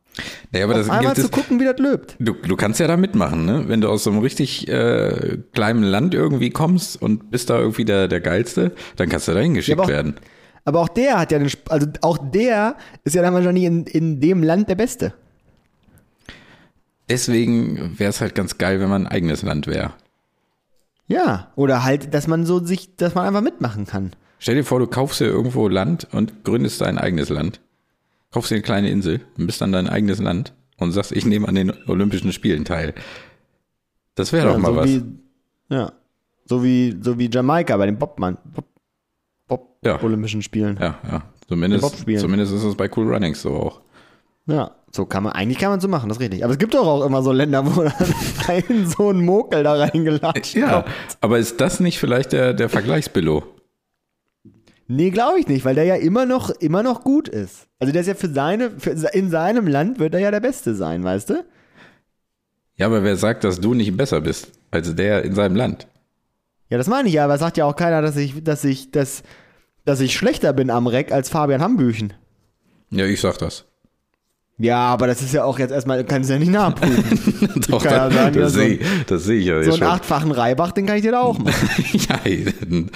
Naja, 0.51 0.65
aber 0.65 0.73
das 0.75 0.89
einmal 0.89 1.15
zu 1.15 1.29
gucken, 1.29 1.59
wie 1.59 1.65
das 1.65 1.77
löbt. 1.77 2.15
du, 2.19 2.33
du 2.33 2.55
kannst 2.55 2.79
ja 2.79 2.87
da 2.87 2.97
mitmachen, 2.97 3.45
ne? 3.45 3.65
Wenn 3.67 3.81
du 3.81 3.89
aus 3.89 4.03
so 4.03 4.11
einem 4.11 4.19
richtig 4.19 4.67
äh, 4.67 5.37
kleinen 5.53 5.83
Land 5.83 6.13
irgendwie 6.13 6.49
kommst 6.49 7.01
und 7.01 7.31
bist 7.31 7.49
da 7.49 7.59
irgendwie 7.59 7.85
der, 7.85 8.07
der 8.07 8.21
Geilste, 8.21 8.71
dann 8.95 9.09
kannst 9.09 9.27
du 9.27 9.33
da 9.33 9.39
hingeschickt 9.39 9.77
Ja, 9.77 9.83
aber 9.83 9.83
auch- 9.85 9.89
werden. 9.89 10.15
Aber 10.65 10.81
auch 10.81 10.89
der 10.89 11.17
hat 11.19 11.31
ja 11.31 11.39
den, 11.39 11.49
also 11.69 11.87
auch 12.01 12.17
der 12.31 12.75
ist 13.03 13.15
ja 13.15 13.21
dann 13.23 13.33
wahrscheinlich 13.33 13.63
in, 13.63 13.85
in 13.85 14.19
dem 14.19 14.43
Land 14.43 14.69
der 14.69 14.75
Beste. 14.75 15.13
Deswegen 17.09 17.97
wäre 17.97 18.09
es 18.09 18.21
halt 18.21 18.35
ganz 18.35 18.57
geil, 18.57 18.79
wenn 18.79 18.89
man 18.89 19.07
ein 19.07 19.11
eigenes 19.11 19.41
Land 19.41 19.65
wäre. 19.67 19.93
Ja, 21.07 21.51
oder 21.55 21.83
halt, 21.83 22.13
dass 22.13 22.27
man 22.27 22.45
so 22.45 22.63
sich, 22.63 22.95
dass 22.97 23.15
man 23.15 23.25
einfach 23.25 23.41
mitmachen 23.41 23.87
kann. 23.87 24.11
Stell 24.37 24.55
dir 24.55 24.63
vor, 24.63 24.79
du 24.79 24.85
kaufst 24.87 25.19
dir 25.19 25.25
irgendwo 25.25 25.67
Land 25.67 26.07
und 26.11 26.43
gründest 26.43 26.81
dein 26.81 26.99
eigenes 26.99 27.29
Land. 27.29 27.61
Kaufst 28.31 28.51
dir 28.51 28.55
eine 28.55 28.61
kleine 28.63 28.89
Insel 28.89 29.21
und 29.37 29.47
bist 29.47 29.61
dann 29.61 29.71
dein 29.71 29.87
eigenes 29.87 30.19
Land 30.19 30.53
und 30.77 30.91
sagst, 30.91 31.11
ich 31.11 31.25
nehme 31.25 31.47
an 31.47 31.55
den 31.55 31.73
Olympischen 31.87 32.31
Spielen 32.31 32.63
teil. 32.65 32.93
Das 34.15 34.31
wäre 34.33 34.47
ja, 34.47 34.53
doch 34.53 34.59
mal 34.59 34.67
so 34.71 34.75
was. 34.75 34.87
Wie, 34.87 35.03
ja, 35.69 35.91
so 36.45 36.63
wie, 36.63 36.97
so 37.01 37.17
wie 37.17 37.29
Jamaika 37.31 37.77
bei 37.77 37.85
den 37.85 37.97
Bobmann, 37.97 38.37
Bob, 38.43 38.65
Bob 39.47 39.77
Ja. 39.83 40.01
Olympischen 40.03 40.41
Spielen. 40.41 40.77
Ja. 40.79 40.99
ja, 41.03 41.09
ja. 41.11 41.23
Zumindest, 41.47 42.05
zumindest 42.19 42.53
ist 42.53 42.63
es 42.63 42.75
bei 42.75 42.89
Cool 42.95 43.11
Runnings 43.11 43.41
so 43.41 43.55
auch. 43.55 43.81
so 44.91 45.05
kann 45.05 45.23
man, 45.23 45.33
eigentlich 45.33 45.57
kann 45.57 45.71
man 45.71 45.79
so 45.79 45.87
machen, 45.87 46.09
das 46.09 46.17
ist 46.17 46.21
richtig. 46.21 46.43
Aber 46.43 46.53
es 46.53 46.59
gibt 46.59 46.75
doch 46.75 46.85
auch 46.85 47.03
immer 47.03 47.23
so 47.23 47.31
Länder, 47.31 47.65
wo 47.65 47.81
dann 47.83 47.93
ein 48.47 48.85
so 48.85 49.09
ein 49.09 49.25
Mokel 49.25 49.63
da 49.63 49.73
reingelatscht 49.73 50.55
Ja, 50.55 50.83
kommt. 50.83 50.95
aber 51.21 51.39
ist 51.39 51.59
das 51.59 51.79
nicht 51.79 51.97
vielleicht 51.97 52.33
der, 52.33 52.53
der 52.53 52.69
Vergleichsbillo? 52.69 53.43
Nee, 54.91 55.11
glaube 55.11 55.39
ich 55.39 55.47
nicht, 55.47 55.65
weil 55.65 55.75
der 55.75 55.83
ja 55.83 55.95
immer 55.95 56.25
noch, 56.25 56.49
immer 56.49 56.81
noch 56.81 57.03
gut 57.03 57.27
ist. 57.27 57.67
Also 57.77 57.93
der 57.93 58.01
ist 58.01 58.07
ja 58.07 58.15
für 58.15 58.27
seine, 58.27 58.71
für, 58.71 58.89
in 58.89 59.29
seinem 59.29 59.67
Land 59.67 59.99
wird 59.99 60.15
er 60.15 60.19
ja 60.19 60.31
der 60.31 60.39
Beste 60.39 60.73
sein, 60.73 61.03
weißt 61.03 61.29
du? 61.29 61.45
Ja, 62.75 62.87
aber 62.87 63.03
wer 63.03 63.15
sagt, 63.15 63.43
dass 63.43 63.61
du 63.61 63.75
nicht 63.75 63.95
besser 63.95 64.19
bist 64.19 64.51
als 64.71 64.95
der 64.95 65.23
in 65.23 65.35
seinem 65.35 65.55
Land? 65.55 65.85
Ja, 66.69 66.79
das 66.79 66.87
meine 66.87 67.07
ich 67.07 67.13
ja, 67.13 67.25
aber 67.25 67.37
sagt 67.37 67.57
ja 67.57 67.65
auch 67.65 67.75
keiner, 67.75 68.01
dass 68.01 68.17
ich, 68.17 68.43
dass 68.43 68.63
ich, 68.63 68.89
dass, 68.89 69.21
dass 69.85 70.01
ich 70.01 70.15
schlechter 70.15 70.53
bin 70.53 70.71
am 70.71 70.87
Reck 70.87 71.11
als 71.11 71.29
Fabian 71.29 71.61
Hambüchen. 71.61 72.13
Ja, 72.89 73.05
ich 73.05 73.21
sag 73.21 73.37
das. 73.37 73.65
Ja, 74.61 74.77
aber 74.87 75.07
das 75.07 75.21
ist 75.21 75.33
ja 75.33 75.45
auch 75.45 75.57
jetzt 75.57 75.71
erstmal, 75.71 76.03
kannst 76.03 76.29
du 76.29 76.33
ja 76.33 76.39
nicht 76.39 76.51
nachprüfen. 76.51 77.61
Doch, 77.69 77.81
kann 77.81 77.93
ja 77.93 78.11
sagen, 78.11 78.35
das 78.39 78.53
sehe 78.53 78.79
das 79.07 79.23
seh 79.23 79.35
ich 79.37 79.45
ja 79.45 79.63
so 79.63 79.69
einen 79.71 79.79
schon. 79.79 79.87
achtfachen 79.87 80.31
Reibach, 80.31 80.73
den 80.73 80.85
kann 80.85 80.97
ich 80.97 81.01
dir 81.01 81.13
da 81.13 81.21
auch 81.21 81.39
machen. 81.39 81.69
ja, 81.93 82.19
ein, 82.25 82.91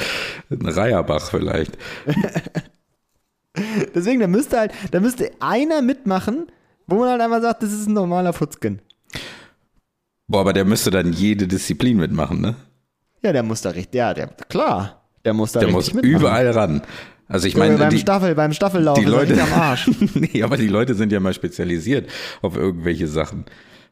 ein 0.49 0.65
Reierbach 0.67 1.29
vielleicht. 1.31 1.77
Deswegen, 3.95 4.19
da 4.19 4.27
müsste 4.27 4.59
halt, 4.59 4.71
da 4.91 4.99
müsste 4.99 5.31
einer 5.39 5.81
mitmachen, 5.81 6.47
wo 6.87 6.95
man 6.97 7.09
halt 7.09 7.21
einfach 7.21 7.41
sagt, 7.41 7.63
das 7.63 7.71
ist 7.71 7.87
ein 7.87 7.93
normaler 7.93 8.33
Futzkin. 8.33 8.79
Boah, 10.27 10.41
aber 10.41 10.53
der 10.53 10.65
müsste 10.65 10.89
dann 10.91 11.13
jede 11.13 11.47
Disziplin 11.47 11.97
mitmachen, 11.97 12.41
ne? 12.41 12.55
Ja, 13.21 13.31
der 13.31 13.43
muss 13.43 13.61
da 13.61 13.69
richtig, 13.69 13.95
ja, 13.95 14.13
der, 14.13 14.27
klar, 14.49 15.03
der 15.23 15.33
muss 15.33 15.51
da 15.51 15.59
Der 15.59 15.69
richtig 15.69 15.93
muss 15.93 16.03
mitmachen. 16.03 16.19
überall 16.19 16.49
ran. 16.51 16.81
Also 17.33 17.47
ich 17.47 17.57
meine, 17.57 17.79
beim 17.79 17.89
die, 17.89 17.97
Staffel, 17.97 18.35
beim 18.35 18.53
Staffellauf 18.53 18.99
die 18.99 19.05
Leute, 19.05 19.41
am 19.41 19.51
Arsch. 19.53 19.89
nee, 20.13 20.43
aber 20.43 20.55
die 20.55 20.67
Leute 20.67 20.93
sind 20.93 21.11
ja 21.11 21.19
mal 21.19 21.33
spezialisiert 21.33 22.07
auf 22.43 22.55
irgendwelche 22.55 23.07
Sachen. 23.07 23.45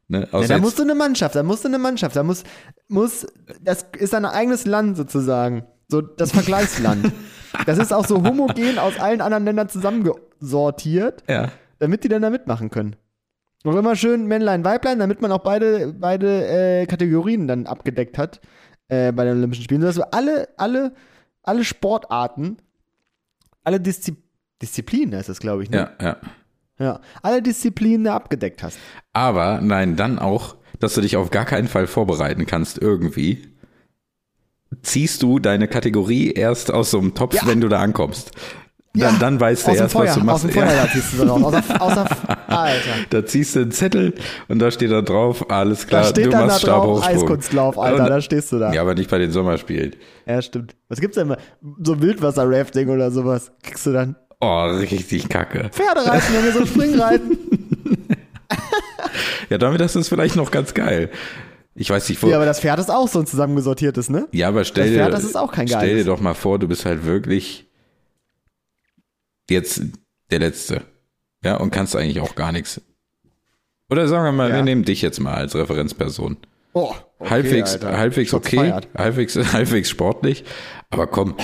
Ne? 0.08 0.28
Ja, 0.32 0.42
da 0.46 0.60
musst 0.60 0.78
du 0.78 0.84
eine 0.84 0.94
Mannschaft, 0.94 1.34
da 1.34 1.42
musst 1.42 1.64
du 1.64 1.68
eine 1.68 1.80
Mannschaft, 1.80 2.16
da 2.16 2.22
muss, 2.22 2.44
muss, 2.88 3.26
das 3.60 3.88
ist 3.98 4.14
ein 4.14 4.26
eigenes 4.26 4.68
Land 4.68 4.96
sozusagen. 4.96 5.66
So 5.88 6.02
das 6.02 6.32
Vergleichsland. 6.32 7.12
das 7.66 7.80
ist 7.80 7.92
auch 7.92 8.06
so 8.06 8.24
homogen 8.24 8.78
aus 8.78 9.00
allen 9.00 9.22
anderen 9.22 9.44
Ländern 9.44 9.70
zusammengesortiert, 9.70 11.24
ja. 11.28 11.50
damit 11.80 12.04
die 12.04 12.10
dann 12.10 12.22
da 12.22 12.30
mitmachen 12.30 12.70
können. 12.70 12.96
Auch 13.64 13.76
immer 13.76 13.96
schön 13.96 14.28
Männlein, 14.28 14.64
Weiblein, 14.64 15.00
damit 15.00 15.20
man 15.20 15.32
auch 15.32 15.40
beide, 15.40 15.96
beide 16.00 16.46
äh, 16.48 16.86
Kategorien 16.86 17.48
dann 17.48 17.66
abgedeckt 17.66 18.20
hat 18.20 18.40
äh, 18.88 19.12
bei 19.12 19.26
den 19.26 19.38
Olympischen 19.38 19.64
Spielen, 19.64 19.82
sodass 19.82 19.96
du 19.96 20.14
alle, 20.14 20.50
alle, 20.58 20.94
alle 21.42 21.64
Sportarten, 21.64 22.58
alle 23.64 23.80
Diszi 23.80 24.16
Disziplinen 24.62 25.20
ist 25.20 25.28
das, 25.28 25.40
glaube 25.40 25.64
ich, 25.64 25.72
ne? 25.72 25.90
ja, 26.00 26.06
ja. 26.06 26.18
ja. 26.78 27.02
Alle 27.24 27.42
Disziplinen 27.42 28.06
abgedeckt 28.08 28.62
hast. 28.62 28.78
Aber 29.12 29.60
nein, 29.60 29.96
dann 29.96 30.20
auch, 30.20 30.56
dass 30.80 30.94
du 30.94 31.02
dich 31.02 31.18
auf 31.18 31.32
gar 31.32 31.46
keinen 31.46 31.68
Fall 31.68 31.88
vorbereiten 31.88 32.46
kannst 32.46 32.78
irgendwie. 32.78 33.48
Ziehst 34.84 35.24
du 35.24 35.40
deine 35.40 35.68
Kategorie 35.68 36.32
erst 36.32 36.72
aus 36.72 36.92
so 36.92 37.00
einem 37.00 37.16
Topf, 37.16 37.34
Ja. 37.34 37.42
wenn 37.48 37.60
du 37.60 37.70
da 37.70 37.80
ankommst. 37.82 38.32
Dann, 38.94 39.14
Ja, 39.14 39.20
dann 39.20 39.40
weißt 39.40 39.68
du 39.68 39.72
aus 39.72 39.78
erst, 39.78 39.94
Feuer, 39.94 40.08
was 40.08 40.14
du 40.16 40.20
Aus 40.20 40.26
machst. 40.26 40.44
dem 40.44 40.52
Feuer, 40.52 40.66
Ja. 40.66 40.84
da 40.86 40.92
ziehst 40.92 41.14
du 41.14 41.18
sie 41.18 41.26
raus. 41.28 41.42
Außer, 41.44 41.82
außer, 41.82 42.06
Alter. 42.48 42.90
Da 43.10 43.26
ziehst 43.26 43.56
du 43.56 43.62
einen 43.62 43.72
Zettel 43.72 44.14
und 44.50 44.60
da 44.60 44.70
steht 44.70 44.92
da 44.92 45.02
drauf, 45.02 45.50
alles 45.50 45.82
Da 45.84 45.88
klar, 45.88 46.04
steht 46.04 46.26
du 46.26 46.30
dann 46.32 46.40
da 46.42 46.48
machst 46.48 46.68
drauf 46.68 46.84
Stabhochsprung. 47.00 47.16
Eiskunstlauf, 47.24 47.80
Alter, 47.80 48.04
Und- 48.04 48.10
da 48.10 48.22
stehst 48.22 48.52
du 48.52 48.60
da. 48.60 48.74
Ja, 48.74 48.82
aber 48.82 48.94
nicht 48.96 49.10
bei 49.10 49.18
den 49.18 49.32
Sommerspielen. 49.32 49.96
Ja, 50.26 50.42
stimmt. 50.42 50.76
Was 50.90 51.00
gibt's 51.00 51.16
denn 51.16 51.30
mal? 51.30 51.38
So 51.82 52.02
Wildwasser-Rafting 52.02 52.90
oder 52.90 53.12
sowas. 53.12 53.52
Kriegst 53.64 53.86
du 53.86 53.94
dann 53.94 54.16
Oh, 54.42 54.64
richtig 54.66 55.30
kacke. 55.30 55.70
Pferdereiten, 55.72 56.34
Junge, 56.36 56.52
so 56.52 56.66
Springreiten. 56.66 57.38
Ja, 59.50 59.58
damit 59.58 59.82
ist 59.82 59.96
es 59.96 60.08
vielleicht 60.10 60.36
noch 60.36 60.52
ganz 60.52 60.74
geil. 60.74 61.10
Ich 61.76 61.90
weiß 61.90 62.10
nicht, 62.10 62.22
wo. 62.22 62.28
Ja, 62.28 62.36
aber 62.38 62.46
das 62.46 62.60
Pferd 62.60 62.80
ist 62.80 62.90
auch 62.92 63.08
so 63.08 63.20
ein 63.20 63.26
zusammengesortiertes, 63.26 64.10
ne? 64.10 64.28
Ja, 64.32 64.50
aber 64.50 64.64
stell 64.66 64.86
Das 64.86 64.92
dir, 64.94 64.98
Pferd, 65.00 65.14
das 65.14 65.24
ist 65.24 65.38
auch 65.38 65.52
kein 65.52 65.68
stell 65.68 65.96
dir 65.96 66.06
doch 66.06 66.20
mal 66.20 66.34
vor, 66.34 66.60
du 66.60 66.68
bist 66.68 66.86
halt 66.86 67.06
wirklich 67.06 67.68
jetzt 69.52 69.82
der 70.32 70.40
Letzte. 70.40 70.82
Ja, 71.44 71.58
und 71.58 71.72
kannst 71.72 71.96
eigentlich 71.96 72.20
auch 72.22 72.36
gar 72.36 72.52
nichts. 72.52 72.82
Oder 73.90 74.08
sagen 74.08 74.24
wir 74.26 74.32
mal, 74.32 74.50
Ja. 74.50 74.56
wir 74.58 74.64
nehmen 74.64 74.84
dich 74.84 75.02
jetzt 75.02 75.20
mal 75.20 75.34
als 75.36 75.56
Referenzperson. 75.56 76.38
Oh, 76.74 76.94
okay, 77.20 77.30
halbwegs, 77.30 77.74
Alter. 77.74 77.98
halbwegs 77.98 78.34
okay, 78.34 78.74
halbwegs, 78.96 79.36
halbwegs 79.54 79.90
sportlich. 79.90 80.46
Aber 80.90 81.08
komm, 81.08 81.36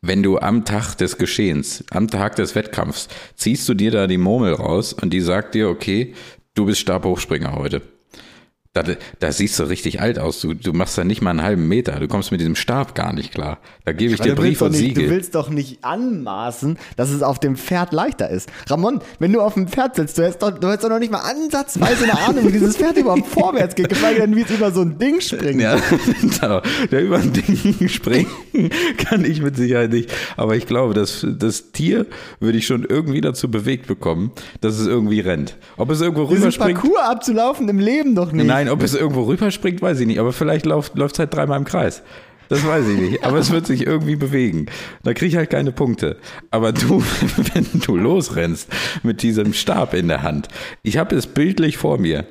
wenn 0.00 0.22
du 0.22 0.38
am 0.38 0.64
Tag 0.64 0.94
des 0.96 1.18
Geschehens, 1.18 1.84
am 1.90 2.08
Tag 2.08 2.36
des 2.36 2.54
Wettkampfs, 2.54 3.08
ziehst 3.34 3.68
du 3.68 3.74
dir 3.74 3.90
da 3.90 4.06
die 4.06 4.18
Murmel 4.18 4.54
raus 4.54 4.92
und 4.92 5.10
die 5.12 5.20
sagt 5.20 5.54
dir, 5.54 5.68
okay, 5.68 6.14
du 6.54 6.66
bist 6.66 6.80
Stabhochspringer 6.80 7.54
heute. 7.56 7.82
Da, 8.72 8.84
da 9.18 9.32
siehst 9.32 9.58
du 9.58 9.64
richtig 9.64 10.00
alt 10.00 10.20
aus. 10.20 10.40
Du, 10.42 10.54
du 10.54 10.72
machst 10.72 10.96
da 10.96 11.02
nicht 11.02 11.22
mal 11.22 11.30
einen 11.30 11.42
halben 11.42 11.66
Meter. 11.66 11.98
Du 11.98 12.06
kommst 12.06 12.30
mit 12.30 12.38
diesem 12.40 12.54
Stab 12.54 12.94
gar 12.94 13.12
nicht 13.12 13.34
klar. 13.34 13.58
Da 13.84 13.90
gebe 13.90 14.14
ich 14.14 14.20
dir 14.20 14.36
du, 14.36 14.42
Brief 14.42 14.62
und 14.62 14.70
nicht, 14.70 14.82
du 14.96 15.00
Siegel. 15.00 15.10
willst 15.10 15.34
doch 15.34 15.50
nicht 15.50 15.82
anmaßen, 15.84 16.78
dass 16.96 17.10
es 17.10 17.24
auf 17.24 17.40
dem 17.40 17.56
Pferd 17.56 17.92
leichter 17.92 18.30
ist. 18.30 18.48
Ramon, 18.68 19.00
wenn 19.18 19.32
du 19.32 19.40
auf 19.40 19.54
dem 19.54 19.66
Pferd 19.66 19.96
sitzt, 19.96 20.18
du 20.18 20.24
hast 20.24 20.38
doch, 20.38 20.52
du 20.56 20.68
hast 20.68 20.84
doch 20.84 20.88
noch 20.88 21.00
nicht 21.00 21.10
mal 21.10 21.18
ansatzweise 21.18 22.04
eine 22.04 22.16
Ahnung, 22.20 22.46
wie 22.46 22.52
dieses 22.52 22.76
Pferd 22.76 22.96
überhaupt 22.96 23.26
vorwärts 23.26 23.74
geht, 23.74 23.88
geschweige 23.88 24.20
denn, 24.20 24.36
wie 24.36 24.42
es 24.42 24.50
über 24.52 24.70
so 24.70 24.82
ein 24.82 24.96
Ding 25.00 25.20
springt. 25.20 25.60
Ja, 25.60 25.76
da- 26.40 26.62
der 26.92 27.02
über 27.02 27.18
ein 27.18 27.32
Ding 27.32 27.88
springen 27.88 28.30
kann 28.98 29.24
ich 29.24 29.42
mit 29.42 29.56
Sicherheit 29.56 29.90
nicht. 29.90 30.12
Aber 30.36 30.54
ich 30.54 30.66
glaube, 30.66 30.94
das, 30.94 31.26
das 31.28 31.72
Tier 31.72 32.06
würde 32.38 32.58
ich 32.58 32.68
schon 32.68 32.84
irgendwie 32.88 33.20
dazu 33.20 33.50
bewegt 33.50 33.88
bekommen, 33.88 34.30
dass 34.60 34.78
es 34.78 34.86
irgendwie 34.86 35.18
rennt. 35.18 35.56
Ob 35.76 35.90
es 35.90 36.00
irgendwo 36.00 36.22
rüberspringt. 36.22 36.78
Parcours 36.80 37.00
abzulaufen 37.02 37.68
im 37.68 37.80
Leben 37.80 38.14
doch 38.14 38.30
nicht. 38.30 38.46
Nein, 38.46 38.59
ob 38.68 38.82
es 38.82 38.94
irgendwo 38.94 39.22
rüberspringt, 39.22 39.80
weiß 39.80 40.00
ich 40.00 40.06
nicht. 40.06 40.20
Aber 40.20 40.32
vielleicht 40.32 40.66
läuft 40.66 40.94
es 40.96 41.18
halt 41.18 41.34
dreimal 41.34 41.58
im 41.58 41.64
Kreis. 41.64 42.02
Das 42.50 42.66
weiß 42.66 42.86
ich 42.88 42.98
nicht. 42.98 43.24
Aber 43.24 43.38
es 43.38 43.52
wird 43.52 43.66
sich 43.66 43.86
irgendwie 43.86 44.16
bewegen. 44.16 44.66
Da 45.04 45.14
kriege 45.14 45.28
ich 45.28 45.36
halt 45.36 45.50
keine 45.50 45.70
Punkte. 45.70 46.16
Aber 46.50 46.72
du, 46.72 47.00
wenn 47.54 47.66
du 47.80 47.96
losrennst 47.96 48.68
mit 49.04 49.22
diesem 49.22 49.52
Stab 49.54 49.94
in 49.94 50.08
der 50.08 50.22
Hand, 50.22 50.48
ich 50.82 50.98
habe 50.98 51.14
es 51.14 51.28
bildlich 51.28 51.78
vor 51.78 51.98
mir. 51.98 52.26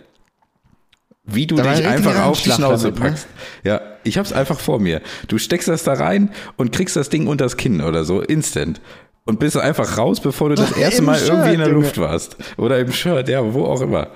Wie 1.23 1.47
du 1.47 1.55
Da 1.55 1.73
dich 1.73 1.87
einfach 1.87 2.25
auf 2.25 2.41
die 2.41 2.51
Schnauze 2.51 2.87
damit, 2.87 2.99
ne? 2.99 3.09
packst. 3.09 3.27
Ja, 3.63 3.81
ich 4.03 4.17
hab's 4.17 4.33
einfach 4.33 4.59
vor 4.59 4.79
mir. 4.79 5.01
Du 5.27 5.37
steckst 5.37 5.67
das 5.69 5.83
da 5.83 5.93
rein 5.93 6.31
und 6.57 6.71
kriegst 6.73 6.95
das 6.95 7.09
Ding 7.09 7.27
unters 7.27 7.55
Kinn 7.55 7.81
oder 7.81 8.03
so, 8.03 8.21
instant. 8.21 8.81
Und 9.25 9.39
bist 9.39 9.55
einfach 9.57 9.97
raus, 9.97 10.19
bevor 10.19 10.49
du 10.49 10.55
das 10.55 10.71
erste 10.71 11.03
Mal 11.03 11.17
Shirt, 11.17 11.29
irgendwie 11.29 11.53
in 11.53 11.59
der. 11.59 11.69
Luft 11.69 11.97
warst. 11.99 12.35
Oder 12.57 12.79
im 12.79 12.91
Shirt, 12.91 13.29
ja, 13.29 13.53
wo 13.53 13.65
auch 13.65 13.81
immer. 13.81 14.07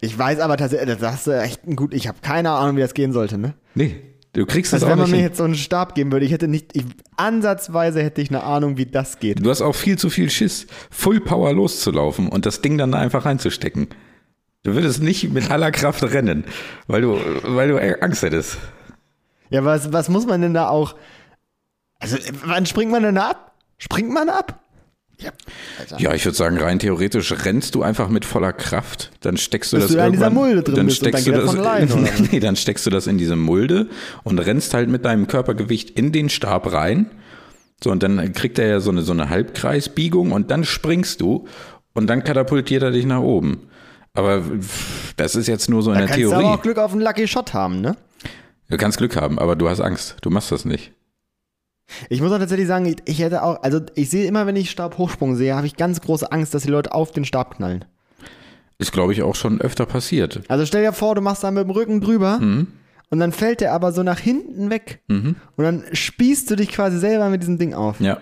Ich 0.00 0.16
weiß 0.18 0.40
aber 0.40 0.56
tatsächlich, 0.56 0.98
das 0.98 1.12
hast 1.12 1.26
du 1.26 1.32
echt 1.40 1.62
gut, 1.76 1.94
ich 1.94 2.08
habe 2.08 2.18
keine 2.22 2.50
Ahnung, 2.50 2.76
wie 2.76 2.80
das 2.80 2.94
gehen 2.94 3.12
sollte, 3.12 3.38
ne? 3.38 3.54
Nee, 3.74 3.96
du 4.32 4.46
kriegst 4.46 4.72
das 4.72 4.82
Also 4.82 4.86
auch 4.86 4.90
wenn 4.92 4.98
man 4.98 5.06
nicht 5.06 5.12
mir 5.12 5.16
hin. 5.18 5.26
jetzt 5.28 5.38
so 5.38 5.44
einen 5.44 5.54
Stab 5.54 5.94
geben 5.94 6.12
würde, 6.12 6.26
ich 6.26 6.32
hätte 6.32 6.48
nicht, 6.48 6.76
ich, 6.76 6.84
ansatzweise 7.16 8.02
hätte 8.02 8.20
ich 8.20 8.30
eine 8.30 8.42
Ahnung, 8.42 8.76
wie 8.76 8.86
das 8.86 9.18
geht. 9.18 9.44
Du 9.44 9.50
hast 9.50 9.62
auch 9.62 9.74
viel 9.74 9.98
zu 9.98 10.10
viel 10.10 10.30
Schiss, 10.30 10.66
Full 10.90 11.20
Power 11.20 11.52
loszulaufen 11.52 12.28
und 12.28 12.46
das 12.46 12.62
Ding 12.62 12.78
dann 12.78 12.94
einfach 12.94 13.24
reinzustecken. 13.24 13.88
Du 14.62 14.74
würdest 14.74 15.02
nicht 15.02 15.32
mit 15.32 15.50
aller 15.50 15.70
Kraft 15.70 16.02
rennen, 16.02 16.44
weil 16.86 17.00
du, 17.00 17.18
weil 17.44 17.68
du 17.68 18.02
Angst 18.02 18.22
hättest. 18.22 18.58
Ja, 19.48 19.64
was, 19.64 19.92
was 19.92 20.08
muss 20.08 20.26
man 20.26 20.42
denn 20.42 20.54
da 20.54 20.68
auch, 20.68 20.94
also 21.98 22.16
wann 22.44 22.66
springt 22.66 22.92
man 22.92 23.02
denn 23.02 23.14
da 23.14 23.30
ab? 23.30 23.54
Springt 23.78 24.10
man 24.10 24.28
ab? 24.28 24.59
Ja, 25.20 25.32
Alter. 25.78 26.00
Ja, 26.00 26.14
ich 26.14 26.24
würde 26.24 26.36
sagen, 26.36 26.58
rein 26.58 26.78
theoretisch 26.78 27.32
rennst 27.44 27.74
du 27.74 27.82
einfach 27.82 28.08
mit 28.08 28.24
voller 28.24 28.52
Kraft, 28.52 29.10
dann 29.20 29.36
steckst 29.36 29.72
du 29.72 29.76
Bis 29.76 29.86
das 29.88 29.96
du 29.96 30.04
in 30.04 30.12
dieser 30.12 30.30
Mulde 30.30 30.62
drin 30.62 30.76
dann 30.76 30.86
bist 30.86 30.98
steckst 30.98 31.26
dann 31.26 31.34
du 31.34 31.40
das, 31.42 31.56
was? 31.58 32.30
nee, 32.32 32.40
dann 32.40 32.56
steckst 32.56 32.86
du 32.86 32.90
das 32.90 33.06
in 33.06 33.18
diese 33.18 33.36
Mulde 33.36 33.88
und 34.24 34.38
rennst 34.38 34.72
halt 34.72 34.88
mit 34.88 35.04
deinem 35.04 35.26
Körpergewicht 35.26 35.90
in 35.90 36.12
den 36.12 36.28
Stab 36.30 36.72
rein. 36.72 37.10
So, 37.82 37.90
und 37.90 38.02
dann 38.02 38.32
kriegt 38.32 38.58
er 38.58 38.66
ja 38.66 38.80
so 38.80 38.90
eine, 38.90 39.02
so 39.02 39.12
eine 39.12 39.28
Halbkreisbiegung 39.30 40.32
und 40.32 40.50
dann 40.50 40.64
springst 40.64 41.20
du 41.20 41.46
und 41.92 42.08
dann 42.08 42.24
katapultiert 42.24 42.82
er 42.82 42.90
dich 42.90 43.06
nach 43.06 43.20
oben. 43.20 43.68
Aber 44.12 44.42
das 45.16 45.34
ist 45.36 45.46
jetzt 45.46 45.68
nur 45.70 45.82
so 45.82 45.90
in 45.92 45.94
Da 45.98 46.00
der 46.00 46.08
kannst 46.08 46.22
du 46.22 46.32
aber 46.32 46.40
Theorie. 46.42 46.54
auch 46.58 46.62
Glück 46.62 46.78
auf 46.78 46.92
einen 46.92 47.00
Lucky 47.00 47.28
Shot 47.28 47.54
haben, 47.54 47.80
ne? 47.80 47.96
Du 48.68 48.76
kannst 48.76 48.98
Glück 48.98 49.16
haben, 49.16 49.38
aber 49.38 49.56
du 49.56 49.68
hast 49.68 49.80
Angst. 49.80 50.16
Du 50.22 50.30
machst 50.30 50.52
das 50.52 50.64
nicht. 50.64 50.92
Ich 52.08 52.20
muss 52.20 52.32
auch 52.32 52.38
tatsächlich 52.38 52.66
sagen, 52.68 52.94
ich, 53.04 53.18
hätte 53.20 53.42
auch, 53.42 53.62
also 53.62 53.80
ich 53.94 54.10
sehe 54.10 54.26
immer, 54.26 54.46
wenn 54.46 54.56
ich 54.56 54.70
Stabhochsprung 54.70 55.36
sehe, 55.36 55.54
habe 55.56 55.66
ich 55.66 55.76
ganz 55.76 56.00
große 56.00 56.30
Angst, 56.32 56.54
dass 56.54 56.62
die 56.62 56.70
Leute 56.70 56.92
auf 56.94 57.10
den 57.12 57.24
Stab 57.24 57.56
knallen. 57.56 57.84
Ist, 58.78 58.92
glaube 58.92 59.12
ich, 59.12 59.22
auch 59.22 59.34
schon 59.34 59.60
öfter 59.60 59.84
passiert. 59.86 60.40
Also 60.48 60.64
stell 60.64 60.82
dir 60.82 60.92
vor, 60.92 61.14
du 61.14 61.20
machst 61.20 61.44
da 61.44 61.50
mit 61.50 61.64
dem 61.64 61.70
Rücken 61.70 62.00
drüber 62.00 62.38
Mhm. 62.40 62.68
und 63.10 63.18
dann 63.18 63.32
fällt 63.32 63.60
der 63.60 63.72
aber 63.74 63.92
so 63.92 64.02
nach 64.02 64.18
hinten 64.18 64.70
weg. 64.70 65.00
Und 65.08 65.36
dann 65.58 65.84
spießt 65.92 66.50
du 66.50 66.56
dich 66.56 66.70
quasi 66.70 66.98
selber 66.98 67.28
mit 67.28 67.42
diesem 67.42 67.58
Ding 67.58 67.74
auf. 67.74 68.00
Ja. 68.00 68.18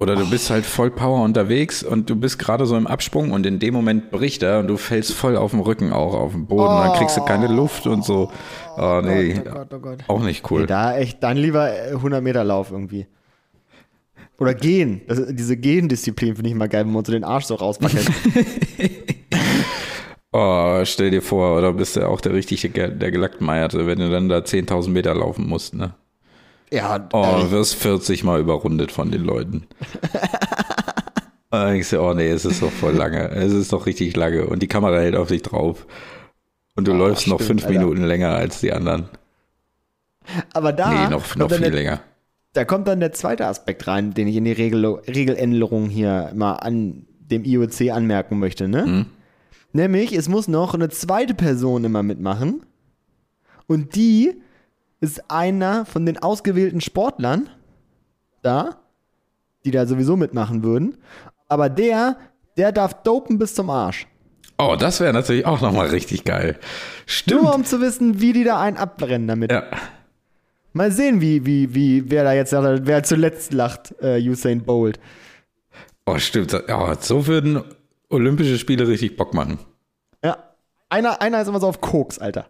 Oder 0.00 0.14
du 0.14 0.30
bist 0.30 0.48
halt 0.50 0.64
voll 0.64 0.92
Power 0.92 1.24
unterwegs 1.24 1.82
und 1.82 2.08
du 2.08 2.14
bist 2.14 2.38
gerade 2.38 2.66
so 2.66 2.76
im 2.76 2.86
Absprung 2.86 3.32
und 3.32 3.44
in 3.46 3.58
dem 3.58 3.74
Moment 3.74 4.12
bricht 4.12 4.44
er 4.44 4.60
und 4.60 4.68
du 4.68 4.76
fällst 4.76 5.12
voll 5.12 5.36
auf 5.36 5.50
dem 5.50 5.58
Rücken 5.60 5.92
auch 5.92 6.14
auf 6.14 6.32
den 6.32 6.46
Boden. 6.46 6.72
Und 6.72 6.80
dann 6.84 6.92
kriegst 6.92 7.16
du 7.16 7.24
keine 7.24 7.48
Luft 7.48 7.86
und 7.88 8.04
so. 8.04 8.30
Oh, 8.76 9.00
nee. 9.04 9.34
Oh 9.44 9.50
Gott, 9.50 9.74
oh 9.74 9.78
Gott. 9.80 9.98
Auch 10.06 10.22
nicht 10.22 10.48
cool. 10.52 10.60
Nee, 10.60 10.66
da 10.68 10.96
echt, 10.96 11.20
dann 11.24 11.36
lieber 11.36 11.68
äh, 11.72 11.90
100 11.94 12.22
Meter 12.22 12.44
Lauf 12.44 12.70
irgendwie. 12.70 13.06
Oder 14.38 14.54
gehen. 14.54 15.00
Das, 15.08 15.20
diese 15.30 15.56
Gehen-Disziplin 15.56 16.36
finde 16.36 16.50
ich 16.50 16.54
mal 16.56 16.68
geil, 16.68 16.84
wenn 16.86 16.92
man 16.92 17.04
so 17.04 17.10
den 17.10 17.24
Arsch 17.24 17.46
so 17.46 17.56
rauspacken. 17.56 17.98
Oh, 20.30 20.82
stell 20.84 21.10
dir 21.10 21.22
vor, 21.22 21.56
oder 21.56 21.72
bist 21.72 21.96
du 21.96 22.06
auch 22.06 22.20
der 22.20 22.34
richtige, 22.34 22.68
Ge- 22.68 22.94
der 22.94 23.10
Gelackmeierte, 23.10 23.86
wenn 23.86 23.98
du 23.98 24.10
dann 24.10 24.28
da 24.28 24.38
10.000 24.40 24.90
Meter 24.90 25.14
laufen 25.14 25.48
musst, 25.48 25.72
ne? 25.74 25.94
Ja, 26.70 27.08
Oh, 27.12 27.38
du 27.40 27.50
wirst 27.50 27.74
40 27.76 28.24
Mal 28.24 28.40
überrundet 28.40 28.92
von 28.92 29.10
den 29.10 29.22
Leuten. 29.24 29.66
Und 31.50 31.74
ich 31.76 31.88
so, 31.88 32.02
oh 32.02 32.12
nee, 32.12 32.28
es 32.28 32.44
ist 32.44 32.60
doch 32.62 32.70
voll 32.70 32.94
lange. 32.94 33.30
Es 33.30 33.52
ist 33.52 33.72
doch 33.72 33.86
richtig 33.86 34.14
lange. 34.16 34.46
Und 34.46 34.60
die 34.62 34.68
Kamera 34.68 34.98
hält 34.98 35.16
auf 35.16 35.28
dich 35.28 35.42
drauf. 35.42 35.86
Und 36.76 36.86
du 36.86 36.92
läufst 36.92 37.26
noch 37.26 37.40
Ah, 37.40 37.42
stimmt, 37.42 37.62
fünf 37.62 37.66
Alter. 37.70 37.78
Minuten 37.86 38.04
länger 38.04 38.30
als 38.34 38.60
die 38.60 38.72
anderen. 38.72 39.08
aber 40.52 40.72
da, 40.72 40.90
Nee, 41.04 41.10
noch, 41.10 41.36
noch 41.36 41.48
dann 41.48 41.58
viel 41.62 41.70
der, 41.70 41.80
länger. 41.80 42.00
da 42.52 42.64
kommt 42.66 42.86
dann 42.86 43.00
der 43.00 43.12
zweite 43.12 43.46
Aspekt 43.46 43.86
rein, 43.86 44.12
den 44.12 44.28
ich 44.28 44.36
in 44.36 44.44
die 44.44 44.52
Regel, 44.52 44.84
Regeländerung 44.86 45.88
hier 45.88 46.30
mal 46.34 46.52
an 46.56 47.06
dem 47.18 47.44
IOC 47.44 47.90
anmerken 47.92 48.38
möchte. 48.38 48.68
Ne? 48.68 48.84
Mhm. 48.86 49.06
Nämlich, 49.72 50.12
es 50.12 50.28
muss 50.28 50.48
noch 50.48 50.74
eine 50.74 50.90
zweite 50.90 51.34
Person 51.34 51.84
immer 51.84 52.02
mitmachen. 52.02 52.62
Und 53.66 53.96
die 53.96 54.34
ist 55.00 55.30
einer 55.30 55.84
von 55.86 56.06
den 56.06 56.18
ausgewählten 56.18 56.80
Sportlern 56.80 57.48
da, 58.42 58.76
die 59.64 59.70
da 59.70 59.86
sowieso 59.86 60.16
mitmachen 60.16 60.62
würden. 60.62 60.98
Aber 61.48 61.68
der, 61.68 62.16
der 62.56 62.72
darf 62.72 63.02
dopen 63.02 63.38
bis 63.38 63.54
zum 63.54 63.70
Arsch. 63.70 64.06
Oh, 64.58 64.76
das 64.78 65.00
wäre 65.00 65.12
natürlich 65.12 65.46
auch 65.46 65.60
nochmal 65.60 65.88
richtig 65.88 66.24
geil. 66.24 66.58
Stimmt. 67.06 67.42
Nur 67.42 67.54
um 67.54 67.64
zu 67.64 67.80
wissen, 67.80 68.20
wie 68.20 68.32
die 68.32 68.44
da 68.44 68.60
einen 68.60 68.76
abbrennen 68.76 69.28
damit. 69.28 69.52
Ja. 69.52 69.64
Mal 70.72 70.90
sehen, 70.90 71.20
wie, 71.20 71.46
wie, 71.46 71.74
wie, 71.74 72.10
wer 72.10 72.24
da 72.24 72.32
jetzt, 72.32 72.52
wer 72.52 73.02
zuletzt 73.02 73.52
lacht, 73.52 73.94
äh, 74.00 74.20
Usain 74.20 74.64
Bolt. 74.64 74.98
Oh, 76.06 76.18
stimmt. 76.18 76.52
Ja, 76.52 76.96
so 77.00 77.26
würden 77.26 77.62
Olympische 78.08 78.58
Spiele 78.58 78.88
richtig 78.88 79.16
Bock 79.16 79.32
machen. 79.34 79.58
Ja. 80.24 80.38
Einer, 80.88 81.20
einer 81.20 81.42
ist 81.42 81.48
immer 81.48 81.60
so 81.60 81.68
auf 81.68 81.80
Koks, 81.80 82.18
Alter. 82.18 82.46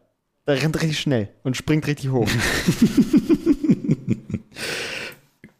Der 0.48 0.60
rennt 0.62 0.74
richtig 0.80 0.98
schnell 0.98 1.28
und 1.44 1.56
springt 1.56 1.86
richtig 1.86 2.10
hoch. 2.10 2.28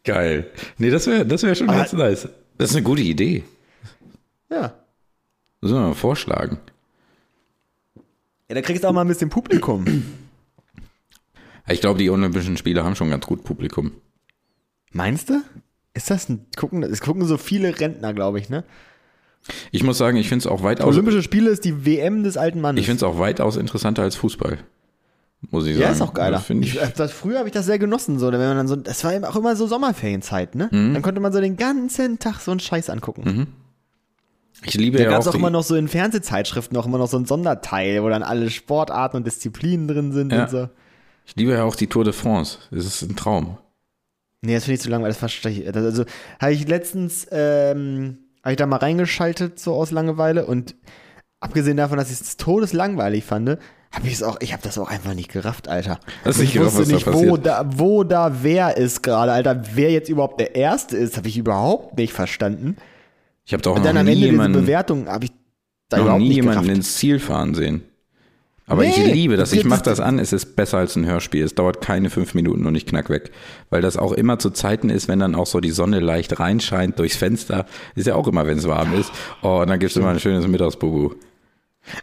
Geil. 0.05 0.51
Nee, 0.79 0.91
das 0.91 1.07
wäre 1.07 1.27
das 1.27 1.43
wär 1.43 1.55
schon 1.55 1.69
Aber- 1.69 1.79
ganz 1.79 1.93
nice. 1.93 2.29
Das 2.57 2.71
ist 2.71 2.77
eine 2.77 2.85
gute 2.85 3.03
Idee. 3.03 3.45
ja. 4.51 4.75
Das 5.61 5.71
müssen 5.71 5.75
wir 5.83 5.89
mal 5.89 5.95
vorschlagen. 5.95 6.59
Ja, 8.49 8.55
da 8.55 8.63
kriegst 8.63 8.83
du 8.85 8.89
auch 8.89 8.93
mal 8.93 9.03
ein 9.03 9.09
bisschen 9.09 9.29
Publikum. 9.29 10.05
Ich 11.69 11.81
glaube, 11.81 11.99
die 11.99 12.09
Olympischen 12.11 12.57
Spiele 12.57 12.85
haben 12.85 12.95
schon 12.97 13.11
ganz 13.11 13.27
gut 13.27 13.45
Publikum. 13.45 13.93
Meinst 14.93 15.29
du? 15.31 15.43
Ist 15.95 16.11
das 16.11 16.29
ein, 16.29 16.47
gucken, 16.57 16.83
es 16.85 17.01
gucken 17.01 17.25
so 17.27 17.37
viele 17.37 17.79
Rentner, 17.79 18.15
glaube 18.15 18.39
ich, 18.39 18.49
ne? 18.49 18.65
Ich 19.73 19.83
muss 19.83 19.99
sagen, 19.99 20.17
ich 20.17 20.29
finde 20.29 20.45
es 20.45 20.47
auch 20.47 20.63
weitaus, 20.63 20.95
Olympische 20.95 21.23
Spiele 21.23 21.51
ist 21.51 21.65
die 21.65 21.85
WM 21.85 22.23
des 22.23 22.37
alten 22.37 22.61
Mannes. 22.61 22.81
ich 22.81 22.87
finde 22.87 22.99
es 22.99 23.03
auch 23.03 23.19
weitaus 23.19 23.57
interessanter 23.57 24.03
als 24.03 24.15
Fußball. 24.17 24.59
Muss 25.51 25.65
ich 25.67 25.75
sagen. 25.75 25.83
ja, 25.83 25.91
ist 25.93 26.01
auch 26.03 26.15
geiler. 26.15 26.43
Ich, 26.49 26.51
ich, 26.75 26.81
äh, 26.83 26.91
das, 26.97 27.13
früher 27.13 27.39
habe 27.39 27.49
ich 27.49 27.55
das 27.55 27.67
sehr 27.67 27.79
genossen, 27.79 28.19
so, 28.19 28.31
wenn 28.33 28.41
man 28.41 28.57
dann 28.57 28.69
so, 28.69 28.77
das 28.77 29.05
war 29.05 29.15
eben 29.15 29.25
auch 29.25 29.37
immer 29.37 29.55
so 29.57 29.67
Sommerferienzeit, 29.67 30.55
ne? 30.55 30.69
Mhm. 30.73 30.95
Dann 30.95 31.03
konnte 31.03 31.21
man 31.21 31.33
so 31.33 31.41
den 31.41 31.57
ganzen 31.57 32.19
Tag 32.19 32.41
so 32.41 32.51
einen 32.51 32.61
Scheiß 32.61 32.91
angucken. 32.91 33.47
ich 34.65 34.75
liebe 34.75 34.99
Da 34.99 35.05
ja 35.05 35.11
gab 35.11 35.19
auch, 35.19 35.23
es 35.23 35.29
auch 35.29 35.35
immer 35.37 35.51
noch 35.51 35.63
so 35.63 35.77
in 35.77 35.87
Fernsehzeitschriften 35.89 36.77
auch 36.77 36.87
immer 36.87 36.99
noch 36.99 37.07
so 37.09 37.17
ein 37.19 37.25
Sonderteil, 37.27 38.03
wo 38.03 38.09
dann 38.09 38.23
alle 38.25 38.51
Sportarten 38.51 39.17
und 39.17 39.27
Disziplinen 39.27 39.87
drin 39.87 40.13
sind 40.13 40.33
Ja. 40.33 40.43
und 40.45 40.51
so. 40.51 40.69
ich 41.25 41.37
liebe 41.37 41.53
ja 41.53 41.63
auch 41.63 41.77
die 41.77 41.87
Tour 41.87 42.03
de 42.05 42.13
France. 42.13 42.59
Das 42.73 42.85
ist 42.85 43.03
ein 43.03 43.15
Traum. 43.15 43.59
Nee, 44.41 44.55
das 44.55 44.65
finde 44.65 44.75
ich 44.77 44.81
zu 44.81 44.91
langweilig. 44.91 45.15
Das 45.17 45.19
verstehe 45.21 45.53
ich. 45.53 45.65
Das, 45.73 45.85
also 45.85 46.05
habe 46.41 46.53
ich 46.53 46.67
letztens, 46.67 47.27
ähm, 47.31 48.19
habe 48.43 48.53
ich 48.53 48.57
da 48.57 48.67
mal 48.67 48.77
reingeschaltet, 48.77 49.59
so 49.61 49.75
aus 49.75 49.91
Langeweile 49.93 50.47
und 50.47 50.75
abgesehen 51.41 51.77
davon, 51.77 51.99
dass 51.99 52.11
ich 52.11 52.21
es 52.21 52.37
todeslangweilig 52.37 53.25
fand, 53.25 53.59
habe 53.91 54.07
ich 54.07 54.15
es 54.15 54.23
auch, 54.23 54.37
ich 54.41 54.53
habe 54.53 54.63
das 54.63 54.79
auch 54.79 54.89
einfach 54.89 55.15
nicht 55.15 55.31
gerafft, 55.33 55.69
Alter. 55.69 55.99
Nicht 56.25 56.41
ich 56.41 56.53
gerafft, 56.53 56.77
wusste 56.77 56.95
was 56.95 57.05
da 57.05 57.11
nicht, 57.11 57.29
wo 57.29 57.37
da, 57.37 57.65
wo 57.77 58.05
da 58.05 58.43
wer 58.43 58.77
ist 58.77 59.03
gerade, 59.03 59.33
Alter. 59.33 59.63
Wer 59.75 59.91
jetzt 59.91 60.09
überhaupt 60.09 60.41
der 60.41 60.55
Erste 60.55 60.97
ist, 60.97 61.17
habe 61.17 61.29
ich 61.29 61.39
überhaupt 61.39 61.97
nicht 61.99 62.13
verstanden. 62.13 62.77
Ich 63.45 63.53
habe 63.55 63.63
doch 63.63 63.73
Und 63.73 63.79
noch 63.79 63.87
dann 63.87 63.97
am 63.97 64.07
nie 64.07 64.13
Ende 64.13 64.29
diese 64.31 64.49
Bewertung 64.51 65.09
habe 65.09 65.25
ich 65.25 65.33
da 65.89 65.99
noch 65.99 66.19
nie 66.19 66.29
nicht 66.29 66.37
jemanden 66.37 66.63
gerafft. 66.65 66.77
ins 66.77 66.97
Ziel 66.97 67.19
fahren 67.19 67.55
sehen. 67.55 67.83
Aber 68.67 68.83
Nee, 68.83 68.91
ich 68.91 69.15
liebe 69.15 69.39
das. 69.39 69.55
Ich 69.55 69.65
mache 69.65 69.83
das 69.85 69.99
an. 69.99 70.19
Es 70.19 70.35
ist 70.35 70.55
besser 70.55 70.77
als 70.77 70.95
ein 70.95 71.07
Hörspiel. 71.07 71.43
Es 71.43 71.55
dauert 71.55 71.81
keine 71.81 72.11
fünf 72.11 72.35
Minuten 72.35 72.67
und 72.67 72.75
ich 72.75 72.85
knack 72.85 73.09
weg. 73.09 73.31
Weil 73.71 73.81
das 73.81 73.97
auch 73.97 74.13
immer 74.13 74.39
zu 74.39 74.51
Zeiten 74.51 74.91
ist, 74.91 75.09
wenn 75.09 75.19
dann 75.21 75.35
auch 75.35 75.47
so 75.47 75.61
die 75.61 75.71
Sonne 75.71 76.01
leicht 76.01 76.39
reinscheint 76.39 76.99
durchs 76.99 77.17
Fenster. 77.17 77.65
Ist 77.95 78.07
ja 78.07 78.15
auch 78.15 78.29
immer, 78.29 78.47
wenn 78.47 78.59
es 78.59 78.69
warm 78.69 78.93
ist. 78.93 79.11
Oh, 79.41 79.61
und 79.63 79.71
dann 79.71 79.79
gibt's 79.79 79.97
immer 79.97 80.11
ein 80.11 80.21
schönes 80.21 80.47
Mittagsbubu. 80.47 81.15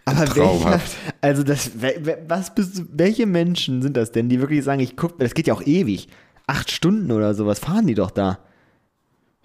Aber 0.06 0.36
welcher, 0.36 0.80
also 1.22 1.44
das, 1.44 1.72
was 2.28 2.56
bist 2.56 2.78
du, 2.78 2.86
welche 2.92 3.26
Menschen 3.26 3.82
sind 3.82 3.98
das 3.98 4.12
denn, 4.12 4.30
die 4.30 4.40
wirklich 4.40 4.64
sagen, 4.64 4.80
ich 4.80 4.96
guck, 4.96 5.20
das 5.20 5.34
geht 5.34 5.48
ja 5.48 5.54
auch 5.54 5.62
ewig. 5.66 6.08
Acht 6.48 6.72
Stunden 6.72 7.12
oder 7.12 7.34
sowas 7.34 7.60
fahren 7.60 7.88
die 7.88 7.96
doch 7.96 8.12
da. 8.12 8.40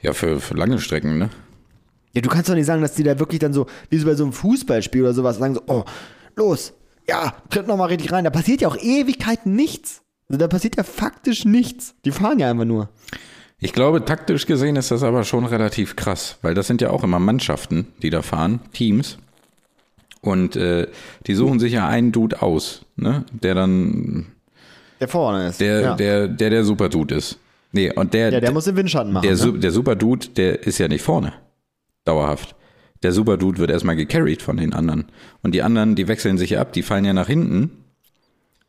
Ja, 0.03 0.13
für, 0.13 0.41
für 0.41 0.55
lange 0.55 0.79
Strecken, 0.79 1.19
ne? 1.19 1.31
Ja, 2.13 2.23
du 2.23 2.29
kannst 2.29 2.49
doch 2.49 2.55
nicht 2.55 2.67
sagen, 2.67 2.83
dass 2.83 2.95
die 2.95 3.03
da 3.03 3.19
wirklich 3.19 3.39
dann 3.39 3.53
so, 3.53 3.67
wie 3.89 3.99
so 3.99 4.07
bei 4.07 4.15
so 4.15 4.25
einem 4.25 4.33
Fußballspiel 4.33 5.03
oder 5.03 5.15
sowas, 5.15 5.39
sagen 5.39 5.55
so, 5.55 5.63
oh, 5.67 5.85
los, 6.37 6.73
ja, 7.09 7.35
tritt 7.51 7.67
noch 7.67 7.77
mal 7.77 7.87
richtig 7.87 8.13
rein. 8.13 8.25
Da 8.25 8.31
passiert 8.31 8.61
ja 8.61 8.69
auch 8.69 8.77
Ewigkeiten 8.77 9.55
nichts. 9.55 10.03
Also 10.29 10.39
da 10.39 10.49
passiert 10.49 10.77
ja 10.77 10.85
faktisch 10.85 11.45
nichts. 11.45 11.95
Die 12.05 12.13
fahren 12.13 12.39
ja 12.39 12.51
einfach 12.51 12.65
nur. 12.65 12.89
Ich 13.59 13.73
glaube, 13.73 14.05
taktisch 14.05 14.47
gesehen 14.47 14.77
ist 14.77 14.91
das 14.91 15.03
aber 15.03 15.25
schon 15.25 15.45
relativ 15.45 15.97
krass, 15.97 16.39
weil 16.41 16.55
das 16.55 16.67
sind 16.67 16.81
ja 16.81 16.91
auch 16.91 17.05
immer 17.05 17.19
Mannschaften, 17.19 17.89
die 18.01 18.11
da 18.11 18.23
fahren, 18.23 18.61
Teams. 18.73 19.19
Und 20.23 20.57
äh, 20.57 20.87
die 21.27 21.35
suchen 21.35 21.59
sich 21.61 21.73
ja 21.73 21.89
einen 21.89 22.13
Dude 22.13 22.43
aus, 22.43 22.83
ne? 22.97 23.25
Der 23.33 23.55
dann, 23.55 24.27
Der 25.01 25.09
vorne 25.09 25.49
ist. 25.49 25.61
der, 25.61 25.81
ja. 25.81 25.95
der, 25.95 26.29
der 26.29 26.51
der 26.51 26.65
Superdude 26.65 27.15
ist. 27.15 27.39
Nee, 27.73 27.93
und 27.93 28.13
der, 28.15 28.33
ja, 28.33 28.41
der 28.41 28.53
muss 28.53 28.65
den 28.65 28.77
Windschatten 28.77 29.13
machen. 29.13 29.23
der, 29.27 29.37
ne? 29.47 29.59
Der 29.59 29.71
Superdude, 29.71 30.29
der 30.29 30.63
ist 30.67 30.79
ja 30.79 30.89
nicht 30.89 31.03
vorne. 31.03 31.33
Dauerhaft. 32.05 32.55
Der 33.03 33.13
Superdude 33.13 33.59
wird 33.59 33.71
erstmal 33.71 33.97
gecarried 33.97 34.43
von 34.43 34.57
den 34.59 34.75
anderen. 34.75 35.07
Und 35.43 35.55
die 35.55 35.63
anderen, 35.63 35.95
die 35.95 36.07
wechseln 36.09 36.37
sich 36.37 36.51
ja 36.51 36.61
ab, 36.61 36.73
die 36.73 36.83
fallen 36.83 37.05
ja 37.05 37.13
nach 37.15 37.29
hinten. 37.29 37.71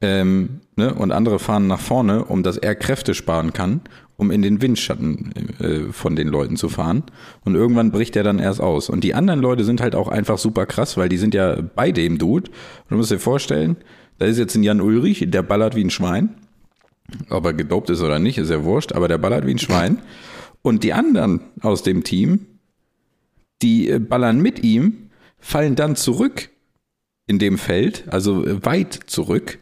Ähm, 0.02 0.62
ne? 0.76 0.94
Und 0.94 1.12
andere 1.12 1.40
fahren 1.40 1.68
nach 1.68 1.80
vorne, 1.80 2.26
um 2.26 2.44
dass 2.44 2.58
er 2.58 2.76
Kräfte 2.76 3.14
sparen 3.14 3.54
kann, 3.54 3.82
um 4.18 4.32
in 4.32 4.42
den 4.42 4.62
Windschatten 4.62 5.32
äh, 5.60 5.94
von 5.94 6.16
den 6.16 6.28
Leuten 6.28 6.58
zu 6.58 6.70
fahren. 6.70 7.04
Und 7.46 7.56
irgendwann 7.56 7.92
bricht 7.92 8.16
er 8.16 8.24
dann 8.24 8.40
erst 8.40 8.62
aus. 8.62 8.90
Und 8.90 9.04
die 9.04 9.14
anderen 9.14 9.40
Leute 9.40 9.64
sind 9.64 9.82
halt 9.82 9.96
auch 9.96 10.08
einfach 10.08 10.38
super 10.38 10.66
krass, 10.66 10.98
weil 10.98 11.10
die 11.10 11.18
sind 11.18 11.34
ja 11.34 11.62
bei 11.62 11.92
dem 11.92 12.18
Dude. 12.18 12.50
Und 12.50 12.90
du 12.90 12.96
musst 12.98 13.12
dir 13.12 13.20
vorstellen, 13.20 13.78
da 14.18 14.26
ist 14.26 14.38
jetzt 14.38 14.56
ein 14.56 14.64
Jan 14.64 14.82
Ulrich, 14.82 15.26
der 15.28 15.44
ballert 15.44 15.76
wie 15.76 15.84
ein 15.84 15.90
Schwein. 15.90 16.36
Ob 17.30 17.46
er 17.46 17.54
gedopt 17.54 17.90
ist 17.90 18.02
oder 18.02 18.20
nicht, 18.20 18.38
ist 18.38 18.50
ja 18.50 18.64
wurscht, 18.64 18.94
aber 18.94 19.08
der 19.08 19.18
ballert 19.18 19.46
wie 19.46 19.52
ein 19.52 19.60
Schwein. 19.60 20.00
Und 20.62 20.84
die 20.84 20.94
anderen 20.94 21.42
aus 21.62 21.84
dem 21.84 22.04
Team, 22.04 22.46
die 23.62 23.90
äh, 23.90 24.00
ballern 24.00 24.42
mit 24.42 24.64
ihm, 24.64 25.10
fallen 25.40 25.76
dann 25.76 25.96
zurück 25.96 26.50
in 27.28 27.40
dem 27.40 27.58
Feld, 27.58 28.06
also 28.08 28.46
äh, 28.46 28.64
weit 28.66 28.94
zurück. 29.08 29.60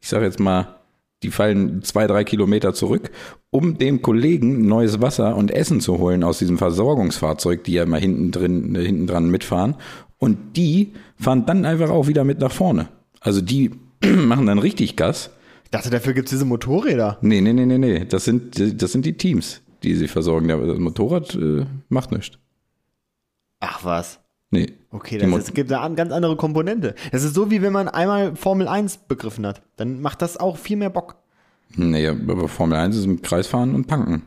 Ich 0.00 0.08
sage 0.08 0.24
jetzt 0.24 0.40
mal, 0.40 0.76
die 1.22 1.30
fallen 1.30 1.82
zwei, 1.82 2.06
drei 2.06 2.24
Kilometer 2.24 2.72
zurück, 2.72 3.10
um 3.50 3.76
dem 3.76 4.00
Kollegen 4.00 4.66
neues 4.66 5.00
Wasser 5.00 5.36
und 5.36 5.50
Essen 5.50 5.80
zu 5.80 5.98
holen 5.98 6.24
aus 6.24 6.38
diesem 6.38 6.56
Versorgungsfahrzeug, 6.56 7.64
die 7.64 7.72
ja 7.74 7.82
immer 7.82 7.98
hinten 7.98 8.30
drin, 8.30 8.74
äh, 8.74 8.84
hinten 8.84 9.06
dran 9.06 9.28
mitfahren. 9.30 9.74
Und 10.18 10.56
die 10.56 10.92
fahren 11.16 11.44
dann 11.46 11.64
einfach 11.66 11.90
auch 11.90 12.06
wieder 12.06 12.24
mit 12.24 12.38
nach 12.40 12.52
vorne. 12.52 12.88
Also 13.20 13.40
die 13.42 13.70
machen 14.04 14.46
dann 14.46 14.58
richtig 14.58 14.96
Gas. 14.96 15.30
ich 15.64 15.70
dachte, 15.70 15.90
dafür 15.90 16.14
gibt 16.14 16.28
es 16.28 16.30
diese 16.30 16.44
Motorräder. 16.46 17.18
Nee, 17.20 17.40
nee, 17.42 17.52
nee, 17.52 17.66
nee, 17.66 17.78
nee. 17.78 18.04
Das 18.06 18.24
sind, 18.24 18.82
das 18.82 18.92
sind 18.92 19.04
die 19.04 19.16
Teams, 19.18 19.60
die 19.82 19.94
sie 19.94 20.08
versorgen. 20.08 20.48
Der- 20.48 20.58
Das 20.66 20.78
Motorrad 20.78 21.34
äh, 21.34 21.66
macht 21.90 22.12
nichts. 22.12 22.38
Ach 23.60 23.84
was. 23.84 24.19
Nee. 24.50 24.72
Okay, 24.90 25.18
das 25.18 25.30
ist, 25.30 25.54
gibt 25.54 25.72
eine 25.72 25.94
ganz 25.94 26.12
andere 26.12 26.36
Komponente. 26.36 26.96
Das 27.12 27.22
ist 27.22 27.34
so, 27.34 27.50
wie 27.50 27.62
wenn 27.62 27.72
man 27.72 27.88
einmal 27.88 28.34
Formel 28.34 28.66
1 28.66 28.98
begriffen 29.08 29.46
hat. 29.46 29.62
Dann 29.76 30.00
macht 30.00 30.22
das 30.22 30.36
auch 30.36 30.56
viel 30.56 30.76
mehr 30.76 30.90
Bock. 30.90 31.16
Nee, 31.76 32.08
aber 32.08 32.48
Formel 32.48 32.76
1 32.76 32.96
ist 32.96 33.04
im 33.04 33.22
Kreis 33.22 33.46
fahren 33.46 33.76
und 33.76 33.86
panken. 33.86 34.22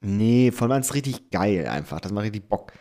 Nee, 0.00 0.52
Formel 0.52 0.76
1 0.76 0.86
ist 0.86 0.94
richtig 0.94 1.30
geil 1.30 1.66
einfach. 1.66 2.00
Das 2.00 2.12
macht 2.12 2.24
richtig 2.24 2.48
Bock. 2.48 2.72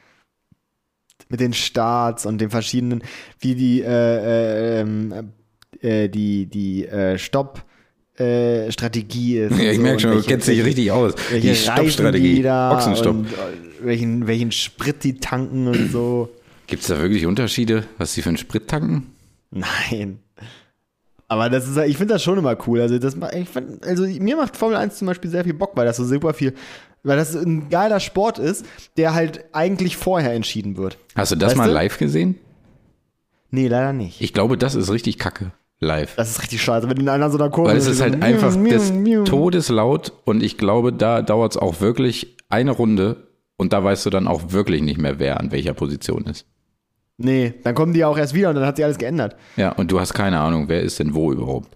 Mit 1.30 1.40
den 1.40 1.54
Starts 1.54 2.28
und 2.28 2.40
den 2.40 2.52
verschiedenen, 2.52 3.04
wie 3.40 3.56
die, 3.56 3.82
äh, 3.82 3.88
äh, 3.88 4.82
ähm, 4.82 5.34
äh, 5.82 6.10
die, 6.10 6.46
die 6.46 6.86
äh, 6.86 7.18
Stopp. 7.18 7.66
Äh, 8.20 8.72
Strategie 8.72 9.38
ist. 9.38 9.58
Ja, 9.58 9.72
ich 9.72 9.78
so 9.78 9.82
merke 9.82 10.00
schon, 10.02 10.12
du 10.12 10.22
kennst 10.22 10.48
dich 10.48 10.64
richtig 10.64 10.92
aus. 10.92 11.14
Die 11.32 11.56
Stoppstrategie. 11.56 12.42
Boxenstopp. 12.44 13.16
Und, 13.16 13.28
äh, 13.28 13.36
welchen, 13.82 14.28
welchen 14.28 14.52
Sprit 14.52 15.04
die 15.04 15.20
tanken 15.20 15.68
und 15.68 15.92
so. 15.92 16.30
Gibt 16.68 16.82
es 16.82 16.90
da 16.90 17.00
wirklich 17.00 17.26
Unterschiede, 17.26 17.86
was 17.98 18.14
die 18.14 18.22
für 18.22 18.30
einen 18.30 18.38
Sprit 18.38 18.68
tanken? 18.68 19.14
Nein. 19.52 20.20
Aber 21.28 21.50
das 21.50 21.68
ist, 21.68 21.78
ich 21.78 21.98
finde 21.98 22.16
das 22.16 22.24
schon 22.24 22.38
immer 22.38 22.58
cool. 22.68 22.82
Also, 22.82 22.98
das, 22.98 23.16
ich 23.36 23.50
find, 23.50 23.86
also 23.86 24.04
mir 24.04 24.36
macht 24.36 24.58
Formel 24.58 24.76
1 24.78 24.98
zum 24.98 25.08
Beispiel 25.08 25.30
sehr 25.30 25.44
viel 25.44 25.54
Bock, 25.54 25.72
weil 25.76 25.86
das 25.86 25.98
so 25.98 26.06
super 26.06 26.34
viel, 26.34 26.54
weil 27.04 27.18
das 27.18 27.36
ein 27.36 27.70
geiler 27.70 28.00
Sport 28.00 28.40
ist, 28.40 28.66
der 28.98 29.14
halt 29.14 29.46
eigentlich 29.54 29.96
vorher 29.96 30.34
entschieden 30.34 30.76
wird. 30.76 30.98
Hast 31.16 31.32
du 31.32 31.36
das 31.36 31.52
Weißt 31.52 31.58
mal 31.58 31.68
du? 31.68 31.74
live 31.74 31.98
gesehen? 31.98 32.36
Nee, 33.52 33.68
leider 33.68 33.94
nicht. 33.94 34.22
Ich 34.22 34.34
glaube, 34.34 34.58
das 34.58 34.76
ist 34.76 34.92
richtig 34.92 35.18
kacke. 35.18 35.52
Live. 35.80 36.16
Das 36.16 36.30
ist 36.32 36.42
richtig 36.42 36.62
scheiße, 36.62 36.90
wenn 36.90 36.98
in 36.98 37.10
einer 37.10 37.30
so 37.30 37.38
einer 37.38 37.50
Kurve 37.50 37.72
Weil 37.72 37.78
es 37.78 37.88
ist 37.88 37.98
so 37.98 38.04
halt 38.04 38.22
einfach 38.22 38.56
miau, 38.56 38.70
des 38.70 38.92
miau, 38.92 39.00
miau. 39.02 39.24
Todeslaut 39.24 40.14
und 40.26 40.44
ich 40.44 40.58
glaube, 40.58 40.94
da 40.94 41.22
dauert 41.22 41.54
es 41.54 41.58
auch 41.58 41.82
wirklich 41.82 42.38
eine 42.50 42.72
Runde 42.72 43.28
und 43.58 43.74
da 43.74 43.84
weißt 43.84 44.06
du 44.06 44.10
dann 44.10 44.28
auch 44.28 44.52
wirklich 44.52 44.82
nicht 44.82 45.00
mehr, 45.00 45.20
wer 45.20 45.40
an 45.40 45.52
welcher 45.52 45.74
Position 45.74 46.26
ist. 46.26 46.46
Nee, 47.18 47.54
dann 47.64 47.76
kommen 47.76 47.94
die 47.94 48.00
ja 48.00 48.08
auch 48.08 48.18
erst 48.18 48.34
wieder 48.34 48.50
und 48.50 48.56
dann 48.56 48.66
hat 48.66 48.78
sich 48.78 48.86
alles 48.86 48.98
geändert. 48.98 49.36
Ja, 49.58 49.74
und 49.74 49.92
du 49.92 50.00
hast 50.00 50.14
keine 50.14 50.40
Ahnung, 50.40 50.70
wer 50.70 50.82
ist 50.82 51.00
denn 51.00 51.14
wo 51.14 51.32
überhaupt. 51.32 51.76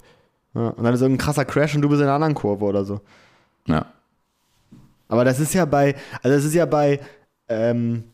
Ja, 0.55 0.69
und 0.69 0.83
dann 0.83 0.93
ist 0.93 1.01
irgendein 1.01 1.25
krasser 1.25 1.45
Crash 1.45 1.75
und 1.75 1.81
du 1.81 1.89
bist 1.89 1.99
in 1.99 2.07
einer 2.07 2.15
anderen 2.15 2.33
Kurve 2.33 2.63
oder 2.63 2.85
so. 2.85 3.01
Ja. 3.67 3.85
Aber 5.09 5.25
das 5.25 5.39
ist 5.39 5.53
ja 5.53 5.65
bei, 5.65 5.95
also 6.21 6.37
das 6.37 6.45
ist 6.45 6.53
ja 6.53 6.65
bei, 6.65 6.99
ähm, 7.49 8.05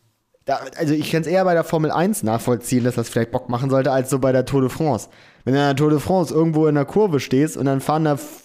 da, 0.50 0.60
also 0.76 0.92
ich 0.94 1.10
kann 1.10 1.22
es 1.22 1.26
eher 1.26 1.44
bei 1.44 1.54
der 1.54 1.64
Formel 1.64 1.90
1 1.90 2.22
nachvollziehen, 2.22 2.84
dass 2.84 2.96
das 2.96 3.08
vielleicht 3.08 3.30
Bock 3.30 3.48
machen 3.48 3.70
sollte, 3.70 3.92
als 3.92 4.10
so 4.10 4.18
bei 4.18 4.32
der 4.32 4.44
Tour 4.44 4.60
de 4.62 4.70
France. 4.70 5.08
Wenn 5.44 5.54
du 5.54 5.60
in 5.60 5.66
der 5.66 5.76
Tour 5.76 5.90
de 5.90 5.98
France 6.00 6.34
irgendwo 6.34 6.66
in 6.66 6.74
der 6.74 6.84
Kurve 6.84 7.20
stehst 7.20 7.56
und 7.56 7.64
dann 7.66 7.80
fahren 7.80 8.04
da 8.04 8.14
f- 8.14 8.42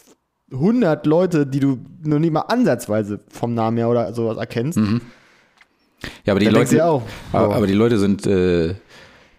100 0.52 1.06
Leute, 1.08 1.46
die 1.48 1.60
du 1.60 1.80
noch 2.04 2.20
nicht 2.20 2.32
mal 2.32 2.42
ansatzweise 2.42 3.20
vom 3.30 3.54
Namen 3.56 3.78
her 3.78 3.90
oder 3.90 4.14
sowas 4.14 4.38
erkennst, 4.38 4.78
Ja, 6.26 6.34
aber 6.34 6.40
die 6.40 6.46
Leute, 6.48 6.86
auch, 6.86 7.02
aber, 7.34 7.50
oh. 7.50 7.54
aber 7.54 7.68
die 7.68 7.74
Leute 7.74 7.98
sind, 7.98 8.28
äh, 8.28 8.76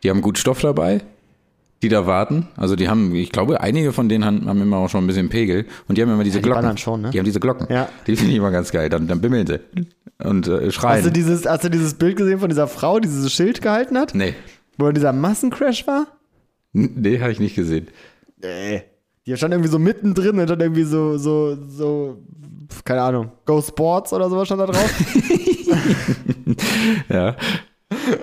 die 0.03 0.11
haben 0.11 0.21
gut 0.21 0.37
Stoff 0.39 0.61
dabei, 0.61 1.01
die 1.83 1.89
da 1.89 2.07
warten. 2.07 2.49
Also 2.57 2.75
die 2.77 2.89
haben, 2.89 3.15
ich 3.15 3.31
glaube, 3.33 3.61
einige 3.61 3.93
von 3.93 4.09
denen 4.09 4.25
haben, 4.25 4.49
haben 4.49 4.63
immer 4.63 4.79
auch 4.79 4.89
schon 4.89 5.05
ein 5.05 5.07
bisschen 5.07 5.29
Pegel 5.29 5.67
und 5.89 5.99
die 5.99 6.03
haben 6.03 6.11
immer 6.13 6.25
diese 6.25 6.39
die 6.41 6.49
Glocken. 6.49 6.77
schon, 6.79 7.03
ne? 7.03 7.11
Die 7.11 7.19
haben 7.19 7.25
diese 7.27 7.41
Glocken. 7.41 7.67
Ja. 7.71 7.89
Die 8.07 8.17
finde 8.17 8.33
ich 8.33 8.39
immer 8.39 8.51
ganz 8.51 8.73
geil. 8.73 8.89
Dann, 8.89 9.07
dann 9.09 9.21
bimmeln 9.21 9.47
sie 9.47 9.61
und 10.25 10.49
äh, 10.49 10.71
schreien. 10.73 10.97
Hast 10.97 11.07
du, 11.07 11.11
dieses, 11.13 11.47
hast 11.47 11.65
du 11.65 11.71
dieses 11.71 11.95
Bild 11.95 12.17
gesehen 12.17 12.39
von 12.39 12.49
dieser 12.49 12.67
Frau, 12.67 12.99
die 12.99 13.09
dieses 13.09 13.33
Schild 13.33 13.61
gehalten 13.61 13.99
hat? 13.99 14.15
nee, 14.15 14.35
Wo 14.79 14.91
dieser 14.91 15.13
Massencrash 15.13 15.87
war? 15.87 16.07
Nee, 16.73 17.21
habe 17.21 17.33
ich 17.33 17.41
nicht 17.41 17.55
gesehen. 17.55 17.89
Nee. 18.43 18.83
Die 19.27 19.37
stand 19.37 19.53
irgendwie 19.53 19.71
so 19.71 19.79
mittendrin 19.79 20.39
und 20.39 20.49
dann 20.49 20.61
irgendwie 20.61 20.85
so, 20.85 21.19
so, 21.19 21.57
so, 21.69 22.23
keine 22.85 23.03
Ahnung, 23.03 23.33
Go 23.45 23.61
Sports 23.61 24.13
oder 24.13 24.31
sowas 24.31 24.47
stand 24.47 24.61
da 24.63 24.67
drauf. 24.67 24.95
Ja. 27.09 27.37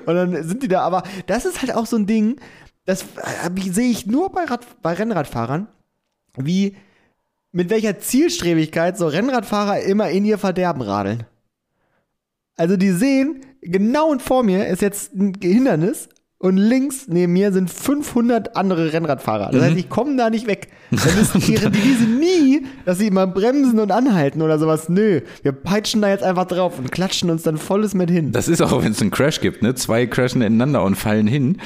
und 0.05 0.15
dann 0.15 0.43
sind 0.43 0.63
die 0.63 0.67
da, 0.67 0.81
aber 0.81 1.03
das 1.27 1.45
ist 1.45 1.61
halt 1.61 1.75
auch 1.75 1.85
so 1.85 1.97
ein 1.97 2.05
Ding, 2.05 2.37
das 2.85 3.03
äh, 3.03 3.71
sehe 3.71 3.89
ich 3.89 4.05
nur 4.05 4.31
bei, 4.31 4.43
Rad, 4.45 4.65
bei 4.81 4.93
Rennradfahrern, 4.93 5.67
wie, 6.37 6.75
mit 7.51 7.69
welcher 7.69 7.99
Zielstrebigkeit 7.99 8.97
so 8.97 9.07
Rennradfahrer 9.07 9.81
immer 9.81 10.09
in 10.09 10.25
ihr 10.25 10.37
Verderben 10.37 10.81
radeln. 10.81 11.25
Also 12.55 12.77
die 12.77 12.91
sehen, 12.91 13.41
genau 13.61 14.17
vor 14.19 14.43
mir 14.43 14.67
ist 14.67 14.81
jetzt 14.81 15.13
ein 15.13 15.33
Hindernis 15.41 16.09
und 16.43 16.57
links 16.57 17.07
neben 17.07 17.31
mir 17.31 17.53
sind 17.53 17.71
500 17.71 18.57
andere 18.57 18.91
Rennradfahrer. 18.91 19.51
Das 19.51 19.63
heißt, 19.63 19.77
ich 19.77 19.89
komme 19.89 20.17
da 20.17 20.29
nicht 20.29 20.45
weg. 20.45 20.67
Dann 20.91 21.17
ist 21.17 21.47
ihre 21.47 21.71
Devise 21.71 22.03
nie, 22.03 22.65
dass 22.83 22.97
sie 22.97 23.11
mal 23.11 23.27
bremsen 23.27 23.79
und 23.79 23.93
anhalten 23.93 24.41
oder 24.41 24.59
sowas. 24.59 24.89
Nö, 24.89 25.21
wir 25.41 25.53
peitschen 25.53 26.01
da 26.01 26.09
jetzt 26.09 26.23
einfach 26.23 26.45
drauf 26.45 26.77
und 26.77 26.91
klatschen 26.91 27.29
uns 27.29 27.43
dann 27.43 27.57
volles 27.57 27.93
mit 27.93 28.11
hin. 28.11 28.33
Das 28.33 28.49
ist 28.49 28.61
auch, 28.61 28.83
wenn 28.83 28.91
es 28.91 29.01
einen 29.01 29.09
Crash 29.09 29.39
gibt, 29.39 29.61
ne? 29.63 29.73
Zwei 29.73 30.05
crashen 30.05 30.41
ineinander 30.41 30.83
und 30.83 30.95
fallen 30.95 31.27
hin. 31.27 31.61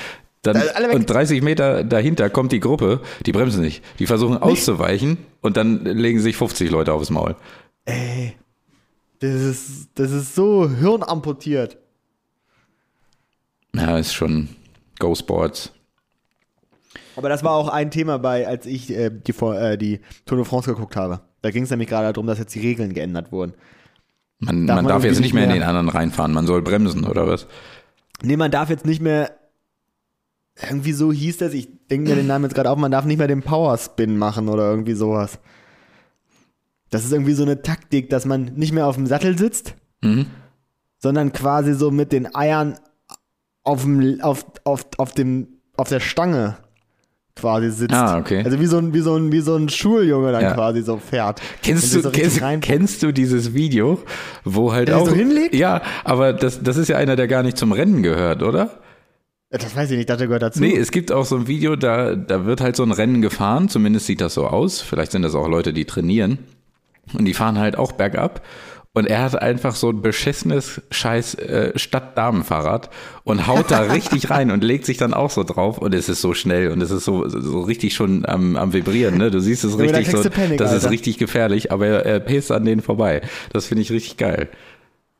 Dann, 0.47 0.91
und 0.93 1.09
30 1.09 1.41
Meter 1.41 1.83
dahinter 1.83 2.29
kommt 2.29 2.51
die 2.51 2.59
Gruppe, 2.59 3.01
die 3.25 3.31
bremsen 3.31 3.61
nicht. 3.61 3.83
Die 3.99 4.05
versuchen 4.07 4.37
auszuweichen 4.37 5.17
und 5.41 5.57
dann 5.57 5.83
legen 5.85 6.19
sich 6.19 6.35
50 6.37 6.69
Leute 6.71 6.93
aufs 6.93 7.09
Maul. 7.09 7.35
Das 9.19 9.31
ist, 9.33 9.89
das 9.95 10.11
ist 10.11 10.35
so 10.35 10.69
hirnamputiert. 10.69 11.77
Ja, 13.75 13.97
ist 13.97 14.13
schon 14.13 14.49
Go 14.99 15.13
Sports. 15.15 15.71
Aber 17.15 17.29
das 17.29 17.43
war 17.43 17.51
auch 17.51 17.69
ein 17.69 17.89
Thema 17.91 18.19
bei, 18.19 18.47
als 18.47 18.65
ich 18.65 18.89
äh, 18.91 19.09
die, 19.09 19.31
äh, 19.43 19.77
die 19.77 19.99
Tour 20.25 20.37
de 20.37 20.45
France 20.45 20.69
geguckt 20.71 20.95
habe. 20.95 21.21
Da 21.41 21.51
ging 21.51 21.63
es 21.63 21.69
nämlich 21.69 21.89
gerade 21.89 22.11
darum, 22.13 22.27
dass 22.27 22.37
jetzt 22.39 22.53
die 22.55 22.59
Regeln 22.59 22.93
geändert 22.93 23.31
wurden. 23.31 23.53
Man, 24.39 24.67
Darf 24.67 24.75
man 24.77 24.85
man 24.85 24.93
darf 24.93 25.03
jetzt 25.03 25.19
nicht 25.19 25.33
mehr 25.33 25.43
in 25.43 25.49
nicht 25.49 25.55
den 25.57 25.59
mehr- 25.61 25.69
anderen 25.69 25.89
reinfahren, 25.89 26.31
man 26.33 26.45
soll 26.45 26.61
bremsen 26.61 27.05
oder 27.05 27.25
was? 27.27 27.47
Nee, 28.21 28.37
man 28.37 28.51
darf 28.51 28.69
jetzt 28.69 28.85
nicht 28.85 29.01
mehr. 29.01 29.31
Irgendwie 30.61 30.93
so 30.93 31.11
hieß 31.11 31.37
das, 31.37 31.53
ich 31.53 31.67
denke 31.89 32.09
mir 32.09 32.15
den 32.15 32.27
Namen 32.27 32.45
jetzt 32.45 32.55
gerade 32.55 32.69
auf, 32.71 32.77
man 32.77 32.91
darf 32.91 33.05
nicht 33.05 33.17
mehr 33.17 33.27
den 33.27 33.43
Power 33.43 33.77
Spin 33.77 34.17
machen 34.17 34.49
oder 34.49 34.69
irgendwie 34.69 34.93
sowas. 34.93 35.39
Das 36.89 37.03
ist 37.05 37.11
irgendwie 37.11 37.33
so 37.33 37.43
eine 37.43 37.61
Taktik, 37.61 38.09
dass 38.09 38.25
man 38.25 38.45
nicht 38.55 38.73
mehr 38.73 38.87
auf 38.87 38.95
dem 38.95 39.07
Sattel 39.07 39.37
sitzt, 39.37 39.75
Mhm. 40.01 40.27
sondern 40.99 41.33
quasi 41.33 41.73
so 41.73 41.91
mit 41.91 42.11
den 42.11 42.33
Eiern 42.33 42.77
auf, 43.63 43.83
dem, 43.83 44.21
auf, 44.21 44.45
auf, 44.63 44.85
auf, 44.97 45.11
dem, 45.11 45.47
auf 45.75 45.89
der 45.89 45.99
Stange 45.99 46.57
quasi 47.35 47.69
sitzt. 47.69 47.93
Ah, 47.93 48.17
okay. 48.17 48.41
Also 48.43 48.59
wie 48.59 48.65
so 48.65 48.77
ein, 48.79 48.93
wie 48.93 49.01
so 49.01 49.15
ein, 49.15 49.31
wie 49.31 49.41
so 49.41 49.55
ein 49.55 49.69
Schuljunge 49.69 50.31
dann 50.31 50.41
Ja. 50.41 50.53
quasi 50.53 50.81
so 50.81 50.97
fährt. 50.97 51.39
Kennst 51.61 51.93
du, 51.93 52.01
so 52.01 52.09
kennst, 52.09 52.41
kennst 52.61 53.03
du 53.03 53.11
dieses 53.11 53.53
Video, 53.53 53.99
wo 54.43 54.71
halt 54.73 54.87
Der 54.87 54.97
auch. 54.97 55.07
so 55.07 55.13
hinlegt? 55.13 55.53
Ja, 55.53 55.81
aber 56.03 56.33
das, 56.33 56.63
das 56.63 56.77
ist 56.77 56.87
ja 56.87 56.97
einer, 56.97 57.15
der 57.15 57.27
gar 57.27 57.43
nicht 57.43 57.57
zum 57.57 57.73
Rennen 57.73 58.01
gehört, 58.01 58.41
oder? 58.41 58.79
Das 59.49 59.75
weiß 59.75 59.91
ich 59.91 59.97
nicht, 59.97 60.09
das 60.09 60.19
gehört 60.19 60.41
dazu. 60.41 60.59
Nee, 60.59 60.75
es 60.75 60.91
gibt 60.91 61.11
auch 61.11 61.25
so 61.25 61.37
ein 61.37 61.47
Video, 61.47 61.75
da, 61.77 62.15
da 62.15 62.45
wird 62.45 62.59
halt 62.59 62.75
so 62.75 62.83
ein 62.83 62.91
Rennen 62.91 63.21
gefahren, 63.21 63.69
zumindest 63.69 64.05
sieht 64.05 64.19
das 64.19 64.33
so 64.33 64.47
aus. 64.47 64.81
Vielleicht 64.81 65.13
sind 65.13 65.21
das 65.21 65.35
auch 65.35 65.47
Leute, 65.47 65.71
die 65.71 65.85
trainieren. 65.85 66.39
Und 67.13 67.23
die 67.23 67.33
fahren 67.33 67.57
halt 67.57 67.77
auch 67.77 67.93
bergab. 67.93 68.41
Und 68.93 69.05
er 69.05 69.21
hat 69.21 69.39
einfach 69.39 69.75
so 69.75 69.91
ein 69.91 70.01
beschissenes 70.01 70.81
scheiß 70.89 71.35
äh, 71.35 71.77
Stadtdamenfahrrad 71.77 72.89
und 73.23 73.45
haut 73.45 73.69
da 73.69 73.79
richtig 73.93 74.31
rein 74.31 74.49
und 74.49 74.63
legt 74.63 74.85
sich 74.85 74.97
dann 74.97 75.13
auch 75.13 75.29
so 75.29 75.43
drauf 75.43 75.77
und 75.77 75.93
es 75.93 76.09
ist 76.09 76.19
so 76.19 76.33
schnell 76.33 76.71
und 76.71 76.81
es 76.81 76.89
ist 76.89 77.05
so, 77.05 77.29
so 77.29 77.61
richtig 77.61 77.93
schon 77.93 78.25
am, 78.25 78.55
am 78.55 78.73
Vibrieren, 78.73 79.17
ne? 79.17 79.29
Du 79.29 79.39
siehst 79.39 79.63
es 79.63 79.77
richtig 79.77 80.09
so, 80.09 80.27
Panik, 80.31 80.57
das 80.57 80.71
ist 80.71 80.79
Alter. 80.79 80.89
richtig 80.89 81.19
gefährlich, 81.19 81.71
aber 81.71 81.85
er, 81.85 82.05
er 82.07 82.19
pest 82.19 82.51
an 82.51 82.65
denen 82.65 82.81
vorbei. 82.81 83.21
Das 83.53 83.67
finde 83.67 83.83
ich 83.83 83.91
richtig 83.91 84.17
geil. 84.17 84.49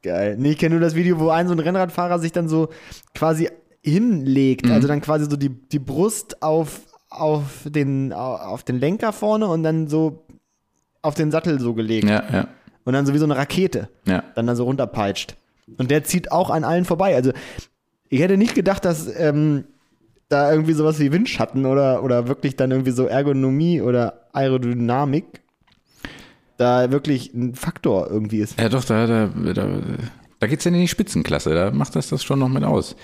Geil. 0.01 0.38
Nee, 0.39 0.51
ich 0.51 0.57
kenne 0.57 0.73
nur 0.75 0.82
das 0.82 0.95
Video, 0.95 1.19
wo 1.19 1.30
ein 1.30 1.47
so 1.47 1.53
ein 1.53 1.59
Rennradfahrer 1.59 2.17
sich 2.17 2.32
dann 2.32 2.49
so 2.49 2.69
quasi 3.13 3.47
hinlegt. 3.91 4.65
Mhm. 4.65 4.71
Also 4.71 4.88
dann 4.88 5.01
quasi 5.01 5.25
so 5.29 5.38
die, 5.38 5.49
die 5.49 5.79
Brust 5.79 6.41
auf, 6.43 6.81
auf, 7.09 7.65
den, 7.65 8.13
auf 8.13 8.63
den 8.63 8.79
Lenker 8.79 9.13
vorne 9.13 9.47
und 9.47 9.63
dann 9.63 9.88
so 9.88 10.25
auf 11.01 11.15
den 11.15 11.31
Sattel 11.31 11.59
so 11.59 11.73
gelegt. 11.73 12.07
Ja, 12.07 12.23
ja, 12.31 12.47
Und 12.83 12.93
dann 12.93 13.05
so 13.05 13.13
wie 13.13 13.17
so 13.17 13.25
eine 13.25 13.38
Rakete 13.38 13.89
ja. 14.05 14.23
dann 14.35 14.47
da 14.47 14.55
so 14.55 14.65
runterpeitscht. 14.65 15.35
Und 15.77 15.91
der 15.91 16.03
zieht 16.03 16.31
auch 16.31 16.49
an 16.49 16.63
allen 16.63 16.85
vorbei. 16.85 17.15
Also 17.15 17.31
ich 18.09 18.21
hätte 18.21 18.38
nicht 18.38 18.55
gedacht, 18.55 18.85
dass 18.85 19.07
ähm, 19.17 19.65
da 20.29 20.51
irgendwie 20.51 20.73
sowas 20.73 20.99
wie 20.99 21.11
Windschatten 21.11 21.65
oder, 21.65 22.03
oder 22.03 22.27
wirklich 22.27 22.55
dann 22.55 22.71
irgendwie 22.71 22.91
so 22.91 23.05
Ergonomie 23.05 23.81
oder 23.81 24.27
Aerodynamik 24.33 25.41
da 26.57 26.91
wirklich 26.91 27.33
ein 27.33 27.55
Faktor 27.55 28.09
irgendwie 28.09 28.39
ist. 28.39 28.59
Ja, 28.59 28.69
doch, 28.69 28.83
da, 28.83 29.05
da, 29.05 29.27
da, 29.53 29.79
da 30.39 30.47
geht's 30.47 30.65
ja 30.65 30.71
in 30.71 30.79
die 30.79 30.88
Spitzenklasse, 30.88 31.53
da 31.53 31.71
macht 31.71 31.95
das 31.95 32.09
das 32.09 32.23
schon 32.23 32.39
noch 32.39 32.49
mit 32.49 32.63
aus. 32.63 32.95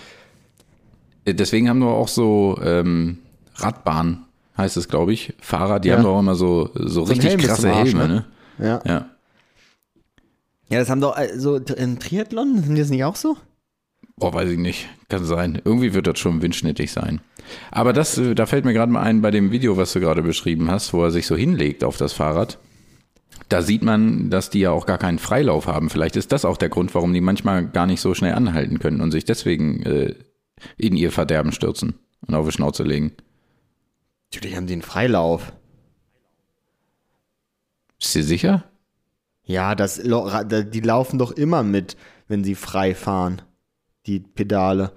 Äh, 1.26 1.34
Deswegen 1.34 1.70
haben 1.70 1.80
wir 1.80 1.88
auch 1.90 2.08
so 2.08 2.60
ähm, 2.64 3.20
Radbahn, 3.56 4.26
heißt 4.58 4.78
es, 4.78 4.88
glaube 4.88 5.14
ich, 5.14 5.34
Fahrer, 5.42 5.80
die 5.80 5.90
Ja. 5.90 5.96
haben 5.98 6.04
doch 6.04 6.16
auch 6.16 6.20
immer 6.20 6.36
so, 6.36 6.70
so 6.76 7.02
ein 7.04 7.08
richtig 7.08 7.30
Helm 7.32 7.42
krasse 7.42 7.72
Arsch, 7.72 7.90
Helme, 7.90 8.08
ne? 8.08 8.26
ne? 8.60 8.66
Ja. 8.68 8.82
Ja. 8.86 9.06
Ja, 10.70 10.80
das 10.80 10.90
haben 10.90 11.02
doch 11.02 11.18
äh, 11.18 11.38
so 11.38 11.58
in 11.58 12.00
Triathlon, 12.00 12.64
sind 12.64 12.76
die 12.76 12.82
das 12.82 12.90
nicht 12.90 13.04
auch 13.04 13.16
so? 13.16 13.38
Boah, 14.16 14.34
weiß 14.34 14.50
ich 14.50 14.58
nicht. 14.60 14.88
Kann 15.10 15.26
sein. 15.26 15.62
Irgendwie 15.66 15.94
wird 15.94 16.08
das 16.08 16.20
schon 16.20 16.42
windschnittig 16.42 16.92
sein. 16.92 17.20
Aber 17.72 17.94
das, 17.94 18.18
äh, 18.18 18.36
da 18.36 18.46
fällt 18.46 18.64
mir 18.66 18.74
gerade 18.74 18.92
mal 18.92 19.02
ein 19.02 19.22
bei 19.22 19.32
dem 19.32 19.52
Video, 19.52 19.76
was 19.78 19.94
du 19.94 20.00
gerade 20.00 20.22
beschrieben 20.22 20.70
hast, 20.72 20.94
wo 20.94 21.04
er 21.04 21.12
sich 21.12 21.28
so 21.28 21.36
hinlegt 21.36 21.84
auf 21.84 21.98
das 21.98 22.14
Fahrrad. 22.14 22.60
Da 23.50 23.62
sieht 23.62 23.84
man, 23.84 24.30
dass 24.30 24.50
die 24.50 24.60
ja 24.62 24.72
auch 24.72 24.86
gar 24.86 24.98
keinen 24.98 25.20
Freilauf 25.20 25.68
haben. 25.68 25.90
Vielleicht 25.90 26.16
ist 26.16 26.32
das 26.32 26.46
auch 26.46 26.58
der 26.58 26.70
Grund, 26.70 26.94
warum 26.96 27.14
die 27.14 27.22
manchmal 27.22 27.68
gar 27.68 27.86
nicht 27.88 28.02
so 28.02 28.14
schnell 28.14 28.34
anhalten 28.34 28.80
können 28.80 29.02
und 29.02 29.12
sich 29.12 29.26
deswegen 29.26 29.84
äh, 29.84 30.16
in 30.78 30.96
ihr 30.96 31.12
Verderben 31.12 31.52
stürzen 31.52 31.96
und 32.28 32.36
auf 32.36 32.46
die 32.46 32.52
Schnauze 32.52 32.84
legen. 32.84 33.14
Natürlich 34.32 34.56
haben 34.56 34.68
die 34.68 34.74
einen 34.74 34.82
Freilauf. 34.82 35.54
Bist 38.00 38.16
du 38.16 38.24
sicher? 38.24 38.64
Ja, 39.46 39.76
das, 39.76 40.02
die 40.02 40.80
laufen 40.80 41.20
doch 41.20 41.32
immer 41.32 41.64
mit, 41.64 41.98
wenn 42.28 42.44
sie 42.44 42.56
frei 42.56 42.96
fahren. 42.96 43.42
Die 44.06 44.20
Pedale. 44.20 44.94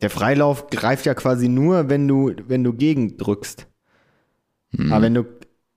Der 0.00 0.10
Freilauf 0.10 0.68
greift 0.68 1.06
ja 1.06 1.14
quasi 1.14 1.48
nur, 1.48 1.88
wenn 1.88 2.06
du, 2.08 2.32
wenn 2.46 2.64
du 2.64 2.72
gegendrückst. 2.72 3.66
Hm. 4.76 4.92
Aber 4.92 5.02
wenn 5.02 5.14
du, 5.14 5.24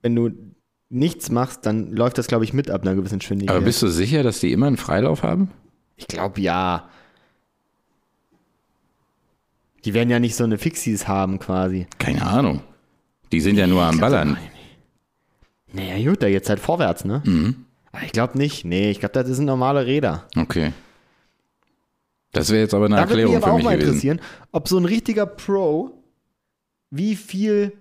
wenn 0.02 0.16
du 0.16 0.30
nichts 0.89 1.30
machst, 1.30 1.66
dann 1.66 1.91
läuft 1.91 2.18
das, 2.18 2.28
glaube 2.28 2.44
ich, 2.46 2.54
mit 2.54 2.70
ab 2.70 2.84
einer 2.84 2.96
gewissen 2.96 3.20
Geschwindigkeit. 3.20 3.56
Aber 3.56 3.66
bist 3.66 3.82
du 3.82 3.88
sicher, 3.88 4.24
dass 4.24 4.39
die 4.39 4.52
immer 4.52 4.68
einen 4.68 4.78
Freilauf 4.78 5.24
haben? 5.24 5.50
Ich 5.96 6.08
glaube 6.08 6.41
ja. 6.41 6.89
Die 9.86 9.94
werden 9.94 10.10
ja 10.10 10.20
nicht 10.20 10.36
so 10.36 10.44
eine 10.44 10.58
Fixies 10.58 11.08
haben, 11.08 11.39
quasi. 11.39 11.88
Keine 12.00 12.26
Ahnung. 12.26 12.62
Die 13.32 13.41
sind 13.41 13.58
ja 13.58 13.68
nur 13.68 13.84
am 13.84 14.00
Ballern. 14.00 14.38
Naja, 15.74 16.10
gut, 16.10 16.22
da 16.24 16.28
jetzt 16.28 16.50
halt 16.50 16.60
vorwärts, 16.60 17.04
ne? 17.04 17.22
Mhm. 17.26 17.66
Aber 17.91 18.04
ich 18.04 18.12
glaube 18.12 18.38
nicht. 18.38 18.64
Nee, 18.64 18.91
ich 18.91 19.00
glaube, 19.00 19.14
das 19.14 19.28
sind 19.28 19.46
normale 19.46 19.86
Räder. 19.86 20.28
Okay. 20.38 20.72
Das 22.32 22.50
wäre 22.50 22.62
jetzt 22.62 22.74
aber 22.74 22.86
eine 22.86 22.96
Da 22.96 23.10
würde 23.10 23.24
mich 23.26 23.34
Erklärung 23.34 23.36
aber 23.38 23.46
für 23.46 23.52
auch 23.52 23.56
mich 23.58 23.66
mal 23.66 23.74
gewesen. 23.76 23.89
interessieren, 23.89 24.22
ob 24.52 24.68
so 24.68 24.78
ein 24.78 24.86
richtiger 24.86 25.26
Pro, 25.26 25.91
wie 26.89 27.16
viel 27.16 27.74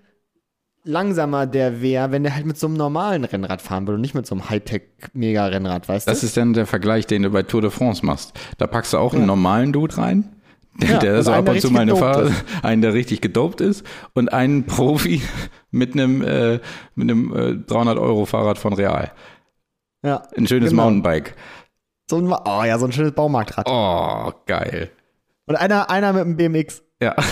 langsamer 0.85 1.45
der 1.47 1.81
wäre, 1.81 2.11
wenn 2.11 2.23
der 2.23 2.35
halt 2.35 2.45
mit 2.45 2.57
so 2.57 2.67
einem 2.67 2.75
normalen 2.75 3.23
Rennrad 3.23 3.61
fahren 3.61 3.87
würde 3.87 3.95
und 3.95 4.01
nicht 4.01 4.15
mit 4.15 4.25
so 4.25 4.35
einem 4.35 4.49
Hightech-Mega-Rennrad, 4.49 5.87
weißt 5.87 6.07
Das 6.07 6.19
du? 6.21 6.25
ist 6.27 6.35
dann 6.37 6.53
der 6.53 6.65
Vergleich, 6.65 7.07
den 7.07 7.23
du 7.23 7.29
bei 7.29 7.43
Tour 7.43 7.61
de 7.61 7.69
France 7.71 8.05
machst. 8.05 8.33
Da 8.57 8.67
packst 8.67 8.93
du 8.93 8.97
auch 8.97 9.13
einen 9.13 9.25
normalen 9.25 9.71
Dude 9.73 9.97
rein, 9.97 10.35
der, 10.81 10.89
Ja, 10.89 10.97
der 10.99 11.23
so 11.23 11.31
ab 11.31 11.39
und 11.39 11.45
zu 11.47 11.51
richtig 11.53 11.71
mal 11.71 11.79
eine 11.81 11.93
gedopt 11.93 12.15
Fahrt, 12.15 12.27
ist. 12.29 12.43
einen, 12.63 12.81
der 12.81 12.93
richtig 12.93 13.21
gedopt 13.21 13.61
ist 13.61 13.85
und 14.13 14.33
einen 14.33 14.65
Profi 14.65 15.21
mit 15.71 15.93
einem, 15.93 16.21
äh, 16.21 16.59
mit 16.95 17.09
einem 17.09 17.33
äh, 17.35 17.55
300 17.65 17.97
Euro 17.97 18.25
Fahrrad 18.25 18.57
von 18.57 18.73
Real. 18.73 19.11
Ja, 20.03 20.23
Ein 20.35 20.47
schönes 20.47 20.71
Genau. 20.71 20.83
Mountainbike. 20.83 21.35
so 22.09 22.17
ein, 22.17 22.27
oh 22.31 22.63
ja, 22.65 22.77
so 22.77 22.85
ein 22.85 22.91
schönes 22.91 23.13
Baumarktrad. 23.13 23.67
Oh, 23.69 24.31
geil. 24.47 24.89
Und 25.45 25.55
einer, 25.55 25.89
einer 25.89 26.11
mit 26.13 26.21
einem 26.23 26.35
BMX. 26.35 26.83
Ja. 27.01 27.15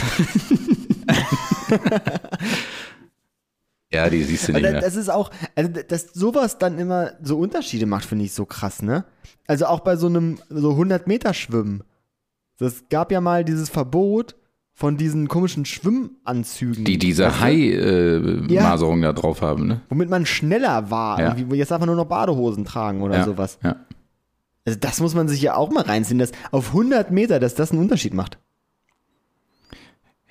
ja, 3.93 4.09
die 4.09 4.23
siehst 4.23 4.47
du 4.47 4.53
nicht 4.53 4.61
mehr. 4.61 4.79
das 4.79 4.95
ist 4.95 5.09
auch, 5.09 5.31
also 5.55 5.69
dass 5.87 6.13
sowas 6.13 6.57
dann 6.57 6.79
immer 6.79 7.11
so 7.21 7.37
Unterschiede 7.37 7.85
macht, 7.85 8.05
finde 8.05 8.25
ich 8.25 8.33
so 8.33 8.45
krass, 8.45 8.81
ne? 8.81 9.05
Also 9.47 9.65
auch 9.65 9.81
bei 9.81 9.95
so 9.95 10.07
einem 10.07 10.39
so 10.49 10.71
100 10.71 11.07
Meter 11.07 11.33
Schwimmen. 11.33 11.83
Es 12.59 12.83
gab 12.89 13.11
ja 13.11 13.21
mal 13.21 13.43
dieses 13.43 13.69
Verbot 13.69 14.35
von 14.73 14.97
diesen 14.97 15.27
komischen 15.27 15.65
Schwimmanzügen. 15.65 16.85
Die 16.85 16.97
diese 16.97 17.25
weißt 17.25 17.35
du? 17.35 17.41
Hai-Maserung 17.41 19.01
da 19.01 19.13
drauf 19.13 19.41
haben, 19.41 19.67
ne? 19.67 19.81
Womit 19.89 20.09
man 20.09 20.25
schneller 20.25 20.89
war. 20.89 21.19
Ja. 21.19 21.35
Jetzt 21.53 21.71
darf 21.71 21.79
man 21.79 21.87
nur 21.87 21.95
noch 21.95 22.05
Badehosen 22.05 22.65
tragen 22.65 23.01
oder 23.01 23.17
ja. 23.17 23.25
sowas. 23.25 23.59
Ja. 23.63 23.77
Also 24.65 24.79
das 24.79 24.99
muss 24.99 25.15
man 25.15 25.27
sich 25.27 25.41
ja 25.41 25.55
auch 25.55 25.71
mal 25.71 25.83
reinziehen, 25.83 26.19
dass 26.19 26.31
auf 26.51 26.69
100 26.69 27.11
Meter, 27.11 27.39
dass 27.39 27.55
das 27.55 27.71
einen 27.71 27.81
Unterschied 27.81 28.13
macht. 28.13 28.37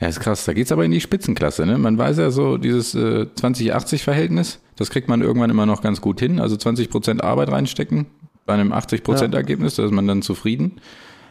Ja, 0.00 0.08
ist 0.08 0.20
krass. 0.20 0.46
Da 0.46 0.54
geht's 0.54 0.72
aber 0.72 0.84
in 0.84 0.90
die 0.90 1.00
Spitzenklasse. 1.00 1.66
Ne? 1.66 1.76
Man 1.76 1.98
weiß 1.98 2.16
ja 2.18 2.30
so, 2.30 2.56
dieses 2.56 2.94
äh, 2.94 3.26
20-80-Verhältnis, 3.38 4.60
das 4.76 4.88
kriegt 4.88 5.08
man 5.08 5.20
irgendwann 5.20 5.50
immer 5.50 5.66
noch 5.66 5.82
ganz 5.82 6.00
gut 6.00 6.20
hin. 6.20 6.40
Also 6.40 6.56
20% 6.56 7.20
Arbeit 7.20 7.50
reinstecken 7.50 8.06
bei 8.46 8.54
einem 8.54 8.72
80% 8.72 9.20
Ja. 9.20 9.28
Da 9.28 9.66
ist 9.66 9.78
man 9.92 10.06
dann 10.06 10.22
zufrieden. 10.22 10.80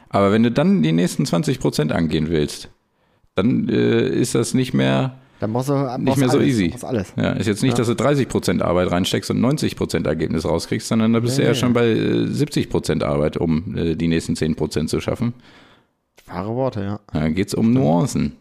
Aber 0.09 0.31
wenn 0.31 0.43
du 0.43 0.51
dann 0.51 0.83
die 0.83 0.91
nächsten 0.91 1.23
20% 1.23 1.91
angehen 1.91 2.29
willst, 2.29 2.69
dann 3.35 3.69
äh, 3.69 4.07
ist 4.07 4.35
das 4.35 4.53
nicht 4.53 4.73
mehr, 4.73 5.17
Dann 5.39 5.51
brauchst 5.53 5.69
du 5.69 5.73
brauchst 5.73 5.99
nicht 5.99 6.17
mehr 6.17 6.29
so 6.29 6.37
alles, 6.37 6.47
easy. 6.49 6.69
Brauchst 6.69 6.85
alles. 6.85 7.13
Ja, 7.15 7.31
ist 7.31 7.47
jetzt 7.47 7.63
nicht, 7.63 7.77
dass 7.79 7.87
du 7.87 7.93
30% 7.93 8.61
Arbeit 8.61 8.91
reinsteckst 8.91 9.31
und 9.31 9.39
90% 9.39 10.05
Ergebnis 10.07 10.45
rauskriegst, 10.45 10.87
sondern 10.87 11.13
da 11.13 11.19
bist 11.19 11.37
du 11.37 11.41
Nee, 11.41 11.47
ja 11.47 11.53
nee. 11.53 11.59
schon 11.59 11.73
bei 11.73 11.87
äh, 11.87 12.25
70% 12.25 13.03
Arbeit, 13.03 13.37
um 13.37 13.75
äh, 13.75 13.95
die 13.95 14.07
nächsten 14.07 14.33
10% 14.33 14.87
zu 14.87 15.01
schaffen. 15.01 15.33
Wahre 16.27 16.53
Worte, 16.55 16.81
ja. 16.81 16.99
Da 17.13 17.29
geht's 17.29 17.53
um 17.55 17.73
Nuancen. 17.73 18.33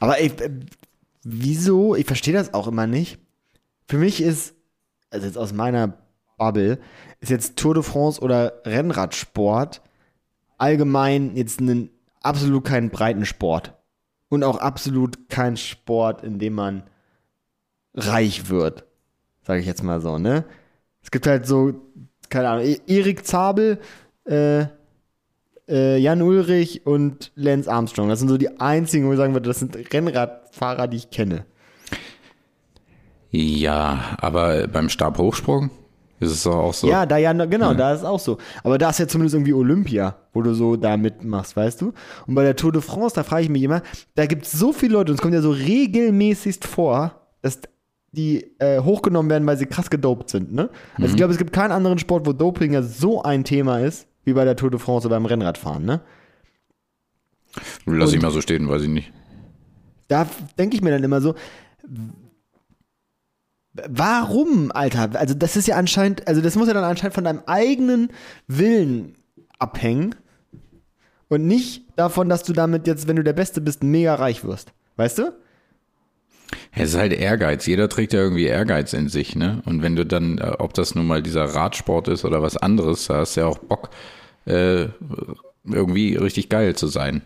Aber 0.00 0.20
ich, 0.20 0.40
äh, 0.40 0.50
wieso? 1.22 1.94
Ich 1.94 2.06
verstehe 2.06 2.34
das 2.34 2.54
auch 2.54 2.66
immer 2.66 2.86
nicht. 2.86 3.18
Für 3.88 3.98
mich 3.98 4.22
ist, 4.22 4.54
also 5.10 5.26
jetzt 5.26 5.38
aus 5.38 5.52
meiner 5.52 5.98
Bubble, 6.38 6.78
ist 7.20 7.30
jetzt 7.30 7.56
Tour 7.56 7.74
de 7.74 7.82
France 7.82 8.20
oder 8.20 8.62
Rennradsport 8.64 9.82
allgemein 10.58 11.34
jetzt 11.36 11.60
ein, 11.60 11.90
absolut 12.20 12.64
kein 12.64 12.90
Breitensport. 12.90 13.74
Und 14.28 14.44
auch 14.44 14.58
absolut 14.58 15.28
kein 15.28 15.56
Sport, 15.56 16.22
in 16.22 16.38
dem 16.38 16.54
man 16.54 16.84
reich 17.94 18.48
wird. 18.48 18.84
Sage 19.42 19.60
ich 19.60 19.66
jetzt 19.66 19.82
mal 19.82 20.00
so, 20.00 20.18
ne? 20.18 20.44
Es 21.02 21.10
gibt 21.10 21.26
halt 21.26 21.46
so, 21.46 21.74
keine 22.30 22.48
Ahnung, 22.48 22.76
Erik 22.86 23.26
Zabel, 23.26 23.78
äh, 24.24 24.66
äh, 25.68 25.98
Jan 25.98 26.22
Ulrich 26.22 26.86
und 26.86 27.32
Lance 27.34 27.70
Armstrong. 27.70 28.08
Das 28.08 28.18
sind 28.18 28.28
so 28.28 28.38
die 28.38 28.60
einzigen, 28.60 29.06
wo 29.06 29.12
ich 29.12 29.18
sagen 29.18 29.34
würde, 29.34 29.48
das 29.48 29.58
sind 29.58 29.76
Rennradfahrer, 29.92 30.88
die 30.88 30.98
ich 30.98 31.10
kenne. 31.10 31.44
Ja, 33.30 34.16
aber 34.18 34.68
beim 34.68 34.88
Stabhochsprung 34.88 35.70
ist 36.20 36.30
es 36.30 36.42
doch 36.44 36.54
auch 36.54 36.74
so. 36.74 36.88
Ja, 36.88 37.06
da 37.06 37.16
ja, 37.16 37.32
genau, 37.32 37.74
da 37.74 37.92
ist 37.92 38.04
auch 38.04 38.20
so. 38.20 38.38
Aber 38.62 38.78
da 38.78 38.90
ist 38.90 38.98
ja 38.98 39.08
zumindest 39.08 39.34
irgendwie 39.34 39.54
Olympia, 39.54 40.16
wo 40.32 40.42
du 40.42 40.54
so 40.54 40.76
da 40.76 40.96
mitmachst, 40.96 41.56
weißt 41.56 41.80
du? 41.80 41.92
Und 42.26 42.34
bei 42.34 42.44
der 42.44 42.54
Tour 42.56 42.72
de 42.72 42.82
France, 42.82 43.14
da 43.14 43.24
frage 43.24 43.44
ich 43.44 43.48
mich 43.48 43.62
immer, 43.62 43.82
da 44.14 44.26
gibt 44.26 44.44
es 44.44 44.52
so 44.52 44.72
viele 44.72 44.92
Leute, 44.92 45.12
und 45.12 45.16
es 45.16 45.22
kommt 45.22 45.34
ja 45.34 45.40
so 45.40 45.50
regelmäßigst 45.50 46.64
vor, 46.64 47.22
dass 47.40 47.60
die 48.12 48.54
äh, 48.58 48.80
hochgenommen 48.80 49.30
werden, 49.30 49.46
weil 49.46 49.56
sie 49.56 49.66
krass 49.66 49.88
gedopt 49.88 50.28
sind, 50.28 50.52
ne? 50.52 50.68
Also 50.98 51.08
ich 51.08 51.16
glaube, 51.16 51.32
es 51.32 51.38
gibt 51.38 51.52
keinen 51.52 51.72
anderen 51.72 51.98
Sport, 51.98 52.26
wo 52.26 52.32
Doping 52.32 52.74
ja 52.74 52.82
so 52.82 53.22
ein 53.22 53.42
Thema 53.42 53.80
ist, 53.80 54.06
wie 54.24 54.32
bei 54.32 54.44
der 54.44 54.56
Tour 54.56 54.70
de 54.70 54.78
France 54.80 55.06
oder 55.06 55.16
beim 55.16 55.26
Rennradfahren, 55.26 55.84
ne? 55.84 56.00
Lass 57.86 58.10
ich 58.10 58.16
Und- 58.16 58.22
mal 58.22 58.30
so 58.30 58.40
stehen, 58.40 58.68
weiß 58.68 58.82
ich 58.82 58.88
nicht. 58.88 59.12
da 60.08 60.26
denke 60.58 60.76
ich 60.76 60.82
mir 60.82 60.90
dann 60.90 61.02
immer 61.04 61.20
so, 61.20 61.34
warum, 63.74 64.70
Alter? 64.72 65.10
Also 65.18 65.34
das 65.34 65.56
ist 65.56 65.66
ja 65.66 65.76
anscheinend, 65.76 66.26
also 66.28 66.40
das 66.40 66.56
muss 66.56 66.68
ja 66.68 66.74
dann 66.74 66.84
anscheinend 66.84 67.14
von 67.14 67.24
deinem 67.24 67.42
eigenen 67.46 68.10
Willen 68.46 69.14
abhängen 69.58 70.14
und 71.28 71.46
nicht 71.46 71.84
davon, 71.96 72.28
dass 72.28 72.42
du 72.42 72.52
damit 72.52 72.86
jetzt, 72.86 73.08
wenn 73.08 73.16
du 73.16 73.24
der 73.24 73.32
Beste 73.32 73.60
bist, 73.60 73.82
mega 73.82 74.14
reich 74.14 74.44
wirst. 74.44 74.72
Weißt 74.96 75.18
du? 75.18 75.32
Es 76.74 76.90
ist 76.90 76.98
halt 76.98 77.12
Ehrgeiz. 77.12 77.66
Jeder 77.66 77.88
trägt 77.88 78.12
ja 78.12 78.20
irgendwie 78.20 78.46
Ehrgeiz 78.46 78.92
in 78.94 79.08
sich, 79.08 79.36
ne? 79.36 79.62
Und 79.66 79.82
wenn 79.82 79.94
du 79.94 80.06
dann, 80.06 80.38
äh, 80.38 80.52
ob 80.58 80.72
das 80.74 80.94
nun 80.94 81.06
mal 81.06 81.22
dieser 81.22 81.44
Radsport 81.44 82.08
ist 82.08 82.24
oder 82.24 82.42
was 82.42 82.56
anderes, 82.56 83.06
da 83.06 83.18
hast 83.18 83.36
du 83.36 83.42
ja 83.42 83.46
auch 83.46 83.58
Bock, 83.58 83.90
äh, 84.46 84.86
irgendwie 85.64 86.16
richtig 86.16 86.48
geil 86.48 86.74
zu 86.74 86.86
sein. 86.86 87.22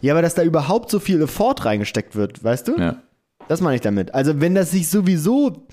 Ja, 0.00 0.12
aber 0.14 0.22
dass 0.22 0.34
da 0.34 0.42
überhaupt 0.42 0.90
so 0.90 0.98
viel 0.98 1.22
Effort 1.22 1.64
reingesteckt 1.64 2.16
wird, 2.16 2.42
weißt 2.42 2.68
du? 2.68 2.78
Ja. 2.78 2.96
Das 3.48 3.60
meine 3.60 3.76
ich 3.76 3.80
damit. 3.80 4.14
Also 4.14 4.40
wenn 4.40 4.54
das 4.54 4.72
sich 4.72 4.88
sowieso 4.88 5.66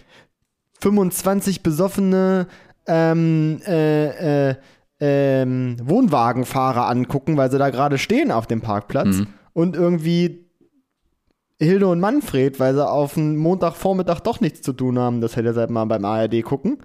25 0.79 1.63
besoffene 1.63 2.47
ähm, 2.87 3.59
äh, 3.67 4.49
äh, 4.49 4.55
ähm, 4.99 5.77
Wohnwagenfahrer 5.83 6.87
angucken, 6.87 7.37
weil 7.37 7.51
sie 7.51 7.57
da 7.57 7.69
gerade 7.69 7.97
stehen 7.97 8.31
auf 8.31 8.47
dem 8.47 8.61
Parkplatz 8.61 9.23
und 9.53 9.75
irgendwie 9.75 10.46
Hilde 11.59 11.87
und 11.87 11.99
Manfred, 11.99 12.59
weil 12.59 12.75
sie 12.75 12.87
auf 12.87 13.17
einen 13.17 13.35
Montagvormittag 13.35 14.19
doch 14.19 14.41
nichts 14.41 14.61
zu 14.61 14.73
tun 14.73 14.99
haben, 14.99 15.21
das 15.21 15.35
hätte 15.35 15.49
ihr 15.49 15.53
seit 15.53 15.69
mal 15.69 15.85
beim 15.85 16.05
ARD 16.05 16.43
gucken. 16.43 16.83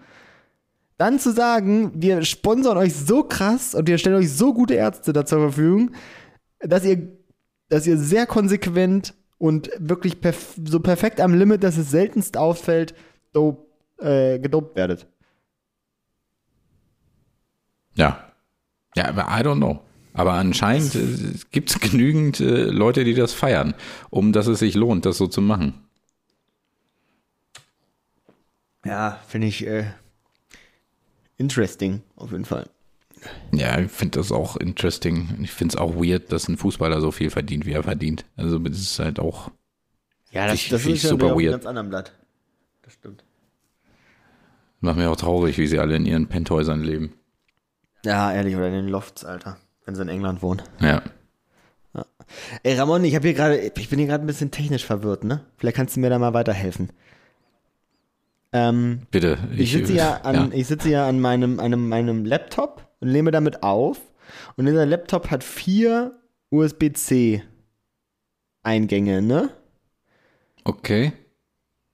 Dann 0.96 1.18
zu 1.18 1.32
sagen, 1.32 1.92
wir 1.94 2.22
sponsern 2.24 2.76
euch 2.78 2.94
so 2.94 3.24
krass 3.24 3.74
und 3.74 3.86
wir 3.86 3.98
stellen 3.98 4.16
euch 4.16 4.32
so 4.32 4.54
gute 4.54 4.74
Ärzte 4.74 5.12
da 5.12 5.26
zur 5.26 5.40
Verfügung, 5.40 5.90
dass 6.60 6.84
ihr, 6.84 7.08
dass 7.68 7.86
ihr 7.86 7.98
sehr 7.98 8.26
konsequent 8.26 9.14
und 9.38 9.70
wirklich 9.78 10.20
perf 10.20 10.54
so 10.64 10.80
perfekt 10.80 11.20
am 11.20 11.34
Limit, 11.34 11.64
dass 11.64 11.76
es 11.76 11.90
seltenst 11.90 12.36
auffällt, 12.36 12.94
dope, 13.32 13.66
äh, 13.98 14.38
gedopt 14.38 14.76
werdet. 14.76 15.06
Ja. 17.94 18.32
Ja, 18.94 19.08
aber 19.08 19.22
I 19.22 19.42
don't 19.42 19.56
know. 19.56 19.80
Aber 20.14 20.34
anscheinend 20.34 20.94
äh, 20.94 21.34
gibt 21.50 21.70
es 21.70 21.80
genügend 21.90 22.40
äh, 22.40 22.64
Leute, 22.66 23.04
die 23.04 23.14
das 23.14 23.32
feiern, 23.32 23.74
um 24.10 24.32
dass 24.32 24.46
es 24.46 24.58
sich 24.58 24.74
lohnt, 24.74 25.06
das 25.06 25.16
so 25.18 25.26
zu 25.26 25.40
machen. 25.40 25.74
Ja, 28.84 29.20
finde 29.28 29.46
ich 29.46 29.66
äh, 29.66 29.84
interesting, 31.36 32.02
auf 32.16 32.32
jeden 32.32 32.44
Fall. 32.44 32.68
Ja, 33.52 33.78
ich 33.78 33.90
finde 33.92 34.18
das 34.18 34.32
auch 34.32 34.56
interesting. 34.56 35.38
Ich 35.42 35.52
finde 35.52 35.74
es 35.74 35.80
auch 35.80 35.94
weird, 35.94 36.32
dass 36.32 36.48
ein 36.48 36.56
Fußballer 36.56 37.00
so 37.00 37.12
viel 37.12 37.30
verdient, 37.30 37.64
wie 37.66 37.72
er 37.72 37.84
verdient. 37.84 38.24
Also 38.36 38.58
das 38.58 38.78
ist 38.80 38.98
halt 38.98 39.20
auch. 39.20 39.50
Ja, 40.32 40.46
das- 40.48 40.68
das 40.68 40.84
ist 40.86 41.04
ja 41.04 41.12
wieder 41.12 41.32
auf 41.34 41.42
ganz 41.52 41.66
anderen 41.66 41.88
Blatt. 41.90 42.12
Das 42.82 42.94
stimmt. 42.94 43.22
Macht 44.80 44.96
mir 44.96 45.08
auch 45.10 45.16
traurig, 45.16 45.58
wie 45.58 45.68
sie 45.68 45.78
alle 45.78 45.94
in 45.94 46.04
ihren 46.06 46.26
Penthäusern 46.26 46.82
leben. 46.82 47.12
Ja, 48.04 48.32
ehrlich, 48.32 48.56
oder 48.56 48.66
in 48.66 48.72
den 48.74 48.88
Lofts, 48.88 49.24
Alter, 49.24 49.56
wenn 49.84 49.94
sie 49.94 50.02
in 50.02 50.08
England 50.08 50.42
wohnen. 50.42 50.62
Ja. 50.80 51.02
Ey, 52.62 52.74
Ramon, 52.74 53.04
ich 53.04 53.14
habe 53.14 53.26
hier 53.26 53.34
gerade, 53.34 53.58
ich 53.58 53.88
bin 53.88 53.98
hier 53.98 54.08
gerade 54.08 54.24
ein 54.24 54.26
bisschen 54.26 54.50
technisch 54.50 54.86
verwirrt, 54.86 55.24
ne? 55.24 55.40
Vielleicht 55.56 55.76
kannst 55.76 55.96
du 55.96 56.00
mir 56.00 56.10
da 56.10 56.18
mal 56.18 56.34
weiterhelfen. 56.34 56.90
Ähm, 58.52 59.06
Bitte. 59.10 59.38
ich, 59.56 59.72
sitze 59.72 59.94
ja 59.94 60.16
an, 60.22 60.52
ich 60.52 60.66
sitze 60.66 60.90
ja 60.90 61.08
an 61.08 61.20
meinem, 61.20 61.60
einem, 61.60 61.88
meinem 61.88 62.24
Laptop 62.24 62.88
und 63.00 63.12
nehme 63.12 63.30
damit 63.30 63.62
auf. 63.62 64.00
Und 64.56 64.66
dieser 64.66 64.86
Laptop 64.86 65.30
hat 65.30 65.44
vier 65.44 66.18
USB-C-Eingänge, 66.50 69.22
ne? 69.22 69.50
Okay. 70.64 71.12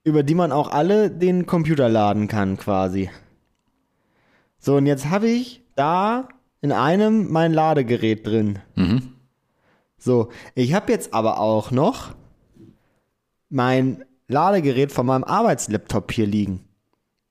Über 0.05 0.22
die 0.22 0.34
man 0.34 0.53
auch 0.53 0.70
alle 0.70 1.11
den 1.11 1.47
Computer 1.47 1.89
laden 1.89 2.28
kann, 2.28 2.57
quasi. 2.57 3.11
So, 4.59 4.76
und 4.76 4.86
jetzt 4.86 5.11
habe 5.11 5.28
ich 5.28 5.64
da 5.74 6.28
in 6.61 6.73
einem 6.73 7.31
mein 7.31 7.53
Ladegerät 7.53 8.27
drin. 8.27 8.59
Mhm. 8.75 9.15
So, 9.99 10.29
ich 10.55 10.75
habe 10.75 10.93
jetzt 10.93 11.13
aber 11.13 11.41
auch 11.41 11.71
noch 11.71 12.15
mein 13.51 14.05
Ladegerät 14.29 14.93
von 14.93 15.07
meinem 15.07 15.25
Arbeitslaptop 15.25 16.13
hier 16.13 16.27
liegen. 16.27 16.65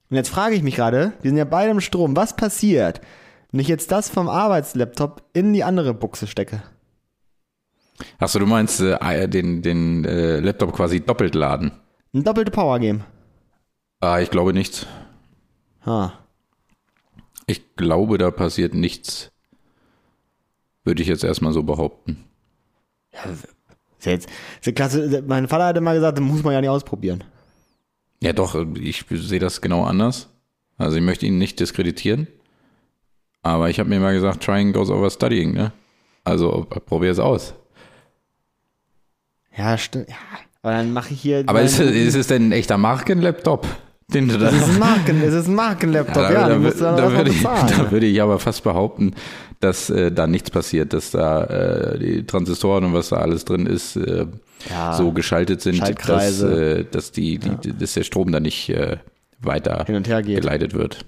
Und 0.10 0.16
jetzt 0.16 0.30
frage 0.30 0.56
ich 0.56 0.64
mich 0.64 0.76
gerade, 0.76 1.14
wir 1.22 1.30
sind 1.32 1.38
ja 1.38 1.46
beide 1.46 1.72
im 1.72 1.82
Strom, 1.82 2.16
was 2.16 2.36
passiert, 2.36 3.02
und 3.52 3.60
ich 3.60 3.68
jetzt 3.68 3.92
das 3.92 4.10
vom 4.10 4.28
Arbeitslaptop 4.28 5.24
in 5.34 5.54
die 5.54 5.64
andere 5.64 5.94
Buchse 5.94 6.28
stecke. 6.28 6.64
Achso, 8.20 8.40
du 8.40 8.46
meinst 8.46 8.82
äh, 8.82 9.28
den, 9.28 9.62
den 9.62 10.06
äh, 10.06 10.40
Laptop 10.40 10.74
quasi 10.74 11.02
doppelt 11.02 11.36
laden? 11.36 11.72
Ein 12.14 12.24
doppelte 12.24 12.52
Power 12.52 12.80
Game. 12.80 13.04
Ah, 14.00 14.20
ich 14.20 14.30
glaube 14.30 14.54
nicht. 14.54 14.86
Ha. 15.86 16.14
Ich 17.48 17.76
glaube, 17.76 18.18
da 18.18 18.30
passiert 18.30 18.74
nichts. 18.74 19.32
Würde 20.84 21.02
ich 21.02 21.08
jetzt 21.08 21.24
erstmal 21.24 21.54
so 21.54 21.64
behaupten. 21.64 22.24
Ist 23.12 24.06
ja 24.06 24.12
jetzt, 24.12 24.28
ist 24.60 24.66
ja 24.68 24.72
klasse. 24.74 25.24
Mein 25.26 25.48
Vater 25.48 25.66
hatte 25.66 25.82
mal 25.82 25.96
gesagt, 25.96 26.18
das 26.18 26.24
muss 26.26 26.44
man 26.44 26.54
ja 26.54 26.62
nicht 26.62 26.70
ausprobieren. 26.70 27.24
Ja, 28.22 28.34
doch, 28.34 28.56
ich 28.76 29.06
sehe 29.10 29.40
das 29.40 29.62
genau 29.62 29.84
anders. 29.86 30.30
Also 30.78 30.98
ich 30.98 31.04
möchte 31.04 31.26
ihn 31.26 31.38
nicht 31.38 31.60
diskreditieren. 31.60 32.28
Aber 33.42 33.70
ich 33.70 33.80
habe 33.80 33.90
mir 33.90 34.00
mal 34.00 34.14
gesagt, 34.14 34.44
trying 34.44 34.74
goes 34.74 34.90
over 34.90 35.10
studying, 35.10 35.54
ne? 35.54 35.72
Also 36.24 36.66
probier 36.86 37.12
es 37.12 37.20
aus. 37.20 37.54
Ja, 39.58 39.78
stimmt. 39.78 40.10
Ja, 40.10 40.16
aber 40.62 40.74
dann 40.74 40.92
mache 40.94 41.14
ich 41.14 41.22
hier. 41.22 41.44
Aber 41.48 41.62
ist, 41.62 41.80
es- 41.80 41.92
ist 41.96 42.16
es 42.16 42.28
denn 42.28 42.50
ein 42.50 42.52
echter 42.52 42.78
Marken-Laptop? 42.78 43.66
Den 44.14 44.30
du 44.30 44.38
da 44.38 44.48
es 44.50 44.56
ist 44.56 44.70
ein 44.70 44.80
Marken, 44.80 45.22
es 45.22 45.34
ist 45.34 45.48
ein 45.48 45.56
Markenlaptop, 45.56 46.16
ja, 46.16 46.32
da, 46.48 46.50
den 46.50 46.62
musst 46.62 46.80
du 46.80 46.86
dann 46.86 46.96
da, 46.96 47.12
würde 47.12 47.30
ich, 47.30 47.42
da 47.44 47.92
würde 47.92 48.06
ich 48.06 48.22
aber 48.22 48.40
fast 48.40 48.64
behaupten, 48.64 49.14
dass 49.60 49.90
äh, 49.90 50.14
da 50.14 50.28
nichts 50.28 50.50
passiert, 50.50 50.94
dass 50.94 51.12
da 51.12 51.44
äh, 51.44 52.00
die 52.00 52.26
Transistoren 52.26 52.86
und 52.86 52.94
was 52.94 53.10
da 53.10 53.18
alles 53.18 53.44
drin 53.44 53.66
ist, 53.66 53.98
äh, 53.98 54.26
Ja, 54.70 54.94
so 54.94 55.12
geschaltet 55.12 55.60
sind, 55.62 55.82
dass, 56.08 56.42
äh, 56.42 56.86
dass, 56.90 57.12
die, 57.12 57.38
die, 57.38 57.74
dass 57.78 57.96
der 57.96 58.04
Strom 58.04 58.32
da 58.32 58.40
nicht 58.40 58.70
äh, 58.70 58.96
weiter 59.42 59.84
Hin 59.86 59.96
und 59.96 60.08
her 60.08 60.22
geht. 60.22 60.40
geleitet 60.40 60.74
wird. 60.74 61.04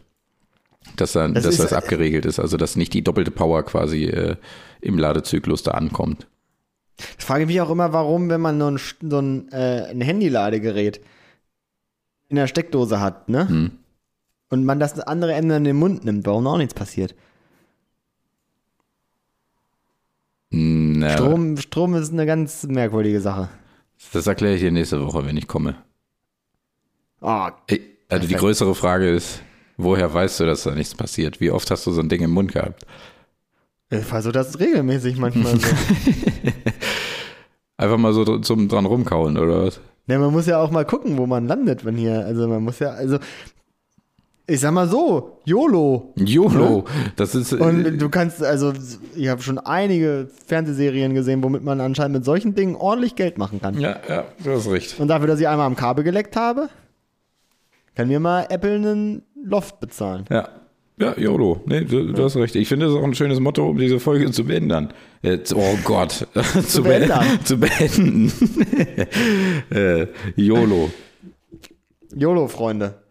Dass, 0.98 1.14
dann, 1.14 1.34
Das 1.36 1.44
dass 1.44 1.54
ist- 1.54 1.64
das 1.64 1.74
abgeregelt 1.74 2.26
ist, 2.26 2.38
also 2.40 2.58
dass 2.58 2.76
nicht 2.76 2.94
die 2.94 3.02
doppelte 3.02 3.32
Power 3.32 3.64
quasi 3.64 4.06
äh, 4.08 4.36
im 4.82 4.98
Ladezyklus 5.00 5.64
da 5.64 5.72
ankommt. 5.72 6.28
Ich 7.18 7.24
frage 7.24 7.46
mich 7.46 7.62
auch 7.62 7.70
immer, 7.70 7.94
warum, 7.94 8.28
wenn 8.30 8.42
man 8.42 8.58
nur 8.58 8.72
ein, 8.72 8.80
so 9.10 9.20
ein, 9.20 9.50
äh, 9.54 9.86
ein 9.90 10.02
Handyladegerät 10.02 11.00
in 12.30 12.36
der 12.36 12.48
Steckdose 12.48 13.00
hat, 13.00 13.28
ne? 13.30 13.48
Hm. 13.48 13.72
Und 14.50 14.66
man 14.66 14.80
das 14.80 15.00
andere 15.00 15.34
Ende 15.34 15.56
in 15.58 15.64
den 15.64 15.76
Mund 15.76 16.06
nimmt, 16.06 16.26
warum 16.26 16.48
auch 16.48 16.58
nichts 16.58 16.74
passiert. 16.74 17.14
Na, 20.52 21.12
Strom, 21.12 21.58
Strom 21.58 21.94
ist 21.96 22.12
eine 22.12 22.26
ganz 22.26 22.64
merkwürdige 22.64 23.22
Sache. 23.22 23.50
Das 24.14 24.26
erkläre 24.26 24.56
ich 24.56 24.62
dir 24.62 24.72
nächste 24.72 25.06
Woche, 25.06 25.26
wenn 25.26 25.38
ich 25.38 25.48
komme. 25.48 25.76
Oh, 27.22 27.50
Ey, 27.68 27.82
Also 28.08 28.28
die 28.28 28.34
größere 28.34 28.74
Frage 28.74 29.10
ist, 29.10 29.44
woher 29.78 30.12
weißt 30.12 30.40
du, 30.40 30.46
dass 30.46 30.64
da 30.64 30.74
nichts 30.74 30.96
passiert? 30.96 31.40
Wie 31.40 31.52
oft 31.52 31.70
hast 31.70 31.86
du 31.86 31.92
so 31.92 32.02
ein 32.02 32.10
Ding 32.10 32.22
im 32.22 32.32
Mund 32.32 32.54
gehabt? 32.54 32.86
ich 33.92 34.06
versuche 34.06 34.34
das 34.34 34.60
regelmäßig 34.60 35.18
manchmal 35.18 35.60
so. 35.60 35.68
Einfach 37.80 37.98
mal 37.98 38.12
so 38.12 38.40
zum 38.40 38.68
dran 38.68 38.86
rumkauen 38.86 39.38
oder 39.38 39.66
was? 39.66 39.80
Ne, 40.06 40.20
man 40.20 40.34
muss 40.34 40.48
ja 40.48 40.60
auch 40.60 40.70
mal 40.70 40.84
gucken, 40.84 41.18
wo 41.18 41.26
man 41.26 41.48
landet, 41.48 41.86
wenn 41.86 41.96
hier, 41.96 42.26
also 42.26 42.46
man 42.46 42.62
muss 42.62 42.80
ja, 42.80 42.90
also, 42.90 43.20
ich 44.48 44.60
sag 44.60 44.74
mal 44.74 44.90
so, 44.90 45.40
YOLO. 45.46 46.14
YOLO, 46.18 46.84
das 47.16 47.36
ist. 47.36 47.54
Und 47.54 47.86
äh, 47.86 47.92
du 47.94 48.10
kannst, 48.10 48.44
also, 48.44 48.74
ich 49.16 49.30
habe 49.30 49.42
schon 49.42 49.60
einige 49.60 50.28
Fernsehserien 50.48 51.14
gesehen, 51.14 51.42
womit 51.42 51.64
man 51.64 51.80
anscheinend 51.80 52.18
mit 52.18 52.26
solchen 52.26 52.54
Dingen 52.54 52.76
ordentlich 52.76 53.16
Geld 53.16 53.38
machen 53.38 53.62
kann. 53.62 53.80
ja, 53.80 53.96
ja, 54.10 54.26
du 54.44 54.52
hast 54.52 54.70
recht. 54.70 55.00
Und 55.00 55.08
dafür, 55.08 55.28
dass 55.28 55.40
ich 55.40 55.48
einmal 55.48 55.66
am 55.66 55.78
Kabel 55.78 56.04
geleckt 56.04 56.36
habe, 56.36 56.68
kann 57.96 58.10
mir 58.10 58.20
mal 58.20 58.46
Apple 58.50 58.76
einen 58.76 59.22
Loft 59.42 59.80
bezahlen. 59.80 60.26
Ja. 60.30 60.50
Ja, 61.00 61.18
YOLO. 61.18 61.62
Nee, 61.66 61.86
du, 61.86 62.12
du 62.12 62.24
hast 62.24 62.36
recht. 62.36 62.56
Ich 62.56 62.68
finde, 62.68 62.88
das 62.88 62.94
ist 62.94 63.00
auch 63.00 63.06
ein 63.06 63.16
schönes 63.16 63.40
Motto, 63.40 63.70
um 63.70 63.78
diese 63.78 64.02
Folge 64.02 64.32
zu 64.32 64.44
beenden. 64.44 64.90
Jetzt, 65.22 65.54
oh 65.56 65.78
Gott. 65.86 66.28
zu, 66.68 66.84
be 66.84 66.90
beenden. 66.90 67.46
zu 67.46 67.58
beenden. 67.58 68.32
äh, 69.72 70.08
YOLO. 70.36 70.92
YOLO, 72.14 72.48
Freunde. 72.50 73.02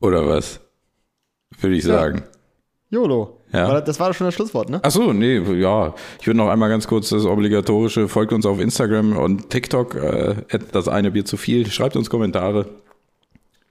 Oder 0.00 0.26
was? 0.26 0.60
Würde 1.60 1.76
ich 1.76 1.84
sagen. 1.84 2.24
YOLO. 2.90 3.40
Ja. 3.52 3.80
Das, 3.80 4.00
war 4.00 4.08
doch 4.08 4.16
schon 4.16 4.26
das 4.26 4.34
Schlusswort, 4.34 4.68
ne? 4.68 4.80
Ach 4.82 4.90
so, 4.90 5.12
nee, 5.12 5.38
ja. 5.38 5.94
Ich 6.20 6.26
würde 6.26 6.38
noch 6.38 6.48
einmal 6.48 6.68
ganz 6.68 6.88
kurz 6.88 7.10
das 7.10 7.24
obligatorische, 7.24 8.08
folgt 8.08 8.32
uns 8.32 8.44
auf 8.46 8.58
Instagram 8.58 9.16
und 9.16 9.50
TikTok, 9.50 9.94
äh, 9.94 10.34
das 10.72 10.88
eine 10.88 11.12
Bier 11.12 11.24
zu 11.24 11.36
viel. 11.36 11.70
Schreibt 11.70 11.94
uns 11.94 12.10
Kommentare. 12.10 12.66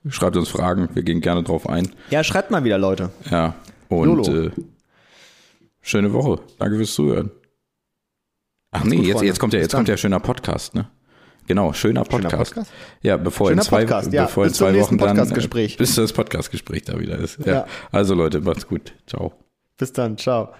Schreibt 0.08 0.36
uns 0.36 0.48
Fragen. 0.48 0.88
Wir 0.94 1.02
gehen 1.02 1.20
gerne 1.20 1.42
drauf 1.42 1.68
ein. 1.68 1.90
Ja, 2.10 2.22
schreibt 2.22 2.50
mal 2.50 2.64
wieder, 2.64 2.78
Leute. 2.78 3.10
Ja. 3.30 3.54
Und 3.88 4.28
äh, 4.28 4.50
schöne 5.80 6.12
Woche. 6.12 6.40
Danke 6.58 6.76
fürs 6.76 6.94
Zuhören. 6.94 7.30
Ach 8.72 8.84
nee, 8.84 8.96
gut, 8.96 9.04
jetzt, 9.04 9.12
Freunde. 9.12 9.26
jetzt 9.26 9.38
kommt 9.38 9.52
ja, 9.54 9.60
jetzt 9.60 9.74
kommt 9.74 9.88
ja 9.88 9.96
schöner 9.96 10.20
Podcast, 10.20 10.74
ne? 10.74 10.88
Genau, 11.46 11.72
schöner 11.72 12.04
Podcast. 12.04 12.54
Podcast? 12.54 12.72
Ja, 13.02 13.16
bevor 13.16 13.48
Schöner 13.48 13.62
in 13.62 13.66
zwei, 13.66 13.80
Podcast, 13.80 14.12
ja. 14.12 14.24
bevor 14.24 14.44
in 14.44 14.50
Bis 14.50 14.58
zum 14.58 14.66
zwei 14.68 14.80
Wochen 14.80 14.98
dann, 14.98 15.16
äh, 15.18 15.68
bis 15.78 15.94
das 15.94 16.12
Podcastgespräch 16.12 16.82
da 16.82 16.98
wieder 16.98 17.16
ist. 17.18 17.38
Ja. 17.46 17.52
Ja. 17.52 17.66
Also 17.92 18.14
Leute, 18.14 18.40
macht's 18.40 18.66
gut. 18.66 18.92
Ciao. 19.06 19.32
Bis 19.78 19.92
dann, 19.92 20.18
ciao. 20.18 20.52